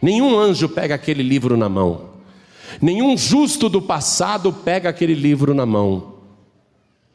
Nenhum 0.00 0.38
anjo 0.38 0.70
pega 0.70 0.94
aquele 0.94 1.22
livro 1.22 1.54
na 1.54 1.68
mão. 1.68 2.14
Nenhum 2.80 3.14
justo 3.14 3.68
do 3.68 3.82
passado 3.82 4.50
pega 4.50 4.88
aquele 4.88 5.14
livro 5.14 5.52
na 5.52 5.66
mão. 5.66 6.13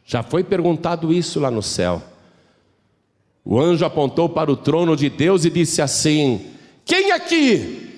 Já 0.10 0.24
foi 0.24 0.44
perguntado 0.44 1.14
isso 1.14 1.40
lá 1.40 1.52
no 1.52 1.62
céu. 1.62 2.02
O 3.46 3.60
anjo 3.60 3.86
apontou 3.86 4.28
para 4.28 4.52
o 4.52 4.58
trono 4.58 4.96
de 4.96 5.08
Deus 5.08 5.46
e 5.46 5.52
disse 5.52 5.84
assim: 5.84 6.48
Quem 6.84 7.12
aqui 7.12 7.92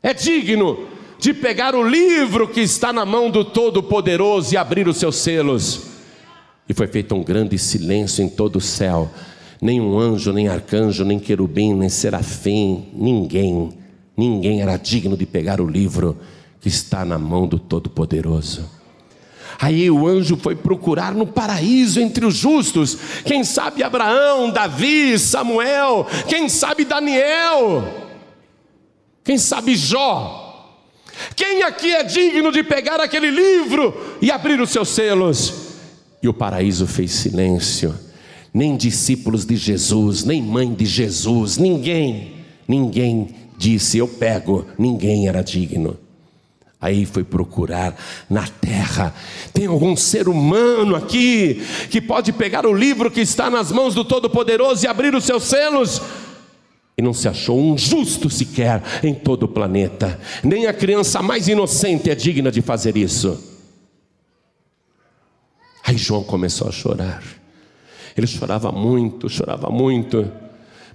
é 0.00 0.14
digno 0.14 0.86
de 1.18 1.34
pegar 1.34 1.74
o 1.74 1.82
livro 1.82 2.46
que 2.46 2.60
está 2.60 2.92
na 2.92 3.04
mão 3.04 3.28
do 3.28 3.44
Todo-Poderoso 3.44 4.54
e 4.54 4.56
abrir 4.56 4.86
os 4.86 4.98
seus 4.98 5.16
selos? 5.16 5.80
E 6.68 6.72
foi 6.72 6.86
feito 6.86 7.12
um 7.12 7.24
grande 7.24 7.58
silêncio 7.58 8.22
em 8.22 8.28
todo 8.28 8.56
o 8.56 8.60
céu. 8.60 9.10
nem 9.60 9.80
um 9.80 9.98
anjo, 9.98 10.32
nem 10.32 10.46
arcanjo, 10.46 11.04
nem 11.04 11.18
querubim, 11.18 11.74
nem 11.74 11.88
serafim, 11.88 12.86
ninguém, 12.94 13.70
ninguém 14.16 14.62
era 14.62 14.76
digno 14.76 15.16
de 15.16 15.26
pegar 15.26 15.60
o 15.60 15.66
livro 15.66 16.16
que 16.60 16.68
está 16.68 17.04
na 17.04 17.18
mão 17.18 17.48
do 17.48 17.58
Todo-Poderoso. 17.58 18.79
Aí 19.60 19.90
o 19.90 20.06
anjo 20.06 20.36
foi 20.36 20.56
procurar 20.56 21.12
no 21.14 21.26
paraíso 21.26 22.00
entre 22.00 22.24
os 22.24 22.34
justos, 22.34 22.96
quem 23.24 23.44
sabe 23.44 23.82
Abraão, 23.82 24.50
Davi, 24.50 25.18
Samuel, 25.18 26.06
quem 26.28 26.48
sabe 26.48 26.84
Daniel, 26.84 27.84
quem 29.22 29.36
sabe 29.36 29.76
Jó. 29.76 30.46
Quem 31.36 31.62
aqui 31.62 31.94
é 31.94 32.02
digno 32.02 32.50
de 32.50 32.62
pegar 32.62 32.98
aquele 32.98 33.30
livro 33.30 34.16
e 34.22 34.30
abrir 34.30 34.58
os 34.58 34.70
seus 34.70 34.88
selos? 34.88 35.52
E 36.22 36.28
o 36.28 36.32
paraíso 36.32 36.86
fez 36.86 37.10
silêncio 37.10 37.94
nem 38.52 38.76
discípulos 38.76 39.44
de 39.46 39.56
Jesus, 39.56 40.24
nem 40.24 40.42
mãe 40.42 40.72
de 40.74 40.84
Jesus, 40.84 41.56
ninguém, 41.56 42.32
ninguém 42.66 43.28
disse 43.56 43.98
eu 43.98 44.08
pego, 44.08 44.66
ninguém 44.78 45.28
era 45.28 45.42
digno. 45.42 45.96
Aí 46.80 47.04
foi 47.04 47.22
procurar 47.22 47.94
na 48.28 48.46
terra. 48.46 49.14
Tem 49.52 49.66
algum 49.66 49.94
ser 49.94 50.28
humano 50.28 50.96
aqui 50.96 51.62
que 51.90 52.00
pode 52.00 52.32
pegar 52.32 52.64
o 52.64 52.72
livro 52.72 53.10
que 53.10 53.20
está 53.20 53.50
nas 53.50 53.70
mãos 53.70 53.94
do 53.94 54.02
Todo-Poderoso 54.02 54.84
e 54.84 54.88
abrir 54.88 55.14
os 55.14 55.24
seus 55.24 55.44
selos? 55.44 56.00
E 56.96 57.02
não 57.02 57.12
se 57.12 57.28
achou 57.28 57.60
um 57.60 57.76
justo 57.76 58.30
sequer 58.30 58.82
em 59.02 59.14
todo 59.14 59.42
o 59.42 59.48
planeta. 59.48 60.18
Nem 60.42 60.66
a 60.66 60.72
criança 60.72 61.22
mais 61.22 61.48
inocente 61.48 62.10
é 62.10 62.14
digna 62.14 62.50
de 62.50 62.62
fazer 62.62 62.96
isso. 62.96 63.38
Aí 65.84 65.98
João 65.98 66.22
começou 66.22 66.68
a 66.68 66.72
chorar. 66.72 67.22
Ele 68.16 68.26
chorava 68.26 68.72
muito, 68.72 69.28
chorava 69.28 69.68
muito. 69.70 70.30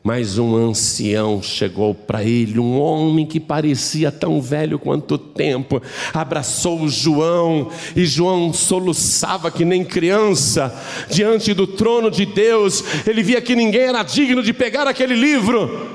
Mas 0.05 0.37
um 0.37 0.55
ancião 0.55 1.41
chegou 1.41 1.95
para 1.95 2.23
ele, 2.23 2.59
um 2.59 2.79
homem 2.79 3.25
que 3.25 3.39
parecia 3.39 4.11
tão 4.11 4.39
velho 4.39 4.77
quanto 4.77 5.15
o 5.15 5.17
tempo, 5.17 5.81
abraçou 6.13 6.87
João, 6.87 7.71
e 7.95 8.05
João 8.05 8.53
soluçava 8.53 9.49
que 9.49 9.65
nem 9.65 9.83
criança, 9.83 10.71
diante 11.09 11.55
do 11.55 11.65
trono 11.65 12.11
de 12.11 12.23
Deus, 12.23 12.83
ele 13.07 13.23
via 13.23 13.41
que 13.41 13.55
ninguém 13.55 13.81
era 13.81 14.03
digno 14.03 14.43
de 14.43 14.53
pegar 14.53 14.87
aquele 14.87 15.15
livro. 15.15 15.89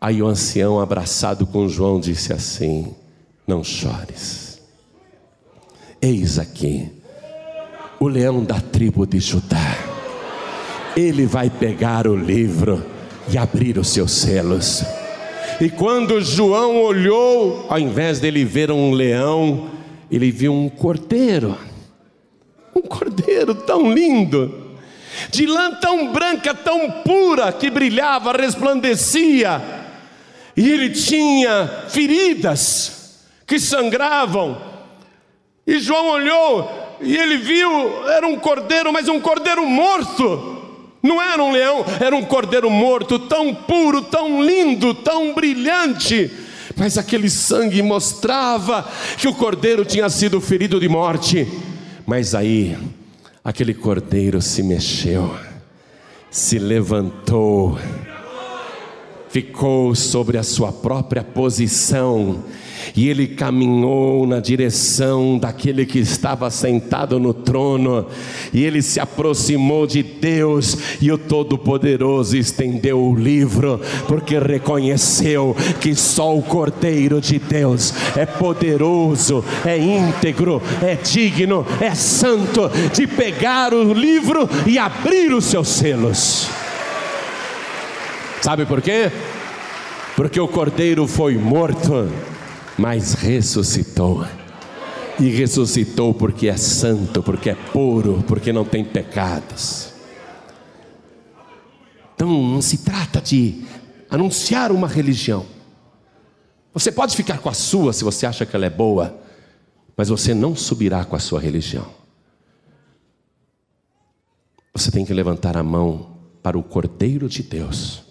Aí 0.00 0.20
o 0.20 0.26
ancião, 0.26 0.80
abraçado 0.80 1.46
com 1.46 1.68
João, 1.68 2.00
disse 2.00 2.32
assim: 2.32 2.92
Não 3.46 3.62
chores, 3.62 4.60
eis 6.02 6.40
aqui 6.40 6.90
o 8.00 8.08
leão 8.08 8.42
da 8.42 8.60
tribo 8.60 9.06
de 9.06 9.20
Judá. 9.20 9.78
Ele 10.96 11.24
vai 11.24 11.48
pegar 11.48 12.08
o 12.08 12.16
livro 12.16 12.97
e 13.30 13.38
abrir 13.38 13.78
os 13.78 13.88
seus 13.88 14.12
selos. 14.12 14.82
E 15.60 15.68
quando 15.68 16.20
João 16.20 16.82
olhou, 16.82 17.66
ao 17.68 17.78
invés 17.78 18.20
dele 18.20 18.44
ver 18.44 18.70
um 18.70 18.92
leão, 18.92 19.70
ele 20.10 20.30
viu 20.30 20.52
um 20.52 20.68
cordeiro. 20.68 21.56
Um 22.74 22.82
cordeiro 22.82 23.54
tão 23.54 23.92
lindo, 23.92 24.76
de 25.30 25.46
lã 25.46 25.72
tão 25.72 26.12
branca, 26.12 26.54
tão 26.54 26.90
pura, 27.02 27.50
que 27.52 27.70
brilhava, 27.70 28.32
resplandecia. 28.32 29.60
E 30.56 30.70
ele 30.70 30.90
tinha 30.90 31.66
feridas 31.88 33.24
que 33.46 33.58
sangravam. 33.58 34.60
E 35.66 35.78
João 35.80 36.10
olhou 36.10 36.96
e 37.00 37.16
ele 37.16 37.36
viu, 37.36 38.08
era 38.08 38.26
um 38.26 38.38
cordeiro, 38.38 38.92
mas 38.92 39.08
um 39.08 39.20
cordeiro 39.20 39.66
morto 39.66 40.57
não 41.02 41.22
era 41.22 41.42
um 41.42 41.52
leão, 41.52 41.84
era 42.00 42.14
um 42.14 42.24
cordeiro 42.24 42.68
morto, 42.70 43.18
tão 43.18 43.54
puro, 43.54 44.02
tão 44.02 44.42
lindo, 44.44 44.94
tão 44.94 45.34
brilhante. 45.34 46.30
Mas 46.76 46.98
aquele 46.98 47.30
sangue 47.30 47.82
mostrava 47.82 48.88
que 49.16 49.28
o 49.28 49.34
cordeiro 49.34 49.84
tinha 49.84 50.08
sido 50.08 50.40
ferido 50.40 50.78
de 50.80 50.88
morte. 50.88 51.46
Mas 52.06 52.34
aí, 52.34 52.76
aquele 53.44 53.74
cordeiro 53.74 54.40
se 54.40 54.62
mexeu, 54.62 55.34
se 56.30 56.58
levantou, 56.58 57.78
ficou 59.28 59.94
sobre 59.94 60.38
a 60.38 60.42
sua 60.42 60.72
própria 60.72 61.22
posição 61.22 62.42
e 62.96 63.08
ele 63.08 63.26
caminhou 63.26 64.26
na 64.26 64.40
direção 64.40 65.38
daquele 65.38 65.86
que 65.86 65.98
estava 65.98 66.50
sentado 66.50 67.18
no 67.18 67.32
trono, 67.32 68.06
e 68.52 68.64
ele 68.64 68.82
se 68.82 69.00
aproximou 69.00 69.86
de 69.86 70.02
Deus, 70.02 70.76
e 71.00 71.10
o 71.10 71.18
Todo-Poderoso 71.18 72.36
estendeu 72.36 73.00
o 73.00 73.14
livro, 73.14 73.80
porque 74.06 74.38
reconheceu 74.38 75.56
que 75.80 75.94
só 75.94 76.36
o 76.36 76.42
Cordeiro 76.42 77.20
de 77.20 77.38
Deus 77.38 77.92
é 78.16 78.26
poderoso, 78.26 79.44
é 79.64 79.78
íntegro, 79.78 80.62
é 80.82 80.94
digno, 80.94 81.66
é 81.80 81.94
santo 81.94 82.70
de 82.92 83.06
pegar 83.06 83.72
o 83.72 83.92
livro 83.92 84.48
e 84.66 84.78
abrir 84.78 85.32
os 85.32 85.44
seus 85.44 85.68
selos. 85.68 86.48
Sabe 88.40 88.64
por 88.64 88.80
quê? 88.80 89.10
Porque 90.16 90.40
o 90.40 90.48
cordeiro 90.48 91.06
foi 91.06 91.36
morto 91.36 92.08
mas 92.78 93.14
ressuscitou. 93.14 94.24
E 95.18 95.28
ressuscitou 95.30 96.14
porque 96.14 96.46
é 96.46 96.56
santo, 96.56 97.20
porque 97.22 97.50
é 97.50 97.54
puro, 97.54 98.22
porque 98.28 98.52
não 98.52 98.64
tem 98.64 98.84
pecados. 98.84 99.92
Então 102.14 102.28
não 102.28 102.62
se 102.62 102.78
trata 102.78 103.20
de 103.20 103.64
anunciar 104.08 104.70
uma 104.70 104.86
religião. 104.86 105.44
Você 106.72 106.92
pode 106.92 107.16
ficar 107.16 107.38
com 107.38 107.48
a 107.48 107.52
sua 107.52 107.92
se 107.92 108.04
você 108.04 108.24
acha 108.24 108.46
que 108.46 108.54
ela 108.54 108.66
é 108.66 108.70
boa, 108.70 109.20
mas 109.96 110.08
você 110.08 110.32
não 110.32 110.54
subirá 110.54 111.04
com 111.04 111.16
a 111.16 111.18
sua 111.18 111.40
religião. 111.40 111.86
Você 114.72 114.92
tem 114.92 115.04
que 115.04 115.12
levantar 115.12 115.56
a 115.56 115.62
mão 115.64 116.16
para 116.40 116.56
o 116.56 116.62
Cordeiro 116.62 117.28
de 117.28 117.42
Deus, 117.42 118.04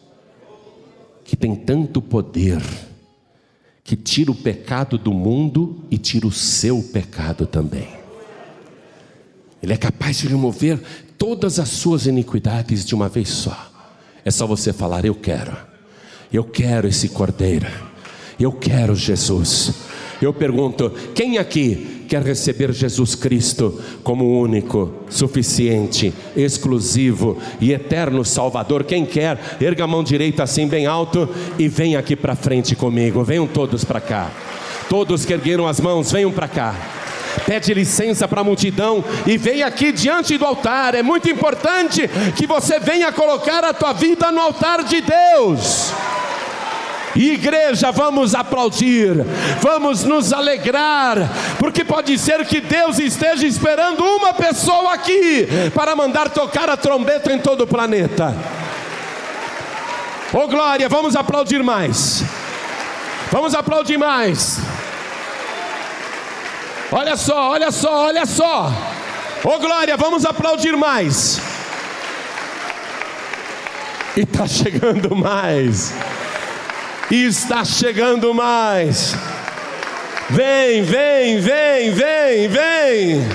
que 1.23 1.37
tem 1.37 1.55
tanto 1.55 2.01
poder 2.01 2.61
que 3.87 3.95
tira 3.95 4.29
o 4.29 4.35
pecado 4.35 4.97
do 4.97 5.13
mundo 5.13 5.81
e 5.89 5.97
tira 5.97 6.27
o 6.27 6.31
seu 6.31 6.83
pecado 6.83 7.47
também. 7.47 7.87
Ele 9.63 9.71
é 9.71 9.77
capaz 9.77 10.17
de 10.17 10.27
remover 10.27 10.77
todas 11.17 11.57
as 11.57 11.69
suas 11.69 12.05
iniquidades 12.05 12.85
de 12.85 12.93
uma 12.93 13.07
vez 13.07 13.29
só. 13.29 13.71
É 14.25 14.29
só 14.29 14.45
você 14.45 14.73
falar: 14.73 15.05
Eu 15.05 15.15
quero, 15.15 15.55
eu 16.33 16.43
quero 16.43 16.85
esse 16.85 17.07
cordeiro, 17.07 17.65
eu 18.37 18.51
quero 18.51 18.93
Jesus. 18.93 19.71
Eu 20.21 20.33
pergunto: 20.33 20.91
quem 21.13 21.37
aqui 21.37 22.05
quer 22.07 22.21
receber 22.23 22.71
Jesus 22.71 23.15
Cristo 23.15 23.79
como 24.03 24.39
único, 24.39 24.93
suficiente, 25.09 26.13
exclusivo 26.35 27.37
e 27.59 27.73
eterno 27.73 28.23
Salvador, 28.23 28.83
quem 28.83 29.05
quer, 29.05 29.57
erga 29.59 29.83
a 29.83 29.87
mão 29.87 30.03
direita 30.03 30.43
assim 30.43 30.67
bem 30.67 30.85
alto 30.85 31.29
e 31.59 31.67
vem 31.67 31.95
aqui 31.95 32.15
para 32.15 32.35
frente 32.35 32.75
comigo. 32.75 33.23
Venham 33.23 33.45
todos 33.45 33.83
para 33.83 33.99
cá. 33.99 34.31
Todos 34.89 35.25
que 35.25 35.33
ergueram 35.33 35.67
as 35.67 35.81
mãos, 35.81 36.11
venham 36.11 36.31
para 36.31 36.47
cá. 36.47 36.75
Pede 37.45 37.73
licença 37.73 38.27
para 38.27 38.41
a 38.41 38.43
multidão 38.43 39.03
e 39.25 39.37
vem 39.37 39.61
aqui 39.61 39.91
diante 39.91 40.37
do 40.37 40.45
altar. 40.45 40.95
É 40.95 41.03
muito 41.03 41.29
importante 41.29 42.09
que 42.35 42.47
você 42.47 42.79
venha 42.79 43.11
colocar 43.11 43.63
a 43.63 43.73
tua 43.73 43.93
vida 43.93 44.31
no 44.31 44.41
altar 44.41 44.83
de 44.83 45.01
Deus. 45.01 45.93
Igreja, 47.17 47.91
vamos 47.91 48.35
aplaudir, 48.35 49.25
vamos 49.59 50.03
nos 50.03 50.31
alegrar, 50.31 51.17
porque 51.57 51.83
pode 51.83 52.17
ser 52.19 52.45
que 52.45 52.61
Deus 52.61 52.99
esteja 52.99 53.47
esperando 53.47 54.03
uma 54.03 54.33
pessoa 54.35 54.93
aqui 54.93 55.47
para 55.73 55.95
mandar 55.95 56.29
tocar 56.29 56.69
a 56.69 56.77
trombeta 56.77 57.33
em 57.33 57.39
todo 57.39 57.61
o 57.61 57.67
planeta. 57.67 58.35
Oh 60.31 60.47
glória, 60.47 60.87
vamos 60.87 61.15
aplaudir 61.15 61.63
mais. 61.63 62.23
Vamos 63.31 63.55
aplaudir 63.55 63.97
mais. 63.97 64.59
Olha 66.91 67.17
só, 67.17 67.49
olha 67.49 67.71
só, 67.71 68.05
olha 68.05 68.25
só. 68.27 68.71
Oh 69.43 69.57
glória, 69.57 69.97
vamos 69.97 70.23
aplaudir 70.23 70.77
mais. 70.77 71.41
E 74.15 74.21
está 74.21 74.45
chegando 74.47 75.15
mais 75.15 75.93
e 77.09 77.23
está 77.23 77.63
chegando 77.63 78.33
mais. 78.33 79.15
Vem, 80.29 80.83
vem, 80.83 81.39
vem, 81.39 81.91
vem, 81.91 82.47
vem. 82.49 83.27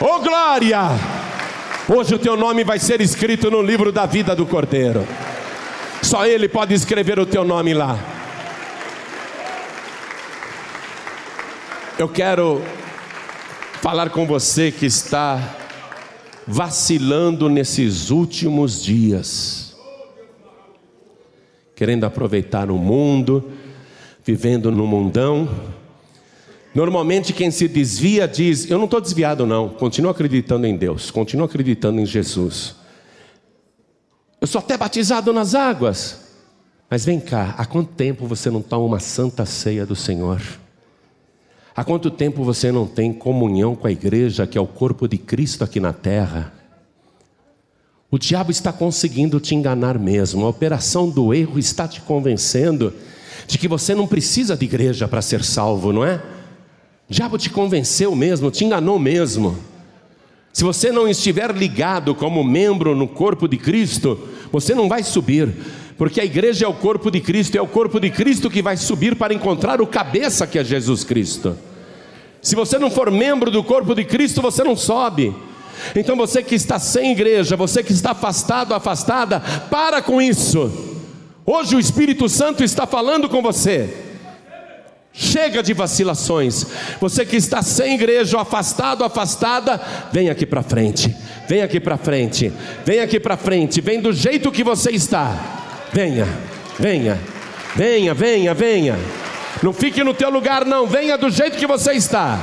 Oh 0.00 0.18
glória! 0.20 0.80
Hoje 1.88 2.14
o 2.14 2.18
teu 2.18 2.36
nome 2.36 2.64
vai 2.64 2.78
ser 2.78 3.00
escrito 3.00 3.50
no 3.50 3.62
livro 3.62 3.92
da 3.92 4.04
vida 4.04 4.34
do 4.34 4.44
Cordeiro. 4.44 5.06
Só 6.02 6.26
Ele 6.26 6.48
pode 6.48 6.74
escrever 6.74 7.18
o 7.18 7.26
teu 7.26 7.44
nome 7.44 7.72
lá. 7.72 7.98
Eu 11.98 12.08
quero 12.08 12.62
falar 13.80 14.10
com 14.10 14.26
você 14.26 14.70
que 14.70 14.86
está 14.86 15.56
vacilando 16.46 17.48
nesses 17.48 18.10
últimos 18.10 18.82
dias 18.82 19.67
querendo 21.78 22.02
aproveitar 22.02 22.72
o 22.72 22.76
mundo, 22.76 23.52
vivendo 24.24 24.68
no 24.72 24.84
mundão. 24.84 25.48
Normalmente 26.74 27.32
quem 27.32 27.52
se 27.52 27.68
desvia 27.68 28.26
diz: 28.26 28.68
Eu 28.68 28.78
não 28.78 28.86
estou 28.86 29.00
desviado, 29.00 29.46
não, 29.46 29.68
continuo 29.68 30.10
acreditando 30.10 30.66
em 30.66 30.76
Deus, 30.76 31.12
continuo 31.12 31.46
acreditando 31.46 32.00
em 32.00 32.04
Jesus. 32.04 32.74
Eu 34.40 34.48
sou 34.48 34.58
até 34.58 34.76
batizado 34.76 35.32
nas 35.32 35.54
águas. 35.54 36.26
Mas 36.90 37.04
vem 37.04 37.20
cá, 37.20 37.54
há 37.56 37.64
quanto 37.64 37.92
tempo 37.92 38.26
você 38.26 38.50
não 38.50 38.62
toma 38.62 38.84
uma 38.84 38.98
santa 38.98 39.46
ceia 39.46 39.86
do 39.86 39.94
Senhor? 39.94 40.42
Há 41.76 41.84
quanto 41.84 42.10
tempo 42.10 42.42
você 42.42 42.72
não 42.72 42.86
tem 42.86 43.12
comunhão 43.12 43.76
com 43.76 43.86
a 43.86 43.92
igreja, 43.92 44.48
que 44.48 44.58
é 44.58 44.60
o 44.60 44.66
corpo 44.66 45.06
de 45.06 45.16
Cristo 45.16 45.62
aqui 45.62 45.78
na 45.78 45.92
terra? 45.92 46.57
O 48.10 48.18
diabo 48.18 48.50
está 48.50 48.72
conseguindo 48.72 49.38
te 49.38 49.54
enganar 49.54 49.98
mesmo, 49.98 50.46
a 50.46 50.48
operação 50.48 51.10
do 51.10 51.34
erro 51.34 51.58
está 51.58 51.86
te 51.86 52.00
convencendo 52.00 52.94
de 53.46 53.58
que 53.58 53.68
você 53.68 53.94
não 53.94 54.06
precisa 54.06 54.56
de 54.56 54.64
igreja 54.64 55.06
para 55.06 55.20
ser 55.20 55.44
salvo, 55.44 55.92
não 55.92 56.02
é? 56.02 56.22
O 57.08 57.12
diabo 57.12 57.36
te 57.36 57.50
convenceu 57.50 58.16
mesmo, 58.16 58.50
te 58.50 58.64
enganou 58.64 58.98
mesmo. 58.98 59.58
Se 60.54 60.64
você 60.64 60.90
não 60.90 61.06
estiver 61.06 61.54
ligado 61.54 62.14
como 62.14 62.42
membro 62.42 62.96
no 62.96 63.06
corpo 63.06 63.46
de 63.46 63.58
Cristo, 63.58 64.18
você 64.50 64.74
não 64.74 64.88
vai 64.88 65.02
subir, 65.02 65.54
porque 65.98 66.18
a 66.18 66.24
igreja 66.24 66.64
é 66.64 66.68
o 66.68 66.72
corpo 66.72 67.10
de 67.10 67.20
Cristo, 67.20 67.58
é 67.58 67.60
o 67.60 67.66
corpo 67.66 68.00
de 68.00 68.08
Cristo 68.08 68.48
que 68.48 68.62
vai 68.62 68.78
subir 68.78 69.16
para 69.16 69.34
encontrar 69.34 69.82
o 69.82 69.86
cabeça 69.86 70.46
que 70.46 70.58
é 70.58 70.64
Jesus 70.64 71.04
Cristo. 71.04 71.58
Se 72.40 72.56
você 72.56 72.78
não 72.78 72.90
for 72.90 73.10
membro 73.10 73.50
do 73.50 73.62
corpo 73.62 73.94
de 73.94 74.04
Cristo, 74.04 74.40
você 74.40 74.64
não 74.64 74.76
sobe. 74.76 75.34
Então 75.94 76.16
você 76.16 76.42
que 76.42 76.54
está 76.54 76.78
sem 76.78 77.12
igreja, 77.12 77.56
você 77.56 77.82
que 77.82 77.92
está 77.92 78.12
afastado, 78.12 78.74
afastada, 78.74 79.40
para 79.70 80.02
com 80.02 80.20
isso. 80.20 80.96
Hoje 81.44 81.76
o 81.76 81.80
Espírito 81.80 82.28
Santo 82.28 82.62
está 82.62 82.86
falando 82.86 83.28
com 83.28 83.40
você. 83.40 83.88
Chega 85.12 85.62
de 85.62 85.74
vacilações. 85.74 86.66
Você 87.00 87.26
que 87.26 87.36
está 87.36 87.60
sem 87.62 87.94
igreja, 87.94 88.40
afastado, 88.40 89.02
afastada, 89.02 89.80
vem 90.12 90.30
aqui 90.30 90.46
para 90.46 90.62
frente. 90.62 91.16
Vem 91.48 91.62
aqui 91.62 91.80
para 91.80 91.96
frente. 91.96 92.52
Vem 92.84 93.00
aqui 93.00 93.18
para 93.18 93.36
frente. 93.36 93.80
Vem 93.80 94.00
do 94.00 94.12
jeito 94.12 94.52
que 94.52 94.62
você 94.62 94.90
está. 94.92 95.34
Venha, 95.92 96.28
venha, 96.78 97.18
venha, 97.74 98.14
venha, 98.14 98.54
venha. 98.54 98.98
Não 99.62 99.72
fique 99.72 100.04
no 100.04 100.14
teu 100.14 100.30
lugar, 100.30 100.64
não. 100.64 100.86
Venha 100.86 101.18
do 101.18 101.30
jeito 101.30 101.56
que 101.56 101.66
você 101.66 101.94
está. 101.94 102.38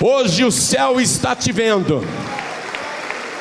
Hoje 0.00 0.44
o 0.44 0.52
céu 0.52 1.00
está 1.00 1.34
te 1.34 1.50
vendo. 1.50 2.06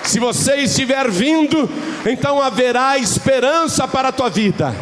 Se 0.03 0.19
você 0.19 0.55
estiver 0.55 1.09
vindo, 1.11 1.69
então 2.05 2.41
haverá 2.41 2.97
esperança 2.97 3.87
para 3.87 4.07
a 4.07 4.11
tua 4.11 4.29
vida. 4.29 4.73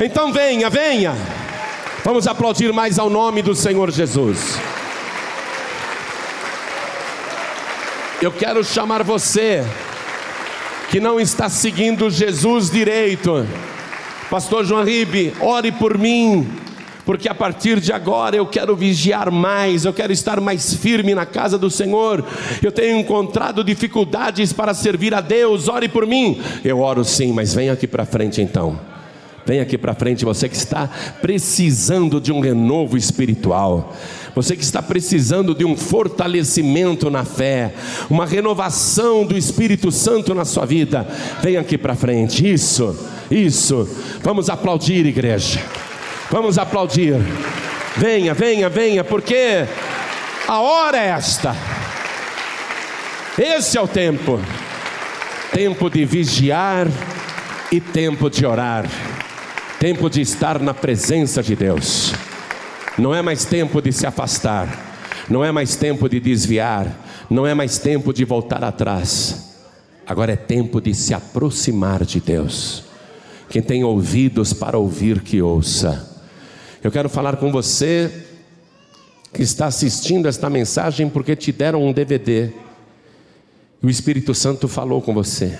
Então 0.00 0.32
venha, 0.32 0.68
venha. 0.68 1.14
Vamos 2.04 2.26
aplaudir 2.26 2.72
mais 2.72 2.98
ao 2.98 3.08
nome 3.08 3.42
do 3.42 3.54
Senhor 3.54 3.90
Jesus. 3.92 4.58
Eu 8.20 8.32
quero 8.32 8.64
chamar 8.64 9.04
você 9.04 9.64
que 10.90 10.98
não 10.98 11.20
está 11.20 11.48
seguindo 11.48 12.10
Jesus 12.10 12.70
direito. 12.70 13.46
Pastor 14.28 14.64
João 14.64 14.82
Ribe, 14.82 15.32
ore 15.40 15.70
por 15.70 15.96
mim, 15.96 16.50
porque 17.08 17.26
a 17.26 17.34
partir 17.34 17.80
de 17.80 17.90
agora 17.90 18.36
eu 18.36 18.44
quero 18.44 18.76
vigiar 18.76 19.30
mais, 19.30 19.86
eu 19.86 19.94
quero 19.94 20.12
estar 20.12 20.42
mais 20.42 20.74
firme 20.74 21.14
na 21.14 21.24
casa 21.24 21.56
do 21.56 21.70
Senhor. 21.70 22.22
Eu 22.62 22.70
tenho 22.70 22.98
encontrado 22.98 23.64
dificuldades 23.64 24.52
para 24.52 24.74
servir 24.74 25.14
a 25.14 25.22
Deus, 25.22 25.68
ore 25.68 25.88
por 25.88 26.06
mim. 26.06 26.38
Eu 26.62 26.80
oro 26.80 27.02
sim, 27.06 27.32
mas 27.32 27.54
vem 27.54 27.70
aqui 27.70 27.86
para 27.86 28.04
frente 28.04 28.42
então. 28.42 28.78
Vem 29.46 29.58
aqui 29.58 29.78
para 29.78 29.94
frente, 29.94 30.22
você 30.22 30.50
que 30.50 30.56
está 30.56 30.86
precisando 31.22 32.20
de 32.20 32.30
um 32.30 32.40
renovo 32.40 32.94
espiritual, 32.94 33.96
você 34.34 34.54
que 34.54 34.62
está 34.62 34.82
precisando 34.82 35.54
de 35.54 35.64
um 35.64 35.74
fortalecimento 35.74 37.08
na 37.08 37.24
fé, 37.24 37.72
uma 38.10 38.26
renovação 38.26 39.24
do 39.24 39.34
Espírito 39.34 39.90
Santo 39.90 40.34
na 40.34 40.44
sua 40.44 40.66
vida, 40.66 41.08
vem 41.40 41.56
aqui 41.56 41.78
para 41.78 41.94
frente. 41.94 42.46
Isso, 42.46 42.94
isso. 43.30 43.88
Vamos 44.22 44.50
aplaudir, 44.50 45.06
igreja. 45.06 45.87
Vamos 46.30 46.58
aplaudir. 46.58 47.16
Venha, 47.96 48.34
venha, 48.34 48.68
venha, 48.68 49.02
porque 49.02 49.66
a 50.46 50.60
hora 50.60 50.98
é 50.98 51.08
esta. 51.08 51.54
Esse 53.38 53.78
é 53.78 53.80
o 53.80 53.88
tempo. 53.88 54.40
Tempo 55.52 55.88
de 55.88 56.04
vigiar 56.04 56.86
e 57.72 57.80
tempo 57.80 58.28
de 58.28 58.44
orar 58.44 58.84
tempo 59.78 60.10
de 60.10 60.20
estar 60.20 60.58
na 60.60 60.74
presença 60.74 61.40
de 61.42 61.54
Deus. 61.54 62.12
Não 62.98 63.14
é 63.14 63.22
mais 63.22 63.44
tempo 63.44 63.80
de 63.80 63.92
se 63.92 64.06
afastar, 64.06 64.68
não 65.28 65.44
é 65.44 65.52
mais 65.52 65.76
tempo 65.76 66.08
de 66.08 66.18
desviar, 66.18 67.26
não 67.30 67.46
é 67.46 67.54
mais 67.54 67.78
tempo 67.78 68.12
de 68.12 68.24
voltar 68.24 68.64
atrás. 68.64 69.54
Agora 70.04 70.32
é 70.32 70.36
tempo 70.36 70.80
de 70.80 70.92
se 70.94 71.14
aproximar 71.14 72.04
de 72.04 72.18
Deus. 72.18 72.84
Quem 73.48 73.62
tem 73.62 73.84
ouvidos 73.84 74.52
para 74.52 74.76
ouvir, 74.76 75.20
que 75.20 75.40
ouça. 75.40 76.17
Eu 76.82 76.92
quero 76.92 77.08
falar 77.08 77.36
com 77.36 77.50
você 77.50 78.24
que 79.32 79.42
está 79.42 79.66
assistindo 79.66 80.28
esta 80.28 80.48
mensagem 80.48 81.08
porque 81.08 81.34
te 81.34 81.50
deram 81.50 81.84
um 81.84 81.92
DVD. 81.92 82.52
E 83.82 83.86
o 83.86 83.90
Espírito 83.90 84.32
Santo 84.32 84.68
falou 84.68 85.02
com 85.02 85.12
você. 85.12 85.58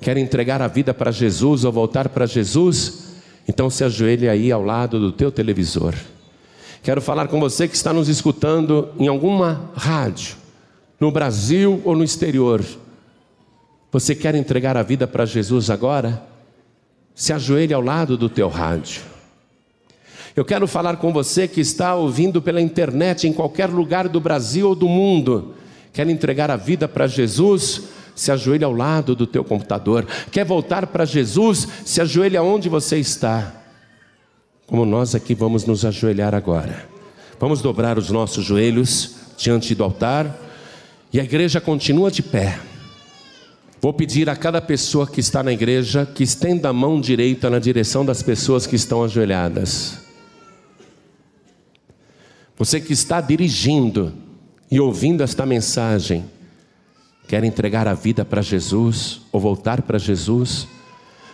Quer 0.00 0.16
entregar 0.16 0.60
a 0.60 0.66
vida 0.66 0.92
para 0.92 1.12
Jesus 1.12 1.64
ou 1.64 1.70
voltar 1.70 2.08
para 2.08 2.26
Jesus? 2.26 3.14
Então 3.46 3.70
se 3.70 3.84
ajoelhe 3.84 4.28
aí 4.28 4.50
ao 4.50 4.62
lado 4.62 4.98
do 4.98 5.12
teu 5.12 5.30
televisor. 5.30 5.94
Quero 6.82 7.00
falar 7.00 7.28
com 7.28 7.38
você 7.38 7.68
que 7.68 7.76
está 7.76 7.92
nos 7.92 8.08
escutando 8.08 8.88
em 8.98 9.06
alguma 9.06 9.70
rádio, 9.74 10.36
no 10.98 11.12
Brasil 11.12 11.80
ou 11.84 11.94
no 11.94 12.02
exterior. 12.02 12.62
Você 13.92 14.16
quer 14.16 14.34
entregar 14.34 14.76
a 14.76 14.82
vida 14.82 15.06
para 15.06 15.24
Jesus 15.24 15.70
agora? 15.70 16.26
Se 17.14 17.32
ajoelhe 17.32 17.72
ao 17.72 17.80
lado 17.80 18.18
do 18.18 18.28
teu 18.28 18.48
rádio. 18.48 19.13
Eu 20.36 20.44
quero 20.44 20.66
falar 20.66 20.96
com 20.96 21.12
você 21.12 21.46
que 21.46 21.60
está 21.60 21.94
ouvindo 21.94 22.42
pela 22.42 22.60
internet 22.60 23.26
em 23.26 23.32
qualquer 23.32 23.70
lugar 23.70 24.08
do 24.08 24.20
Brasil 24.20 24.68
ou 24.68 24.74
do 24.74 24.88
mundo. 24.88 25.54
Quer 25.92 26.08
entregar 26.08 26.50
a 26.50 26.56
vida 26.56 26.88
para 26.88 27.06
Jesus? 27.06 27.82
se 28.14 28.30
ajoelha 28.30 28.66
ao 28.66 28.72
lado 28.72 29.14
do 29.14 29.26
teu 29.26 29.42
computador. 29.44 30.06
Quer 30.30 30.44
voltar 30.44 30.86
para 30.86 31.04
Jesus? 31.04 31.66
Se 31.84 32.00
ajoelha 32.00 32.42
onde 32.42 32.68
você 32.68 32.98
está. 32.98 33.52
Como 34.66 34.84
nós 34.86 35.14
aqui 35.14 35.34
vamos 35.34 35.64
nos 35.64 35.84
ajoelhar 35.84 36.34
agora. 36.34 36.88
Vamos 37.38 37.60
dobrar 37.60 37.98
os 37.98 38.10
nossos 38.10 38.44
joelhos 38.44 39.16
diante 39.36 39.74
do 39.74 39.82
altar 39.82 40.40
e 41.12 41.20
a 41.20 41.24
igreja 41.24 41.60
continua 41.60 42.10
de 42.10 42.22
pé. 42.22 42.58
Vou 43.80 43.92
pedir 43.92 44.30
a 44.30 44.36
cada 44.36 44.62
pessoa 44.62 45.06
que 45.06 45.20
está 45.20 45.42
na 45.42 45.52
igreja 45.52 46.06
que 46.06 46.22
estenda 46.22 46.70
a 46.70 46.72
mão 46.72 47.00
direita 47.00 47.50
na 47.50 47.58
direção 47.58 48.04
das 48.04 48.22
pessoas 48.22 48.66
que 48.66 48.76
estão 48.76 49.04
ajoelhadas. 49.04 50.03
Você 52.56 52.80
que 52.80 52.92
está 52.92 53.20
dirigindo 53.20 54.12
e 54.70 54.80
ouvindo 54.80 55.22
esta 55.22 55.44
mensagem, 55.44 56.24
Quer 57.26 57.42
entregar 57.42 57.88
a 57.88 57.94
vida 57.94 58.24
para 58.24 58.42
Jesus 58.42 59.22
ou 59.32 59.40
voltar 59.40 59.82
para 59.82 59.98
Jesus? 59.98 60.68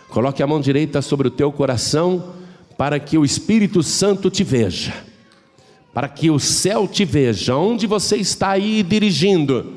Coloque 0.09 0.41
a 0.41 0.47
mão 0.47 0.59
direita 0.61 1.01
sobre 1.01 1.27
o 1.27 1.31
teu 1.31 1.51
coração 1.51 2.33
para 2.77 2.97
que 2.99 3.17
o 3.17 3.25
Espírito 3.25 3.83
Santo 3.83 4.29
te 4.29 4.43
veja, 4.43 4.93
para 5.93 6.07
que 6.07 6.31
o 6.31 6.39
céu 6.39 6.87
te 6.87 7.03
veja, 7.03 7.55
onde 7.55 7.87
você 7.87 8.15
está 8.15 8.51
aí 8.51 8.81
dirigindo, 8.83 9.73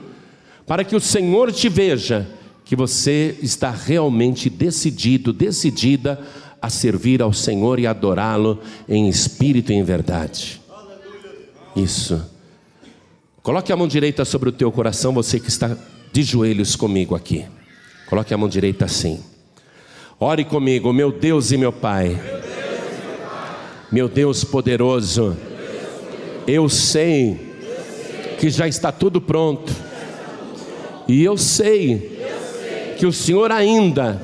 para 0.67 0.85
que 0.85 0.95
o 0.95 1.01
Senhor 1.01 1.53
te 1.53 1.69
veja, 1.69 2.27
que 2.65 2.77
você 2.77 3.37
está 3.43 3.71
realmente 3.71 4.49
decidido, 4.49 5.33
decidida 5.33 6.21
a 6.63 6.71
servir 6.71 7.21
ao 7.21 7.33
Senhor 7.33 7.79
e 7.79 7.87
adorá-lo 7.87 8.61
em 8.89 9.09
espírito 9.09 9.73
e 9.73 9.75
em 9.75 9.83
verdade. 9.83 10.64
Isso. 11.75 12.25
Coloque 13.43 13.73
a 13.73 13.77
mão 13.77 13.87
direita 13.87 14.25
sobre 14.25 14.49
o 14.49 14.53
teu 14.53 14.73
coração, 14.73 15.13
você 15.13 15.39
que 15.39 15.49
está 15.49 15.77
de 16.13 16.23
joelhos 16.23 16.77
comigo 16.77 17.15
aqui. 17.15 17.45
Coloque 18.09 18.33
a 18.33 18.39
mão 18.39 18.49
direita 18.49 18.85
assim. 18.85 19.23
Ore 20.19 20.45
comigo, 20.45 20.93
meu 20.93 21.11
Deus 21.11 21.51
e 21.51 21.57
meu 21.57 21.73
Pai. 21.73 22.19
Meu 23.91 24.09
Deus 24.09 24.45
poderoso. 24.45 25.37
Eu 26.47 26.69
sei 26.69 27.55
que 28.39 28.49
já 28.49 28.69
está 28.69 28.93
tudo 28.93 29.21
pronto. 29.21 29.73
E 31.09 31.23
eu 31.23 31.37
sei 31.37 32.19
que 32.97 33.05
o 33.05 33.13
Senhor 33.13 33.51
ainda 33.51 34.23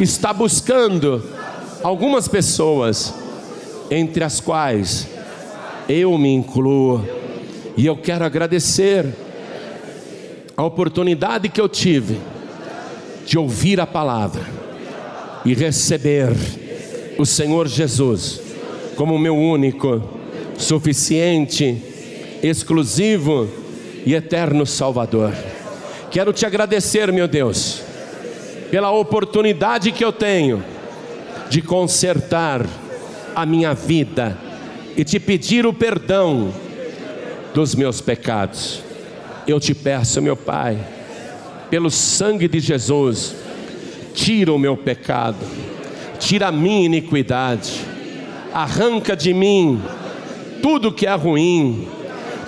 está 0.00 0.32
buscando 0.32 1.24
algumas 1.82 2.28
pessoas, 2.28 3.14
entre 3.90 4.22
as 4.22 4.40
quais 4.40 5.08
eu 5.90 6.16
me 6.16 6.32
incluo. 6.32 7.04
E 7.76 7.86
eu 7.86 7.96
quero 7.96 8.24
agradecer 8.24 9.06
a 10.56 10.64
oportunidade 10.64 11.48
que 11.48 11.60
eu 11.60 11.68
tive 11.68 12.18
de 13.26 13.38
ouvir 13.38 13.80
a 13.80 13.86
palavra, 13.86 14.42
e 15.44 15.54
receber 15.54 16.30
o 17.18 17.24
Senhor 17.24 17.66
Jesus 17.68 18.40
como 18.96 19.18
meu 19.18 19.34
único, 19.34 20.02
suficiente, 20.58 21.80
exclusivo 22.42 23.48
e 24.04 24.14
eterno 24.14 24.66
Salvador. 24.66 25.32
Quero 26.10 26.32
te 26.32 26.44
agradecer, 26.44 27.10
meu 27.10 27.26
Deus, 27.26 27.82
pela 28.70 28.90
oportunidade 28.90 29.92
que 29.92 30.04
eu 30.04 30.12
tenho 30.12 30.62
de 31.48 31.62
consertar 31.62 32.66
a 33.34 33.46
minha 33.46 33.72
vida 33.72 34.49
e 34.96 35.04
te 35.04 35.18
pedir 35.18 35.66
o 35.66 35.72
perdão 35.72 36.52
dos 37.54 37.74
meus 37.74 38.00
pecados. 38.00 38.82
Eu 39.46 39.58
te 39.58 39.74
peço, 39.74 40.20
meu 40.20 40.36
Pai, 40.36 40.78
pelo 41.68 41.90
sangue 41.90 42.48
de 42.48 42.60
Jesus, 42.60 43.34
tira 44.14 44.52
o 44.52 44.58
meu 44.58 44.76
pecado, 44.76 45.38
tira 46.18 46.48
a 46.48 46.52
minha 46.52 46.86
iniquidade, 46.86 47.80
arranca 48.52 49.16
de 49.16 49.32
mim 49.32 49.80
tudo 50.62 50.92
que 50.92 51.06
é 51.06 51.14
ruim, 51.14 51.88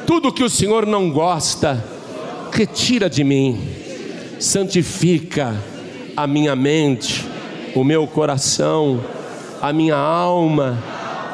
tudo 0.07 0.33
que 0.33 0.45
o 0.45 0.51
Senhor 0.51 0.87
não 0.87 1.11
gosta, 1.11 1.83
retira 2.53 3.09
de 3.09 3.25
mim, 3.25 3.59
santifica 4.39 5.55
a 6.17 6.27
minha 6.27 6.55
mente, 6.55 7.25
o 7.75 7.83
meu 7.83 8.07
coração, 8.07 9.01
a 9.61 9.73
minha 9.73 9.97
alma 9.97 10.79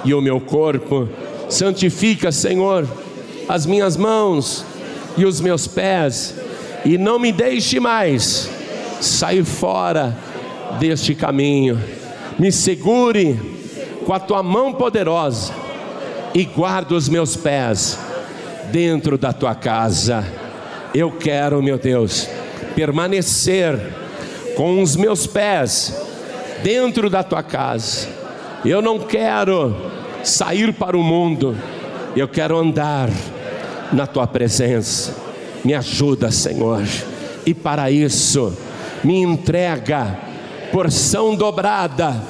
e 0.05 0.15
o 0.15 0.21
meu 0.21 0.41
corpo. 0.41 1.09
Santifica, 1.49 2.31
Senhor, 2.31 2.87
as 3.49 3.65
minhas 3.67 3.97
mãos 3.97 4.65
e 5.17 5.25
os 5.25 5.41
meus 5.41 5.67
pés, 5.67 6.35
e 6.85 6.97
não 6.97 7.19
me 7.19 7.33
deixe 7.33 7.81
mais 7.81 8.51
sair 9.01 9.45
fora 9.45 10.17
deste 10.79 11.15
caminho. 11.15 11.79
Me 12.39 12.53
segure 12.53 13.39
com 14.05 14.13
a 14.13 14.21
tua 14.21 14.43
mão 14.43 14.73
poderosa 14.73 15.53
e 16.35 16.45
guarda 16.45 16.95
os 16.95 17.09
meus 17.09 17.37
pés 17.37 17.99
dentro 18.71 19.19
da 19.19 19.33
tua 19.33 19.55
casa. 19.55 20.25
Eu 20.95 21.11
quero, 21.11 21.63
meu 21.63 21.79
Deus, 21.79 22.29
permanecer 22.75 23.79
com 24.57 24.81
os 24.83 24.97
meus 24.97 25.27
pés 25.27 25.95
dentro 26.63 27.11
da 27.11 27.23
tua 27.23 27.43
casa. 27.43 28.18
Eu 28.65 28.83
não 28.83 28.99
quero 28.99 29.75
sair 30.25 30.73
para 30.73 30.97
o 30.97 31.03
mundo, 31.03 31.57
eu 32.17 32.27
quero 32.27 32.59
andar 32.59 33.09
na 33.93 34.07
tua 34.07 34.27
presença. 34.27 35.15
Me 35.65 35.75
ajuda, 35.75 36.31
Senhor, 36.31 36.83
e 37.47 37.55
para 37.55 37.91
isso, 37.91 38.57
me 39.05 39.21
entrega 39.21 40.19
porção 40.73 41.35
dobrada 41.35 42.21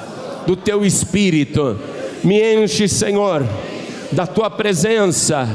do 0.45 0.55
teu 0.55 0.85
espírito. 0.85 1.77
Me 2.23 2.55
enche, 2.55 2.87
Senhor, 2.87 3.45
da 4.11 4.27
tua 4.27 4.49
presença 4.49 5.47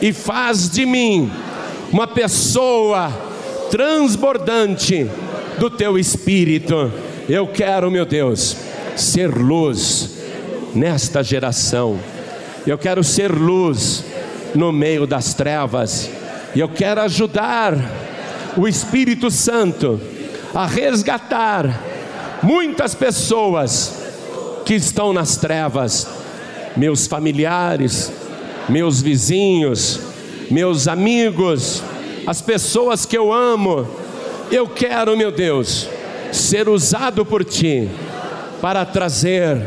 e 0.00 0.12
faz 0.12 0.68
de 0.68 0.84
mim 0.84 1.30
uma 1.92 2.06
pessoa 2.06 3.12
transbordante 3.70 5.08
do 5.58 5.70
teu 5.70 5.98
espírito. 5.98 6.92
Eu 7.28 7.46
quero, 7.46 7.90
meu 7.90 8.04
Deus, 8.04 8.56
ser 8.96 9.28
luz 9.28 10.18
nesta 10.74 11.22
geração. 11.22 11.98
Eu 12.66 12.78
quero 12.78 13.02
ser 13.02 13.30
luz 13.30 14.04
no 14.54 14.72
meio 14.72 15.06
das 15.06 15.34
trevas. 15.34 16.10
E 16.54 16.60
eu 16.60 16.68
quero 16.68 17.00
ajudar 17.02 17.74
o 18.56 18.68
Espírito 18.68 19.30
Santo 19.30 20.00
a 20.54 20.66
resgatar 20.66 21.80
muitas 22.42 22.94
pessoas 22.94 23.94
que 24.64 24.74
estão 24.74 25.12
nas 25.12 25.36
trevas, 25.36 26.06
meus 26.76 27.06
familiares, 27.06 28.12
meus 28.68 29.00
vizinhos, 29.00 30.00
meus 30.50 30.86
amigos, 30.86 31.82
as 32.26 32.40
pessoas 32.40 33.06
que 33.06 33.16
eu 33.16 33.32
amo. 33.32 33.88
Eu 34.50 34.68
quero, 34.68 35.16
meu 35.16 35.32
Deus, 35.32 35.88
ser 36.30 36.68
usado 36.68 37.24
por 37.24 37.42
Ti 37.44 37.88
para 38.62 38.86
trazer 38.86 39.60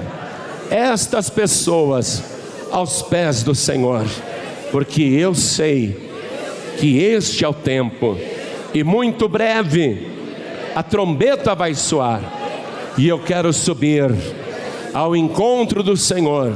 estas 0.71 1.29
pessoas 1.29 2.23
aos 2.71 3.01
pés 3.01 3.43
do 3.43 3.53
Senhor, 3.53 4.05
porque 4.71 5.01
eu 5.03 5.35
sei 5.35 6.09
que 6.79 6.99
este 6.99 7.43
é 7.43 7.47
o 7.47 7.53
tempo 7.53 8.17
e 8.73 8.85
muito 8.85 9.27
breve 9.27 10.07
a 10.73 10.81
trombeta 10.81 11.53
vai 11.53 11.75
soar 11.75 12.21
e 12.97 13.05
eu 13.05 13.19
quero 13.19 13.51
subir 13.51 14.15
ao 14.93 15.13
encontro 15.13 15.83
do 15.83 15.97
Senhor 15.97 16.55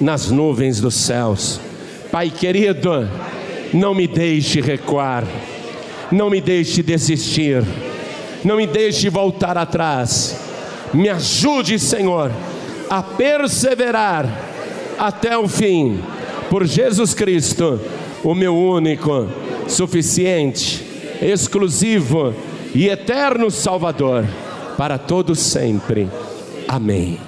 nas 0.00 0.30
nuvens 0.30 0.80
dos 0.80 0.94
céus. 0.94 1.60
Pai 2.10 2.30
querido, 2.30 3.06
não 3.74 3.94
me 3.94 4.06
deixe 4.06 4.62
recuar, 4.62 5.24
não 6.10 6.30
me 6.30 6.40
deixe 6.40 6.82
desistir, 6.82 7.62
não 8.42 8.56
me 8.56 8.66
deixe 8.66 9.10
voltar 9.10 9.58
atrás. 9.58 10.47
Me 10.92 11.08
ajude, 11.08 11.78
Senhor, 11.78 12.30
a 12.88 13.02
perseverar 13.02 14.26
até 14.98 15.36
o 15.36 15.46
fim, 15.46 16.00
por 16.50 16.66
Jesus 16.66 17.14
Cristo, 17.14 17.80
o 18.24 18.34
meu 18.34 18.56
único, 18.56 19.28
suficiente, 19.68 20.84
exclusivo 21.20 22.34
e 22.74 22.88
eterno 22.88 23.50
Salvador, 23.50 24.24
para 24.76 24.98
todos 24.98 25.38
sempre. 25.38 26.08
Amém. 26.66 27.27